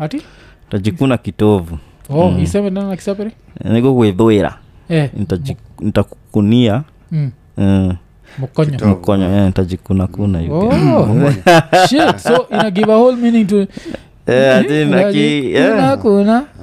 tajikuna 0.70 1.18
kitovu. 1.18 1.78
Oh 2.10 2.32
Mm. 2.32 3.74
nikukwithwira 3.74 4.58
eh, 4.92 5.10
nitakukunia. 5.80 6.84
Mm, 7.12 7.32
mm, 7.58 7.96
mkonyo. 8.40 9.26
Eh, 9.38 9.46
nitajikunakuna 9.46 10.40
oh 10.52 10.74
so 12.20 12.48
a 12.94 12.96
whole 12.98 13.16
meaning 13.18 13.48
to 13.48 13.68
Eh, 14.28 14.64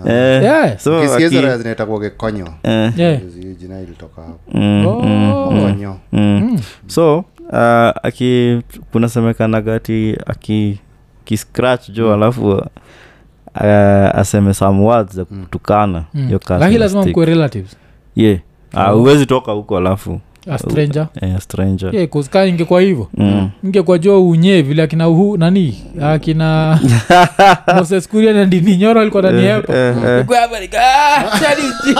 Eh, 0.06 0.42
eh, 2.98 3.18
mm, 4.54 4.86
Oh. 4.86 5.02
mm, 5.02 5.94
mm. 6.12 6.50
Mm. 6.50 6.58
uh, 7.18 7.54
aki 8.02 8.60
kunasemekanaga 8.92 9.74
ati 9.74 10.16
aki 10.26 10.78
kiscratch 11.24 11.90
jo 11.90 12.14
alafu 12.14 12.48
uh, 12.50 12.62
aseme 14.14 14.54
some 14.54 14.80
words 14.80 15.14
za 15.16 15.24
kutukana. 15.24 16.04
Mm. 16.14 16.26
hiyo 16.26 16.38
kasi 16.38 16.60
lakini 16.60 16.78
lazima 16.78 17.06
mkuwe 17.06 17.26
relatives 17.26 17.76
yeah 18.18 18.38
Ah, 18.74 18.92
Oh. 18.92 19.24
toka 19.26 19.52
huko 19.52 19.76
alafu 19.76 20.20
ka 20.46 20.58
stranger 20.58 21.06
eh, 21.20 21.38
stranger 21.40 21.94
ingekuwa 22.46 22.80
hivyo 22.80 23.08
Mm. 23.14 23.50
ingekuwa 23.64 23.98
jo 23.98 24.28
unye 24.28 24.62
vile 24.62 24.82
akina 24.82 25.08
uhu 25.08 25.36
nani 25.36 25.84
akina 26.02 26.78
moses 27.76 28.08
kuria 28.08 28.32
na 28.32 28.44
ndini 28.44 28.76
nyoro 28.76 29.00
alikuwa 29.00 29.22
nani 29.22 29.46
hapo. 29.46 29.72
Kwa 30.26 30.36
hapa 30.38 30.60
nika, 30.60 30.80
"Ah, 30.80 31.38
chani 31.40 31.62
uchi." 31.68 31.94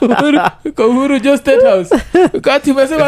Uhuru- 0.00 0.50
kwa 0.74 0.86
uhuru 0.86 1.18
jo 1.18 1.36
state 1.36 1.62
house 1.62 1.96
kati 2.42 2.70
umesema 2.72 3.04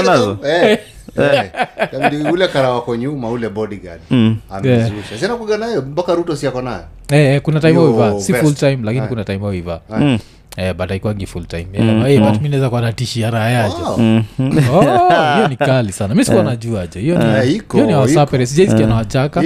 nazo? 0.01 0.37
Eh, 0.45 0.79
eh. 1.17 1.51
Inabidi 1.93 2.29
ule 2.29 2.47
karawako 2.47 2.95
nyuma 2.95 3.29
ule 3.29 3.49
bodyguard 3.49 4.01
Mm. 4.09 4.37
amezusha. 4.49 5.17
Sina 5.19 5.35
nayo? 5.57 5.81
Mpaka 5.81 6.15
ruto 6.15 6.35
siako 6.35 6.61
nayo? 6.61 6.83
Eh, 7.11 7.19
eh, 7.35 7.41
kuna 7.41 7.59
time 7.59 7.73
Yo, 7.73 8.19
si 8.19 8.33
full 8.33 8.53
time 8.53 8.79
lakini 8.83 9.07
kuna 9.07 9.23
time 9.23 9.45
Mm. 9.97 10.19
Eh, 10.57 10.73
but 10.75 10.91
aikwangi 10.91 11.25
full 11.25 11.45
time. 11.45 11.67
Yeah, 11.73 11.85
mm. 12.21 12.31
but 12.31 12.41
mi 12.41 12.49
naweza 12.49 12.69
kuwa 12.69 12.81
natishia 12.81 13.29
rayaje 13.31 13.75
Wow. 13.75 13.97
Mm. 13.97 14.23
Oh, 14.73 14.81
hiyo 15.35 15.47
ni 15.47 15.55
kali 15.55 15.91
sana. 15.91 16.15
Mi 16.15 16.25
sikuwa 16.25 16.43
najuaje 16.43 16.99
hiyo 16.99 17.15
Eh, 17.15 17.45
ni 17.45 17.61
hiyo 17.73 17.85
ni 17.85 17.93
wasapere 17.93 18.45
sijaisikia 18.45 18.87
na 18.87 18.95
wachaka 18.95 19.43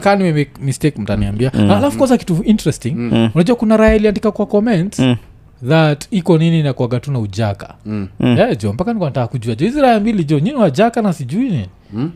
kaa 0.00 0.16
nimemake 0.16 0.50
mistake 0.60 1.00
mtaniambia. 1.00 1.52
Alafu 1.52 1.98
kwanza 1.98 2.18
kitu 2.18 2.42
interesting. 2.44 2.96
Unajua 3.34 3.56
kuna 3.56 3.76
raya 3.76 3.94
iliandika 3.94 4.30
kwa 4.32 4.46
comment 4.46 4.98
Mm. 4.98 5.16
that 5.68 6.06
iko 6.10 6.38
nini 6.38 6.62
nakwaga 6.62 7.00
tu 7.00 7.12
na 7.12 7.18
ujaka. 7.18 7.74
Mm. 7.86 8.08
Mm. 8.20 8.36
yeah, 8.38 8.56
jo 8.58 8.72
mpaka 8.72 8.92
nikuwa 8.92 9.10
nataka 9.10 9.26
kujua. 9.26 9.54
Jo 9.54 9.66
hizi 9.66 9.80
raya 9.80 10.00
mbili 10.00 10.24
jo 10.24 10.38
nyini 10.38 10.56
wajaka 10.56 11.02
na 11.02 11.12
sijui 11.12 11.42
nini. 11.50 11.68
Mm. 11.92 12.10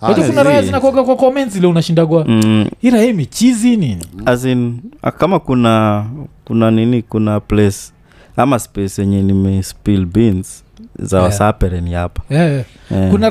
Ah, 0.00 0.14
kuna 0.14 0.42
raya 0.42 0.60
zi- 0.60 0.66
zinakwaga 0.66 1.02
kwa 1.04 1.16
comments 1.16 1.56
ile 1.56 1.66
unashindagwa 1.66 2.24
Mm. 2.28 2.66
hii 2.80 2.90
raya 2.90 3.04
nini 3.76 4.06
As 4.26 4.44
in, 4.44 4.80
ah, 5.02 5.10
kama 5.10 5.40
kuna 5.40 6.04
kuna 6.44 6.70
nini 6.70 7.02
kuna 7.02 7.40
place 7.40 7.78
ama 8.36 8.58
space 8.58 8.98
yenye 8.98 9.22
nimespill 9.22 10.06
beans 10.06 10.64
za 10.98 11.16
Yeah. 11.16 11.30
wasapere 11.30 11.80
hapa 11.92 12.22
yeah, 12.30 12.50
yeah. 12.52 12.64
Eh. 12.90 13.10
Kuna 13.10 13.26
Ah, 13.26 13.30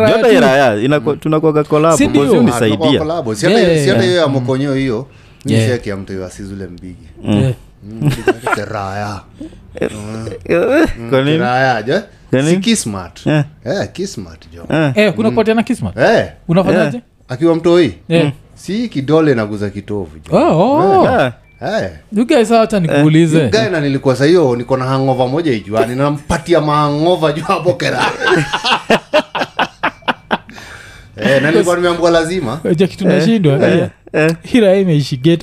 Yeah, 3.51 3.87
yeah. 3.97 4.09
hiyo 4.09 4.21
ya 4.21 4.27
mokonyo 4.27 4.73
hiyo 4.73 5.07
mi 5.45 5.53
Yeah. 5.53 5.67
mtu 5.97 6.13
yo 6.13 6.25
asizule 6.25 6.67
mbigi 6.67 7.07
Yeah. 7.27 7.43
Mm, 7.43 7.53
nini? 12.41 12.57
kismart 12.57 13.27
Eh, 13.27 13.43
kismart 13.93 14.45
jo. 14.53 14.65
Eh. 16.01 16.27
Unafanyaje? 16.47 17.01
Akiwa 17.27 17.55
mtoi? 17.55 17.93
Eh. 18.09 18.31
si 18.55 18.89
kidole 18.89 19.35
naguza 19.35 19.69
kitovu 19.69 20.19
jo. 20.19 20.37
Oh, 20.37 21.01
oh. 21.01 21.05
Hata 22.57 22.79
nikuulize. 22.79 23.49
Gae 23.49 23.69
na 23.69 23.81
nilikuwa 23.81 24.15
sahiyo 24.15 24.55
niko 24.55 24.77
na 24.77 24.85
hangova 24.85 25.27
moja 25.27 25.53
ijuani 25.53 25.95
nampatia 25.95 26.61
mahangova 26.61 27.31
juu 27.31 27.43
hapo 27.43 27.73
kera. 27.73 28.05
Eh, 31.17 31.41
na 31.41 31.51
nilikuwa 31.51 31.75
nimeambua 31.75 32.11
lazima. 32.11 32.59
Ja 32.75 32.87
kitu 32.87 33.07
nashindwa 33.07 33.59
eh. 34.13 34.35
hira 34.43 34.75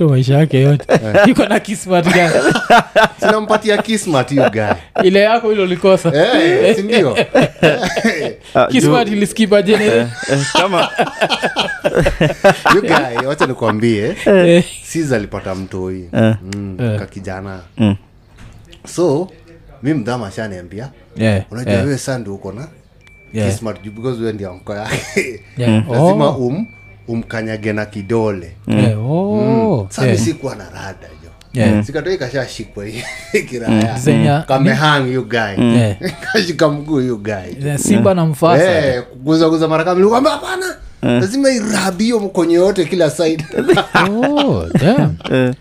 maisha 0.09 0.37
yake 0.37 0.61
yote. 0.61 0.85
Iko 1.27 1.45
na 1.45 1.59
kismat 1.59 2.05
gani? 2.13 2.33
Sinampatia 3.19 3.77
kismat 3.77 4.29
hiyo 4.29 4.49
gae 4.49 4.75
ile 5.03 5.19
yako 5.19 5.51
ilo 5.53 5.65
likosa 5.65 6.11
eh, 6.15 6.75
sindio 6.75 7.17
Ah, 8.55 8.65
kismat 8.67 9.07
iliskipa 9.07 9.61
eh, 9.83 10.07
kama 10.53 10.89
wacha 13.27 13.45
nikuambie. 13.45 14.15
Eh, 14.25 14.63
sis 14.83 15.11
alipata 15.11 15.55
mtoi 15.55 16.09
Eh. 16.13 16.35
mm, 16.55 16.77
Eh. 16.81 16.99
kakijana 16.99 17.59
Mm. 17.77 17.95
so 18.87 19.29
mi 19.83 19.93
mdhama 19.93 20.27
ashaniambia 20.27 20.89
yeah, 21.17 21.43
unajua 21.51 21.73
yeah, 21.73 21.85
wewe 21.85 21.97
sandi 21.97 22.29
uko 22.29 22.51
na 22.51 22.67
yeah, 23.33 23.49
kismat 23.51 23.81
juu 23.83 23.91
because 23.91 24.19
wewe 24.21 24.33
ndio 24.33 24.51
anko 24.51 24.75
yake. 24.75 25.43
Yeah. 25.57 25.89
lazima 25.91 26.27
Oh, 26.29 26.47
um 26.47 26.65
umkanyage 27.09 27.73
na 27.73 27.85
kidole. 27.85 28.51
Yeah, 28.67 29.11
oh, 29.11 29.87
sa 29.89 30.01
mi 30.01 30.07
yeah, 30.07 30.19
sikuwa 30.19 30.55
na 30.55 30.63
rada 30.69 31.07
jo. 31.23 31.29
Yeah. 31.53 31.85
sikatoi 31.85 32.17
kashashikwa 32.17 32.85
kiraya. 33.49 33.93
Design 33.93 34.25
ya- 34.25 34.41
kamehang 34.41 35.07
yu 35.13 35.25
guy. 35.25 35.55
Yeah. 35.57 35.97
kashika 36.33 36.69
mguu 36.69 36.99
yu 37.01 37.17
guy. 37.17 37.77
Simba 37.77 38.13
na 38.13 38.25
mfasa. 38.25 38.85
Eh, 38.95 39.03
kuguzaguza 39.09 39.67
mara 39.67 39.83
kama 39.83 39.95
nilikwambia 39.95 40.31
hapana 40.31 40.75
lazima 41.01 41.49
irabi 41.51 42.03
hiyo 42.03 42.19
mkonyo 42.19 42.59
yote 42.59 42.85
kila 42.85 43.09
side. 43.09 43.45
Oh, 44.09 44.65
eh, 44.81 45.53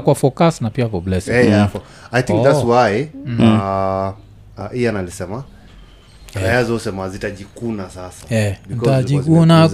kuwa 0.00 0.14
focus 0.14 0.60
na 0.60 0.70
pia 0.70 0.88
for 0.88 1.00
blessing. 1.00 1.30
Eh, 1.30 1.46
yeah, 1.48 1.68
i 2.12 2.22
think 2.22 2.40
Oh. 2.40 2.44
that's 2.44 2.64
why 2.64 3.08
uh, 3.38 4.12
uh, 4.58 4.78
ian 4.80 4.96
alisema 4.96 5.44
raya 6.34 6.64
zosema 6.64 7.08
zitajikuna 7.08 7.90
sasa. 7.90 8.34
Eh, 8.34 8.56
Because 8.68 9.18
kuna 9.18 9.68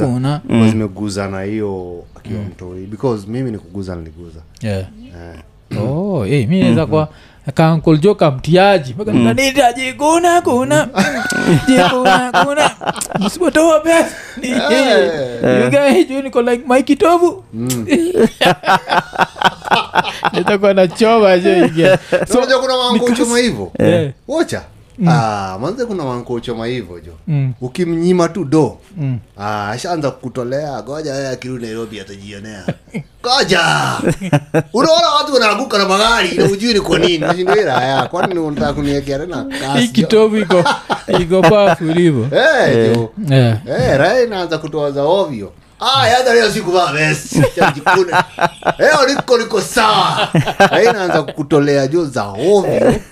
zimeguzana 0.68 1.42
hiyo 1.42 2.04
akiwa 2.16 2.40
mtoi. 2.42 2.86
Because 2.86 3.26
mimi 3.28 3.50
nikuguza 3.50 3.96
niliguza. 3.96 4.40
Yeah. 4.62 4.84
yeah. 5.70 5.90
oh, 5.90 6.24
hey, 6.24 6.46
mi 6.46 6.60
naweza 6.60 6.86
kwa 6.86 7.08
kankol 7.54 7.98
jo 7.98 8.14
kamtiaji 8.14 8.94
nita 9.34 9.72
jikuna 9.72 10.40
kuna. 10.42 10.88
Jikuna 11.68 12.32
kuna. 12.44 12.70
Msipotoa 13.20 13.80
pesa. 13.80 14.06
Ni- 14.36 14.50
yugae 15.64 16.04
like 16.42 16.62
maikitovu 16.66 17.44
nitakuwa 20.32 20.74
nachoma 20.74 21.38
jo 21.38 21.56
ingia 21.56 21.98
so, 22.28 22.38
unajua 22.38 22.58
kuna 22.60 22.74
wankochoma 22.76 23.38
hivo? 23.38 23.72
Yeah. 23.78 24.10
Wocha 24.98 25.52
ah, 25.54 25.58
manze 25.58 25.84
kuna 25.84 26.04
wankochoma 26.04 26.66
hivyo 26.66 27.00
jo. 27.00 27.12
Mm. 27.28 27.52
ukimnyima 27.60 28.28
tu 28.28 28.44
do 28.44 28.78
Mm. 28.98 29.18
ah, 29.38 29.68
ashaanza 29.70 30.10
kutolea 30.10 30.82
goja 30.82 31.12
wewe 31.12 31.28
akirudi 31.28 31.64
nairobi 31.66 32.00
atajionea. 32.00 32.64
Goja 33.22 33.60
unaona 34.72 35.08
watu 35.18 35.34
wanaanguka 35.34 35.78
na 35.78 35.88
magari 35.88 36.36
na 36.38 36.44
ujui 36.44 36.74
ni 36.74 36.80
kwa 36.80 36.98
nini 36.98 37.18
nashindwiraya 37.18 38.06
kwani 38.06 38.38
unataka 38.38 38.72
kuniekea 38.72 39.18
tena? 39.18 39.46
Hii 39.78 39.88
kitovu 39.88 40.36
iko 40.36 40.64
iko 41.20 41.42
pafu 41.42 41.84
hivo 41.84 42.26
hey, 42.36 42.94
jo. 42.94 43.10
Yeah. 43.30 43.58
hey, 43.64 43.96
raha 43.96 44.20
inaanza 44.22 44.58
kutoa 44.58 44.90
za 44.90 45.02
ovyo 45.02 45.52
Ah, 45.80 46.06
hata 46.16 46.34
leo 46.34 46.50
sikuvaa 46.50 46.92
vest. 46.92 47.32
Jikune. 47.74 48.12
leo 48.78 49.06
niko 49.08 49.38
niko 49.38 49.60
sawa. 49.60 50.28
Raha 50.58 50.82
inaanza 50.82 51.22
kutolea 51.22 51.86
jo 51.86 52.04
za 52.04 52.24
ovyo. 52.24 52.94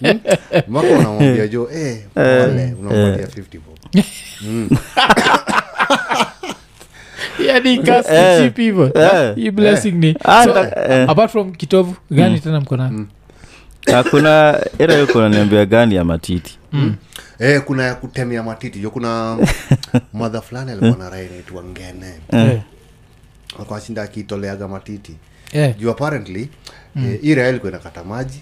Hmm? 0.00 0.20
mpaka 0.68 0.88
unamwambia 0.88 1.46
jo 1.48 1.68
eh, 1.74 1.98
pole. 2.14 2.74
Unamwambia 2.80 3.26
50 3.26 3.58
bob 3.66 3.78
yani 7.46 7.78
kasi 7.78 8.08
Eh. 8.12 8.38
cheap 8.38 8.58
Eh. 8.96 9.34
hii 9.36 9.50
blessing 9.50 9.92
ni 9.92 10.16
Ah, 10.24 10.44
so, 10.44 10.58
eh. 10.64 11.10
apart 11.10 11.32
from 11.32 11.52
kitovu 11.52 11.94
gani 12.10 12.40
tena 12.40 12.60
mkona 12.60 12.90
hakuna 13.92 14.58
ila 14.78 14.94
yuko 14.98 15.20
naniambia 15.20 15.66
gani 15.66 15.94
ya 15.94 16.04
matiti 16.04 16.58
eh, 17.38 17.60
kuna 17.64 17.82
ya 17.84 17.94
kutemea 17.94 18.42
matiti 18.42 18.78
jo 18.80 18.90
kuna 18.90 19.38
madha 20.12 20.40
fulani 20.40 20.70
alikuwa 20.70 20.96
na 20.96 21.10
raha 21.10 21.22
inaitwa 21.22 21.64
ngene 21.64 22.20
Eh. 22.32 22.60
alikuwa 23.56 23.80
shinda 23.80 24.02
akiitoleaga 24.02 24.68
matiti 24.68 25.16
Eh. 25.52 25.76
juu 25.78 25.90
apparently 25.90 26.48
eh, 26.96 27.20
hii 27.22 27.32
ilikuwa 27.32 27.72
inakata 27.72 28.04
maji 28.04 28.40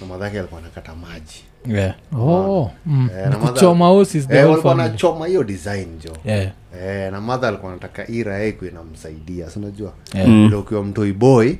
na 0.00 0.06
madhake 0.06 0.38
alikuwa 0.38 0.60
anakata 0.60 0.94
maji 0.94 1.44
Yeah. 1.68 1.94
Oh, 2.18 2.70
mm. 2.86 3.08
Eh, 3.18 3.28
na 3.30 3.38
madha- 3.38 3.52
kuchoma 3.52 3.86
hosi 3.86 4.20
the 4.20 4.24
eh, 4.34 4.40
whole 4.40 4.50
walikuwa 4.50 4.74
family. 4.76 4.92
nachoma 4.92 5.26
hiyo 5.26 5.44
design 5.44 5.98
jo 6.04 6.16
Yeah. 6.24 6.50
eh, 6.82 7.12
na 7.12 7.20
madha 7.20 7.48
alikuwa 7.48 7.72
anataka 7.72 8.08
iraeku 8.08 8.64
inamsaidia 8.64 9.50
sinajua 9.50 9.92
Yeah. 10.14 10.28
mm. 10.28 10.54
ukiwa 10.54 10.84
mtoi 10.84 11.12
boy 11.12 11.54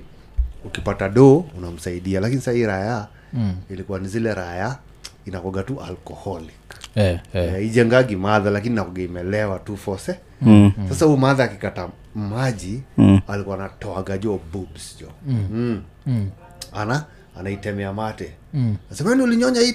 ukipata 0.64 1.09
do 1.09 1.45
unamsaidia 1.59 2.20
lakini 2.20 2.41
saa 2.43 2.53
hii 2.53 2.66
raya 2.66 3.07
Mm. 3.33 3.55
ilikuwa 3.70 3.99
ni 3.99 4.09
zile 4.09 4.35
raya 4.35 4.79
inakoga 5.27 5.62
tu 5.62 5.81
alcoholic 5.81 6.55
Eh, 6.95 7.18
eh. 7.34 7.55
eh, 7.55 7.66
ijengagi 7.66 8.16
madha 8.16 8.51
lakini 8.51 8.74
nakuga 8.74 9.03
imelewa 9.03 9.59
tu 9.59 9.76
fose 9.76 10.18
mm. 10.43 10.72
sasa 10.88 11.05
huu 11.07 11.16
madha 11.16 11.45
akikata 11.45 11.88
maji 12.14 12.82
Mm. 12.99 13.20
alikuwa 13.28 13.57
anatoaga 13.57 14.18
jo 14.18 14.40
boobs 14.53 14.97
jo 15.01 15.09
mm. 15.26 15.82
Mm. 16.07 16.30
ana 16.72 17.05
anaitemea 17.38 17.93
mate 17.93 18.32
Mm. 18.55 18.76
asemani 18.93 19.22
ulinyonya 19.22 19.61
hii 19.61 19.74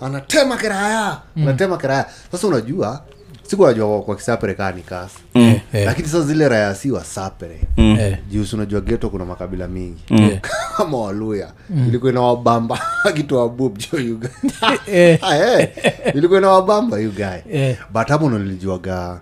anatema 0.00 0.56
kiraya 0.56 1.18
anatema 1.36 1.76
kiraya 1.78 2.06
sasa 2.32 2.46
unajua 2.48 3.04
siku 3.54 3.66
najua 3.66 4.02
kwa, 4.02 4.16
kisapere 4.16 4.54
kaa 4.54 4.72
ni 4.72 4.82
kasi 4.82 5.18
mm. 5.34 5.42
yeah. 5.42 5.86
lakini 5.86 6.08
sasa 6.08 6.26
zile 6.26 6.48
raya 6.48 6.74
si 6.74 6.90
wasapere 6.90 7.60
yeah. 7.76 8.18
juu 8.30 8.44
unajua 8.52 8.80
geto 8.80 9.10
kuna 9.10 9.24
makabila 9.24 9.68
mingi 9.68 10.02
Yeah. 10.10 10.40
kama 10.76 10.98
waluya 10.98 11.52
ilikuwa 11.88 12.12
ina 12.12 12.20
wabamba 12.20 12.80
akitoa 13.04 13.48
bub 13.48 13.78
jo 13.78 13.98
Eh. 14.86 15.18
ilikuwa 16.14 16.38
ina 16.38 16.48
wabamba 16.48 16.96
guy 16.96 17.52
Eh. 17.52 17.76
but 17.92 18.08
hapo 18.08 18.30
nalijuaga 18.30 19.20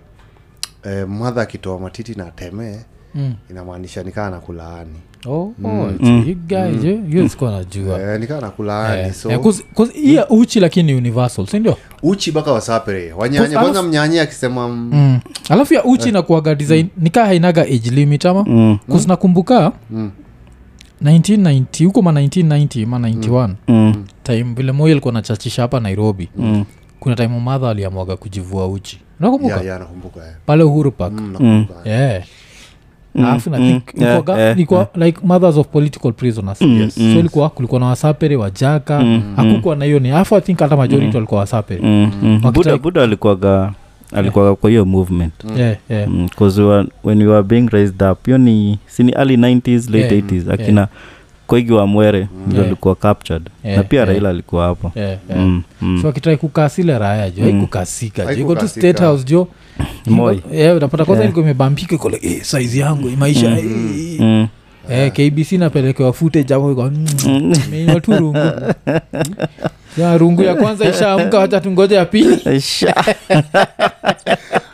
eh, 0.83 1.07
mwadha 1.07 1.41
akitoa 1.41 1.79
matiti 1.79 2.15
na 2.15 2.31
temee 2.31 2.79
Mm. 3.15 3.35
inamaanisha 3.49 4.03
nikaa 4.03 4.29
nakulaani 4.29 4.99
Oh, 5.27 5.53
it's- 5.63 6.27
you 6.29 6.35
guys, 6.35 6.83
you- 6.83 7.03
you 7.21 7.29
sikuwa 7.29 7.51
najua 7.51 8.01
eh, 8.13 8.19
nikaa 8.19 8.41
nakulaani 8.41 9.01
Eh, 9.01 9.13
so 9.13 9.31
eh, 9.31 9.37
'cause- 9.39 9.63
'cause 9.75 9.93
hii 9.93 10.15
ya 10.15 10.29
uchi 10.29 10.59
lakini 10.59 10.91
ni 10.91 10.97
universal 10.97 11.47
sindio 11.47 11.77
uchi 12.03 12.31
baka 12.31 12.51
wasapere. 12.51 13.13
Wanyanya 13.13 13.59
kwanza 13.59 13.83
mnyanya 13.83 14.21
akisema 14.21 14.67
mm. 14.67 14.89
mm. 14.93 15.19
alafu 15.49 15.73
ya 15.73 15.83
uchi 15.83 16.09
inakuaga 16.09 16.55
design 16.55 16.87
nikaa 16.97 17.25
hainaga 17.25 17.61
age 17.61 17.89
limit 17.91 18.25
ama? 18.25 18.43
Mm. 18.43 18.77
kusinakumbuka 18.89 19.71
Mm. 19.91 20.11
1990 21.01 21.85
huko 21.85 22.01
ma 22.01 22.11
1990 22.11 22.85
ma 22.85 22.99
91 22.99 23.55
Mm. 23.67 24.05
time 24.23 24.43
vile 24.55 24.71
moyo 24.71 24.91
alikuwa 24.91 25.13
nachachisha 25.13 25.61
hapa 25.61 25.79
nairobi. 25.79 26.29
Mm. 26.37 26.65
kuna 26.99 27.15
time 27.15 27.39
madha 27.39 27.69
aliamwaga 27.69 28.17
kujivua 28.17 28.67
uchi. 28.67 28.99
Nakumbuka 29.19 29.53
yeah, 29.53 29.65
yeah, 29.65 29.79
nakumbuka 29.79 30.19
eh. 30.27 30.33
pale 30.45 30.63
uhuru 30.63 30.91
pak 30.91 31.11
mm, 31.13 31.31
nakumbuka 31.31 31.73
eh. 31.89 31.99
yeah 31.99 32.23
Mm, 33.15 33.25
alafu 33.25 33.49
mm, 33.49 33.55
think 33.57 34.01
yeah, 34.01 34.23
yeah, 34.71 34.87
like 34.95 35.19
mothers 35.23 35.57
of 35.57 35.67
political 35.67 36.11
prisoners 36.11 36.61
Yes. 36.61 36.95
so 36.95 37.01
ilikuwa 37.01 37.49
kulikuwa 37.49 37.79
na 37.79 37.85
wasapere 37.87 38.35
wajaka 38.35 39.03
hakukuwa 39.35 39.75
na 39.75 39.85
hiyo 39.85 39.99
ni 39.99 40.11
alafu 40.11 40.35
i 40.35 40.53
hata 40.59 40.77
majority 40.77 41.15
walikuwa 41.17 41.39
wasapere 41.39 41.81
Mm. 41.83 42.11
Mm. 42.23 42.51
Buda 42.53 42.77
buda 42.77 43.03
alikuwaga 43.03 43.71
alikuwaga 44.15 44.55
kwa 44.55 44.69
hiyo 44.69 44.85
movement 44.85 45.33
yeah, 45.57 45.75
yeah. 45.89 46.09
when 47.03 47.21
we 47.21 47.27
were 47.27 47.43
being 47.43 47.67
raised 47.69 48.01
up 48.11 48.25
hiyo 48.25 48.37
ni 48.37 48.79
sini 48.87 49.11
early 49.11 49.37
90s 49.37 49.85
late 49.91 50.15
Yeah. 50.15 50.25
80s 50.25 50.53
akina 50.53 50.87
koigi 51.47 51.73
wa 51.73 51.87
mwere 51.87 52.27
ndio 52.47 52.57
Yeah. 52.57 52.67
alikuwa 52.67 52.95
captured 52.95 53.49
Yeah, 53.63 53.77
na 53.77 53.83
pia 53.83 53.99
yeah. 53.99 54.09
raila 54.09 54.29
alikuwa 54.29 54.65
hapo 54.65 54.91
Yeah, 54.95 55.17
yeah. 55.29 55.41
Mm, 55.41 55.61
mm. 55.81 55.99
so 56.01 56.09
akitrai 56.09 56.37
kukasile 56.37 56.99
raya 56.99 57.29
jo 57.29 57.43
haikukasika 57.43 58.25
jo 58.35 58.41
iko 58.41 58.55
tu 58.55 58.67
state 58.67 58.99
house 58.99 59.23
jo 59.23 59.47
Moi. 60.05 60.41
Yeah, 60.51 60.79
kwanza 60.79 61.23
ilikuwa 61.23 61.45
imebambika 61.45 61.97
kole 61.97 62.19
eh, 62.21 62.43
size 62.43 62.79
yangu 62.79 63.07
hii 63.07 63.15
maisha 63.15 63.57
eh, 63.59 63.65
Mm. 64.19 64.47
eh, 64.89 65.11
kbc 65.11 65.51
napelekewa 65.51 66.13
footage 66.13 66.53
hapo 66.53 66.71
iko 66.71 66.83
mm, 66.91 67.99
tu 68.01 68.11
rungu. 68.11 68.37
Ya 69.97 70.17
rungu 70.17 70.43
ya 70.43 70.55
kwanza 70.55 70.89
ishaamka 70.89 71.39
wacha 71.39 71.59
tungoja 71.59 71.97
ya 71.97 72.05
pili. 72.05 72.61
Sha. 72.61 72.95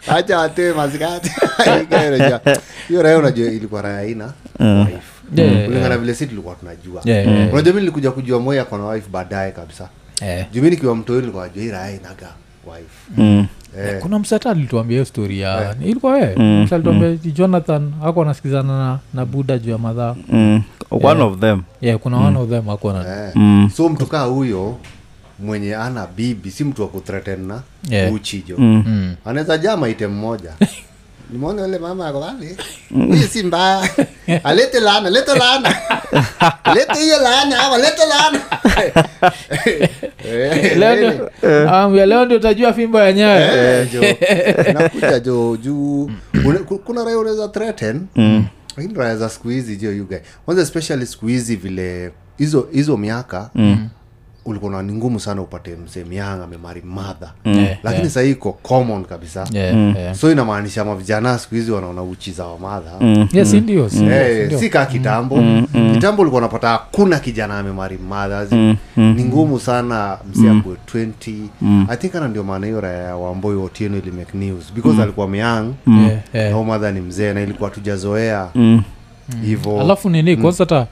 acha 0.07 0.41
atoe 0.41 0.73
raya 3.01 3.17
unajua. 3.17 3.47
Ilikuwa 3.51 3.81
raya 3.81 4.05
ina 4.07 4.33
kulingana 5.65 5.97
vile 5.97 6.13
si 6.13 6.27
tulikuwa 6.27 6.55
tunajua. 6.55 7.01
Unajua 7.53 7.73
mi 7.73 7.79
nilikuja 7.79 8.11
kujua 8.11 8.39
moya 8.39 8.65
kona 8.65 8.87
wife 8.87 9.09
baadaye 9.11 9.51
kabisa. 9.51 9.89
Yeah. 10.21 10.51
juu 10.51 10.61
mi 10.61 10.69
nikiwa 10.69 10.95
mtoi 10.95 11.19
nilikuwa 11.19 11.47
najua 11.47 11.63
hii 11.63 11.71
raya 11.71 11.91
inaga 11.95 12.27
wife. 12.67 13.21
Mm. 13.21 13.47
Eh, 13.77 13.99
kuna 14.01 14.19
msata 14.19 14.49
alituambia 14.49 14.95
hiyo 14.95 15.05
story 15.05 15.39
ya 15.39 15.75
ilikuwa 15.85 16.13
we 16.13 16.35
msa 16.63 16.75
alituambia 16.75 17.15
jonathan 17.15 17.91
ako 18.03 18.21
anasikizana 18.21 18.77
na, 18.79 18.99
na 19.13 19.25
buda 19.25 19.57
juu 19.57 19.71
ya 19.71 19.77
madhaa 19.77 20.15
Mm. 20.29 20.61
one 20.91 21.21
of 21.21 21.39
them 21.39 21.61
yeah, 21.81 21.99
kuna 21.99 22.17
one 22.17 22.37
of 22.39 22.49
them 22.49 22.69
ako 22.69 22.93
na 22.93 23.25
eh. 23.27 23.31
Mm. 23.35 23.69
so 23.75 23.89
mtu 23.89 24.05
kaa 24.05 24.23
huyo 24.23 24.77
mwenye 25.39 25.75
ana 25.75 26.07
bibi 26.17 26.51
si 26.51 26.63
mtu 26.63 26.81
wa 26.81 26.87
kuthreaten 26.87 27.47
na 27.47 27.61
Yeah. 27.89 28.13
uchijo 28.13 28.55
Mm. 28.57 28.83
mm. 28.87 29.15
anaweza 29.25 29.57
jaa 29.57 29.77
maite 29.77 30.07
mmoja 30.07 30.51
nimeona 31.29 31.61
yule 31.61 31.77
mama 31.79 32.07
ako 32.07 32.19
pale 32.19 32.57
hii 33.15 33.23
si 33.23 33.43
mbaya. 33.43 33.89
Alete 34.43 34.79
laana 34.79 35.09
lete 35.09 35.35
laana. 35.35 35.75
Lete 36.75 36.99
hiyo 36.99 37.19
laana 37.21 37.59
ama 37.63 37.77
lete 37.77 38.01
laana. 38.09 38.39
Eh, 40.25 40.77
leo 40.77 40.95
ndio 40.95 41.29
um, 41.87 41.95
leo 41.95 42.25
ndio 42.25 42.37
utajua 42.37 42.73
fimbo 42.73 42.99
ya 42.99 43.13
nyayo 43.13 43.45
eh, 44.19 44.73
nakuja 44.73 45.19
jo 45.19 45.57
juu. 45.57 46.11
Kuna 46.85 47.03
raya 47.03 47.17
unaweza 47.19 47.47
threaten. 47.47 48.05
Lakini 48.77 48.93
raya 48.99 49.17
za 49.17 49.29
siku 49.29 49.49
hizi 49.49 49.77
jo 49.77 49.91
yuga 49.91 50.21
kwanza 50.45 50.63
especially 50.63 51.05
siku 51.05 51.27
hizi 51.27 51.55
vile 51.55 52.11
hizo 52.37 52.67
hizo 52.71 52.97
miaka 52.97 53.49
ulikuwa 54.49 54.71
na 54.71 54.81
ni 54.83 54.93
ngumu 54.93 55.19
sana 55.19 55.41
upate 55.41 55.75
mzee 55.75 56.03
mianga 56.03 56.43
amemari 56.43 56.81
madha 56.81 57.31
Yeah, 57.45 57.77
lakini 57.83 58.01
yeah. 58.01 58.09
sahii 58.13 58.31
iko 58.31 58.51
common 58.53 59.03
kabisa. 59.05 59.47
Yeah, 59.51 59.95
yeah. 59.97 60.15
so 60.15 60.31
inamaanisha 60.31 60.85
mavijana 60.85 61.37
siku 61.39 61.55
hizi 61.55 61.71
wanaona 61.71 62.03
uchi 62.03 62.31
za 62.31 62.45
wamadha 62.45 62.91
Yes, 63.01 63.29
ndio, 63.31 63.45
si 63.45 63.59
ndio, 63.59 63.89
si 63.89 64.03
hey, 64.05 64.57
si 64.57 64.69
kaa 64.69 64.85
kitambo. 64.85 65.43
Kitambo 65.93 66.21
ulikuwa 66.21 66.39
unapata 66.41 66.67
hakuna 66.69 67.19
kijana 67.19 67.59
amemari 67.59 67.97
madha 67.97 68.47
ni 68.95 69.23
ngumu 69.25 69.59
sana 69.59 70.17
msi 70.31 70.47
akue 70.47 70.75
20 70.95 71.87
i 71.89 71.97
think 71.97 72.15
ana 72.15 72.27
ndio 72.27 72.43
maana 72.43 72.65
hiyo 72.67 72.81
raya 72.81 73.03
ya 73.03 73.15
wamboi 73.15 73.55
otieno 73.55 73.97
ili 73.97 74.11
make 74.11 74.37
news. 74.37 74.73
Because 74.75 75.01
alikuwa 75.01 75.27
myang 75.27 75.65
Yeah, 75.87 76.19
yeah. 76.33 76.49
na 76.49 76.53
huyo 76.55 76.63
madha 76.63 76.91
ni 76.91 77.01
mzee 77.01 77.33
na 77.33 77.41
ilikuwa 77.41 77.69
tujazoea 77.69 78.47
Mm. 78.55 78.83
hivo 79.45 79.81
alafu 79.81 80.09
nini 80.09 80.37
kwanza 80.37 80.63
hata 80.63 80.87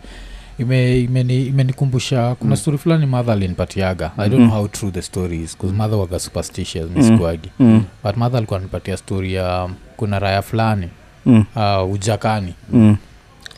ime- 0.60 1.00
ime 1.02 1.22
imenikumbusha 1.46 2.36
kuna 2.36 2.56
story 2.56 2.78
fulani 2.78 3.06
madha 3.06 3.34
alinipatiaga 3.34 4.12
i 4.18 4.30
don't 4.30 4.44
know 4.44 4.58
how 4.60 4.68
true 4.68 4.92
the 4.92 5.02
story 5.02 5.42
is 5.44 5.58
bcause 5.58 5.74
mother 5.74 6.00
waga 6.00 6.20
superstitious 6.20 6.90
misikuagi 6.96 7.50
Mm. 7.60 7.84
but 8.04 8.18
mother 8.18 8.38
alikuwa 8.38 8.60
anipatia 8.60 8.98
story 8.98 9.34
ya 9.34 9.70
kuna 9.98 10.20
raya 10.20 10.42
fulani 10.42 10.90
Mm. 11.26 11.46
uh, 11.56 11.92
ujakani 11.94 12.54
Mm. 12.72 12.98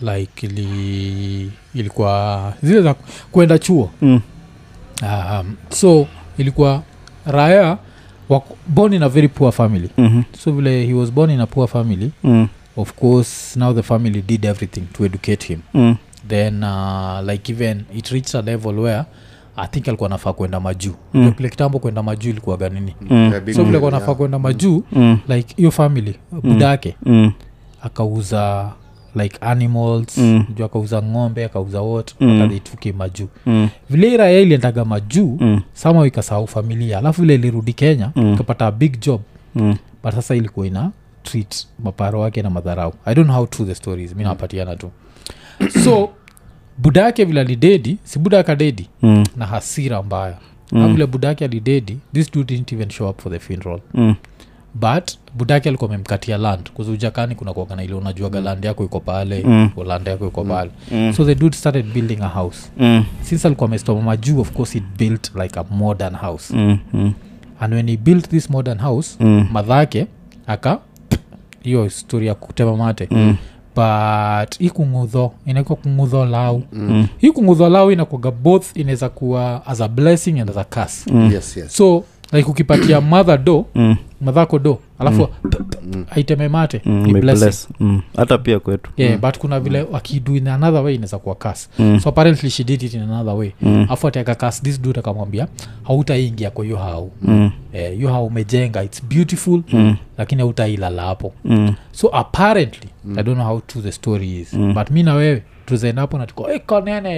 like 0.02 0.48
ili 0.48 1.52
ilikuwa 1.76 2.54
zile 2.64 2.82
za 2.82 2.94
kwenda 3.32 3.58
chuo 3.60 3.92
Mm. 4.02 4.22
um, 5.04 5.56
so 5.70 6.08
ilikuwa 6.38 6.84
raya 7.26 7.78
wako- 8.30 8.58
born 8.68 8.94
in 8.94 9.04
a 9.04 9.10
very 9.10 9.28
poor 9.28 9.52
family 9.52 9.90
Mhm. 9.98 10.22
so 10.40 10.52
vile 10.52 10.86
he 10.86 10.94
was 10.94 11.12
born 11.12 11.32
in 11.32 11.40
a 11.42 11.46
poor 11.48 11.68
family 11.68 12.12
Mm. 12.24 12.48
of 12.78 12.94
course 12.94 13.56
now 13.58 13.74
the 13.74 13.84
family 13.84 14.22
did 14.22 14.46
everything 14.46 14.82
to 14.94 15.06
educate 15.06 15.48
him 15.48 15.60
Mm. 15.74 15.96
Then 16.28 16.64
uh, 16.64 17.30
like 17.30 17.52
even 17.52 17.84
it 17.96 18.08
reached 18.08 18.36
a 18.36 18.42
level 18.42 18.80
where 18.80 19.04
i 19.56 19.68
think 19.68 19.88
alikuwa 19.88 20.10
nafaa 20.10 20.34
kwenda 20.34 20.60
majuu 20.60 20.94
mm. 21.14 21.32
kile 21.32 21.50
kitambo 21.50 21.80
kwenda 21.80 22.04
majuu 22.04 22.30
ilikuwa 22.30 22.58
ganini 22.58 22.96
mm. 23.02 23.34
so 23.56 23.64
vile 23.64 23.92
nafaa 23.92 24.16
kwenda 24.16 24.40
majuu 24.40 24.84
Mm. 24.92 25.18
like 25.28 25.54
hiyo 25.58 25.72
family 25.72 26.16
buda 26.44 26.66
yake 26.68 26.96
Mm. 27.06 27.32
akauza 27.82 28.72
like 29.16 29.38
animals 29.42 30.18
Mm. 30.18 30.46
juu 30.56 30.66
akauza 30.66 31.02
ng'ombe 31.02 31.46
akauza 31.46 31.82
wot 31.82 32.14
Mm. 32.20 32.42
akaituki 32.42 32.94
majuu 32.94 33.28
Mm. 33.46 33.70
vile 33.90 34.12
iraya 34.14 34.40
iliendaga 34.40 34.86
majuu 34.86 35.38
Mm. 35.40 35.62
sama 35.74 36.08
ikasahau 36.08 36.48
familia 36.48 36.98
alafu 36.98 37.22
vile 37.22 37.36
ilirudi 37.36 37.74
kenya 37.74 38.12
Mm. 38.16 38.34
ikapata 38.34 38.68
a 38.68 38.72
big 38.72 39.00
job 39.00 39.22
Mm. 39.56 39.76
but 40.04 40.14
sasa 40.14 40.36
ilikuwa 40.36 40.68
ina 40.68 40.92
treat 41.24 41.68
maparo 41.84 42.20
wake 42.20 42.42
na 42.42 42.50
madharau 42.50 42.94
i 43.06 43.16
don't 43.16 43.28
know 43.28 43.38
how 43.38 43.48
true 43.48 43.68
the 43.68 43.76
story 43.76 44.04
is 44.04 44.16
mi 44.16 44.24
napatiana 44.24 44.76
tu 44.76 44.92
so 45.84 46.10
buda 46.78 47.02
yake 47.02 47.26
vile 47.26 47.42
alidedi 47.42 47.98
si 48.04 48.20
buda 48.20 48.40
akadedi 48.40 48.90
Mm. 49.02 49.24
na 49.36 49.46
hasira 49.46 50.04
mbaya 50.04 50.38
mm. 50.72 50.94
vile 50.94 51.06
buda 51.08 51.28
yake 51.28 51.46
alidedi 51.46 51.98
this 52.14 52.32
dude 52.32 52.54
didn't 52.56 52.74
even 52.74 52.90
show 52.90 53.10
up 53.10 53.22
for 53.22 53.32
the 53.32 53.40
funeral 53.40 53.80
Mm. 53.94 54.16
but 54.74 55.12
budake 55.36 55.70
alikuwa 55.70 55.90
amemkatia 55.90 56.38
land 56.38 56.72
kuzujakani 56.72 57.36
kuna 57.36 57.54
kuagana 57.54 57.84
ile 57.84 57.94
unajuaga 57.94 58.42
land 58.42 58.66
yako 58.66 58.84
iko 58.84 59.00
pale 59.00 59.44
Mm. 59.46 59.70
land 59.86 60.08
yako 60.08 60.28
iko 60.28 60.44
pale 60.44 60.72
Mm. 60.92 61.14
so 61.14 61.26
the 61.26 61.36
dude 61.36 61.56
started 61.58 61.86
building 61.94 62.18
a 62.22 62.28
house 62.28 62.70
Mm. 62.78 63.06
since 63.22 63.48
alikuwa 63.48 63.68
amestoma 63.70 64.02
majuu 64.02 64.40
of 64.42 64.52
course 64.52 64.76
it 64.76 64.84
built 64.98 65.36
like 65.36 65.60
a 65.60 65.64
modern 65.72 66.16
house 66.16 66.54
Mm. 66.58 66.78
Mm. 66.94 67.14
and 67.60 67.74
when 67.74 67.90
he 67.90 67.98
built 67.98 68.30
this 68.30 68.50
modern 68.50 68.80
house 68.80 69.18
Mm. 69.24 69.48
madhake 69.52 70.08
aka 70.48 70.80
hiyo 71.64 71.90
story 71.90 72.28
ya 72.28 72.36
kutema 72.36 72.78
mate 72.78 73.08
Mm. 73.12 73.36
But 73.76 74.62
ikungudho 74.62 74.70
kungudho 74.70 75.32
inakuwa 75.46 75.76
kungudho 75.76 76.26
lau. 76.26 76.64
Mm. 76.74 77.08
hii 77.18 77.32
kungudho 77.32 77.70
lau 77.70 77.92
inakwaga 77.92 78.32
both 78.32 78.66
inaweza 78.78 79.10
kuwa 79.10 79.66
as 79.66 79.82
a 79.82 79.88
blessing 79.88 80.40
and 80.40 80.50
as 80.50 80.58
a 80.58 80.64
curse. 80.64 81.12
Yes 81.34 81.58
yes. 81.58 81.76
So 81.76 82.04
like 82.34 82.50
ukipatia 82.50 83.02
mother 83.14 83.38
do 83.38 83.66
Mm. 83.76 83.96
madhako 84.22 84.60
do 84.60 84.80
alafu 85.00 85.28
aiteme 86.12 86.48
mate 86.48 86.82
Mm. 86.86 87.04
blessing 87.22 87.44
bless. 87.46 87.68
Mm. 87.80 88.02
hata 88.18 88.38
pia 88.38 88.60
kwetu 88.60 88.92
yeah 88.98 89.20
but 89.20 89.38
kuna 89.38 89.60
vile 89.60 89.86
akidu 89.94 90.36
in 90.36 90.48
another 90.48 90.82
way 90.82 90.96
inaweza 90.96 91.18
kuwa 91.20 91.36
kas 91.36 91.70
Mm. 91.80 92.00
so 92.00 92.10
apparently 92.10 92.50
she 92.50 92.64
did 92.64 92.84
it 92.84 92.94
in 92.94 93.02
another 93.02 93.34
way 93.34 93.52
Mm. 93.62 93.86
afu 93.90 94.08
ateka 94.08 94.36
kas 94.36 94.62
this 94.62 94.82
dude 94.82 95.00
akamwambia 95.00 95.48
hautaingia 95.84 96.50
kwa 96.52 96.66
hiyo 96.66 96.78
hau 96.78 97.12
Mm. 97.22 97.52
eh, 97.74 97.94
hiyo 97.96 98.26
umejenga 98.26 98.84
its 98.84 99.04
beautiful 99.06 99.62
Mm. 99.74 99.96
lakini 100.18 100.42
hautailala 100.42 101.02
hapo 101.04 101.34
Mm. 101.46 101.74
so 101.92 102.10
apparently 102.16 102.90
i 103.18 103.24
don't 103.24 103.36
know 103.38 103.48
how 103.48 103.60
true 103.62 103.84
the 103.84 103.92
story 103.92 104.40
is 104.40 104.54
Mm. 104.54 104.74
but 104.74 104.90
mi 104.92 105.04
na 105.04 105.14
wewe 105.14 105.44
tuzaenda 105.70 106.02
hapo 106.02 106.18
natuko 106.18 106.48
hey, 106.48 106.60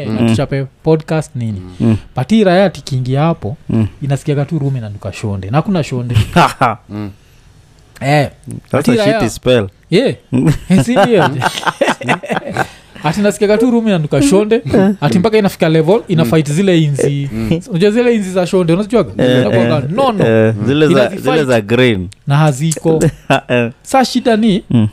Mm. 0.05 0.15
natuchape 0.19 0.65
podcast 0.83 1.35
nini? 1.35 1.61
Mm. 1.79 1.97
but 2.15 2.29
hii 2.29 2.43
raya 2.43 2.69
tikiingia 2.69 3.21
hapo 3.21 3.57
Mm. 3.69 3.87
inasikiaga 4.01 4.45
tu 4.45 4.59
rumi 4.59 4.79
nanuka 4.79 5.13
shonde 5.13 5.49
nakuna 5.49 5.83
shonde. 5.83 6.15
Eh, 8.01 8.29
Ati 8.71 8.91
yeah. 8.91 10.21
nasikiaga 13.21 13.57
tu 13.57 13.71
rumi 13.71 13.89
nanuka 13.91 14.21
shonde 14.21 14.61
ati 15.01 15.19
mpaka 15.19 15.37
inafika 15.37 15.69
level 15.69 16.01
inafight 16.07 16.51
zile 16.51 16.79
inzi. 16.81 17.29
Unajua 17.69 17.91
zile 17.91 18.15
inzi 18.15 18.31
za 18.31 18.47
shonde 18.47 18.73
unazijuaga 18.73 19.23
Eh, 19.23 19.45
eh, 19.53 19.83
nono 19.89 20.25
eh, 20.27 20.53
zile 20.65 20.85
za 20.87 20.91
Inazifight. 20.91 21.23
zile 21.23 21.43
za 21.45 21.61
grain 21.61 22.09
na 22.27 22.37
haziko. 22.37 22.99
Eh, 23.47 23.71
saa 23.83 24.05
shida 24.05 24.37
ni 24.37 24.63
mm. 24.69 24.87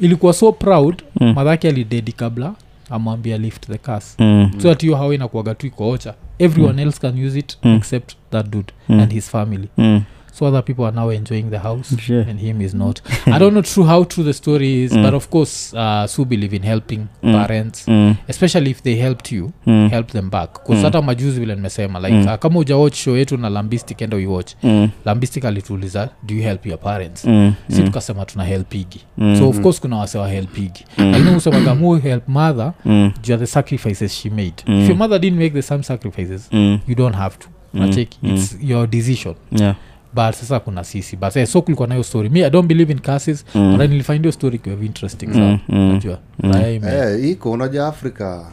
ilikuwa 0.00 0.32
so 0.32 0.52
proud 0.52 1.02
Mm. 1.20 1.32
madhake 1.34 1.68
alidedi 1.68 2.12
kabla 2.12 2.52
amwambia 2.90 3.38
lift 3.38 3.66
the 3.66 3.78
cas 3.78 4.16
Mm. 4.18 4.50
so 4.62 4.70
ati 4.70 4.86
hiyo 4.86 4.96
hawa 4.98 5.14
inakuaga 5.14 5.54
tu 5.54 5.66
ikoocha 5.66 6.14
everyone 6.38 6.82
else 6.82 7.00
can 7.00 7.24
use 7.26 7.38
it 7.38 7.58
Mm. 7.62 7.74
except 7.76 8.12
that 8.30 8.48
dude 8.50 8.72
Mm. 8.88 9.00
and 9.00 9.12
his 9.12 9.30
family 9.30 9.68
Mm. 9.78 10.02
So 10.32 10.46
other 10.46 10.64
people 10.64 10.84
are 10.84 10.96
now 10.96 11.12
enjoying 11.12 11.42
the 11.50 11.58
house 11.58 11.96
Sure. 12.00 12.26
and 12.30 12.40
him 12.40 12.60
is 12.60 12.74
not 12.74 13.00
i 13.26 13.38
don't 13.38 13.50
know 13.52 13.62
true 13.62 13.84
how 13.86 14.04
true 14.04 14.24
the 14.24 14.32
story 14.32 14.84
is 14.84 14.92
Mm. 14.92 15.02
but 15.04 15.14
of 15.14 15.28
course 15.28 15.76
uh, 15.76 16.06
su 16.06 16.24
believe 16.24 16.56
in 16.56 16.62
helping 16.62 17.00
Mm. 17.22 17.32
parents 17.32 17.88
Mm. 17.88 18.14
especially 18.28 18.70
if 18.70 18.82
they 18.82 18.94
helped 18.96 19.32
you 19.32 19.50
Mm. 19.66 19.88
help 19.90 20.06
them 20.12 20.30
back 20.30 20.52
bcause 20.54 20.78
Mm. 20.78 20.84
hata 20.84 21.02
majuzi 21.02 21.40
vile 21.40 21.54
nimesema 21.54 21.98
like 22.00 22.12
Mm. 22.14 22.26
uh, 22.26 22.34
kama 22.34 22.58
ujawatch 22.58 22.94
show 22.96 23.16
yetu 23.16 23.36
na 23.36 23.48
lambistic 23.50 24.00
enda 24.02 24.16
uiwatch 24.16 24.52
Mm. 24.62 24.88
lambistic 25.04 25.44
alituuliza 25.44 26.08
do 26.22 26.34
you 26.34 26.42
help 26.42 26.66
your 26.66 26.78
parents 26.80 27.24
Mm. 27.24 27.54
si 27.70 27.80
Mm. 27.80 27.86
tukasema 27.86 28.24
tuna 28.24 28.44
helpigi 28.44 29.00
Mm. 29.18 29.36
so 29.38 29.48
of 29.48 29.60
course 29.60 29.80
kuna 29.80 29.96
wasewa 29.96 30.28
helpigi 30.28 30.84
lakini 30.98 31.36
usemaga 31.36 31.74
mu 31.74 31.94
help 31.96 32.28
mother 32.28 32.72
Mm. 32.84 33.12
jua 33.22 33.38
the 33.38 33.46
sacrifices 33.46 34.12
she 34.22 34.30
made 34.30 34.54
Mm. 34.66 34.80
if 34.82 34.88
your 34.88 34.98
mother 34.98 35.18
didn't 35.20 35.38
make 35.38 35.50
the 35.50 35.62
same 35.62 35.82
sacrifices 35.82 36.48
Mm. 36.52 36.78
you 36.88 36.94
don't 36.94 37.16
have 37.16 37.36
to 37.38 37.48
Mm. 37.74 37.80
nacheki 37.80 38.18
Mm. 38.22 38.34
its 38.34 38.58
your 38.62 38.86
decision 38.88 39.34
Yeah. 39.52 39.74
But 40.14 40.34
sasa 40.34 40.60
kuna 40.60 40.84
sisi 40.84 41.16
but 41.16 41.36
eh, 41.36 41.46
so 41.46 41.62
kulikuwa 41.62 41.88
nayo 41.88 42.02
story 42.02 42.28
me 42.28 42.44
i 42.44 42.50
don't 42.50 42.68
believe 42.68 42.92
in 42.92 42.98
cases 42.98 43.44
Mm. 43.54 43.76
but 43.78 43.90
nilifind 43.90 44.20
hiyo 44.20 44.32
story 44.32 44.58
kiwa 44.58 44.76
interesting 44.76 45.26
Mm, 45.26 45.32
sana 45.34 45.60
mm, 45.68 45.92
najua 45.92 46.18
mm. 46.38 46.50
Ime- 46.52 46.92
Eh, 46.92 47.30
iko 47.30 47.50
unaja 47.50 47.86
afrika 47.86 48.50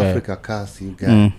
yeah. 0.00 0.40
kasi. 0.40 0.94
Mm. 1.08 1.30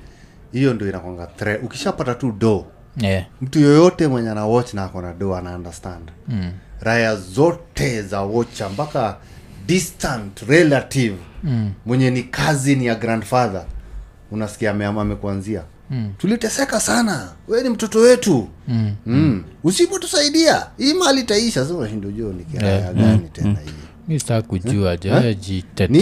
hiyo 0.51 0.73
ndo 0.73 0.89
inakwanga 0.89 1.27
thre 1.27 1.57
ukishapata 1.57 2.15
tu 2.15 2.31
do 2.31 2.65
yeah. 2.97 3.25
mtu 3.41 3.59
yoyote 3.59 4.07
mwenye 4.07 4.29
ana 4.29 4.45
watch 4.45 4.73
na 4.73 4.83
akona 4.83 5.13
do 5.13 5.35
ana 5.35 5.55
understand 5.55 6.11
mm. 6.27 6.51
raya 6.81 7.15
zote 7.15 8.01
za 8.01 8.21
watcha 8.21 8.69
mpaka 8.69 9.17
distant 9.67 10.39
relative 10.47 11.15
Mm. 11.43 11.71
mwenye 11.85 12.11
ni 12.11 12.23
cousin 12.23 12.81
ya 12.81 12.95
grandfather 12.95 13.65
unasikia 14.31 14.71
ameama 14.71 15.01
amekuanzia 15.01 15.63
Mm. 15.91 16.09
tuliteseka 16.17 16.79
sana. 16.79 17.29
We 17.47 17.63
ni 17.63 17.69
mtoto 17.69 17.99
wetu. 17.99 18.47
Mm. 18.67 18.91
mm. 19.05 19.43
usipotusaidia 19.63 20.65
hii 20.77 20.93
mali 20.93 21.21
itaisha. 21.21 21.63
Unashinda 21.63 22.07
ni 22.07 22.43
kiraya 22.45 22.75
Yeah. 22.79 22.93
gani 22.93 23.29
tena 23.33 23.49
hii? 23.65 23.71
Mi 24.07 24.19
kujua 24.41 24.97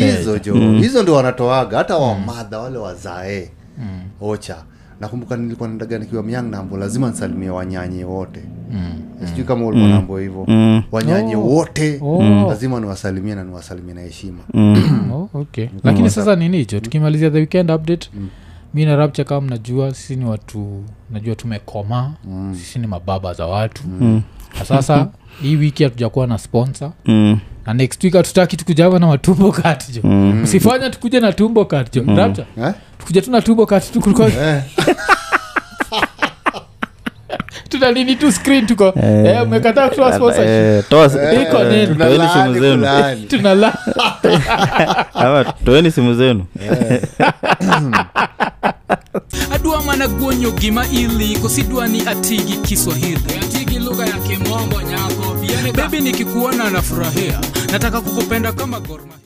Eh? 0.09 0.17
hizo 0.17 0.39
jo 0.39 0.71
hizo 0.71 1.01
ndio 1.03 1.13
wanatoaga. 1.13 1.77
Hata 1.77 1.97
wamadha 1.97 2.59
wale 2.59 2.77
wazae. 2.77 3.51
Ocha. 4.21 4.57
Nakumbuka 4.99 5.37
nilikuwa 5.37 5.69
nendaga 5.69 5.99
nikiwa 5.99 6.23
miangnambo 6.23 6.77
lazima 6.77 7.09
nisalimie 7.09 7.49
wanyanye 7.49 8.03
wote. 8.03 8.43
Sijui 9.25 9.43
kama 9.45 9.65
ulikuwa 9.65 9.89
nambo 9.89 10.17
hivyo. 10.17 10.45
Mm. 10.47 10.83
wanyanye 10.91 11.35
Oh. 11.35 11.39
wote. 11.39 11.99
Oh. 12.01 12.45
lazima 12.49 12.79
niwasalimie 12.79 13.35
na 13.35 13.43
niwasalimie 13.43 13.93
na 13.93 14.01
heshima. 14.01 14.43
Mm. 14.53 15.11
oh, 15.13 15.29
okay. 15.33 15.67
Lakini 15.83 16.09
sasa 16.09 16.35
nini 16.35 16.57
hicho? 16.57 16.79
Tukimalizia 16.79 17.29
the 17.29 17.37
weekend 17.37 17.71
update 17.71 18.09
mi 18.77 18.85
na 18.85 18.95
rapcha 18.95 19.23
kama 19.23 19.41
mnajua 19.41 19.93
sisi 19.93 20.15
ni 20.15 20.25
watu 20.25 20.83
najua 21.09 21.35
tumekoma 21.35 22.13
sisi 22.53 22.79
ni 22.79 22.87
mababa 22.87 23.33
za 23.33 23.45
watu 23.47 23.83
na 24.59 24.65
sasa 24.65 25.07
hii 25.41 25.55
wiki 25.55 25.83
hatujakuwa 25.83 26.27
na 26.27 26.37
sponsor 26.37 26.91
Mm. 27.05 27.39
na 27.65 27.73
next 27.73 28.03
week 28.03 28.13
hatutaki 28.13 28.57
tukujava 28.57 28.99
na 28.99 29.07
matumbo 29.07 29.51
katjo 29.51 30.01
Mm. 30.03 30.43
usifanya 30.43 30.89
tukuje 30.89 31.19
na 31.19 31.33
tumbo 31.33 31.65
katjo 31.65 32.03
mm. 32.03 32.17
rapcha 32.17 32.45
eh? 32.57 32.73
tukuja 32.97 33.21
tu 33.21 33.31
na 33.31 33.41
tumbo 33.41 33.65
kati 33.65 33.91
tu 33.91 34.01
kulikuwa 37.29 37.33
Eh. 37.33 37.37
tuna 37.69 37.91
nini 37.91 38.15
tu 38.15 38.31
screen 38.31 38.65
tuko. 38.67 38.93
Eh. 39.03 39.25
eh, 39.25 39.43
umekataa 39.43 39.89
kutoa 39.89 40.07
Eh, 40.07 40.13
Eh, 40.49 40.83
simu 42.33 42.59
zenu. 42.59 42.87
Tunala 43.27 43.73
Ama 45.13 45.43
toeni 45.65 45.91
simu 45.91 46.13
zenu. 46.13 46.45
Adwa 49.55 49.81
mana 49.83 50.07
guonyo 50.07 50.51
gima 50.51 50.87
ili 50.87 51.37
kosidwani 51.37 52.01
atigi 52.07 52.53
kiswahili. 52.57 53.19
Atigi 53.41 53.79
lugha 53.79 54.05
ya 54.05 54.17
kimombo 54.17 54.81
nyako 54.81 55.35
bebi 55.71 55.99
nikikuona 55.99 56.69
nafurahia. 56.69 57.39
Nataka 57.71 58.01
kukupenda 58.01 58.51
kama 58.51 58.79
gorma 58.79 59.13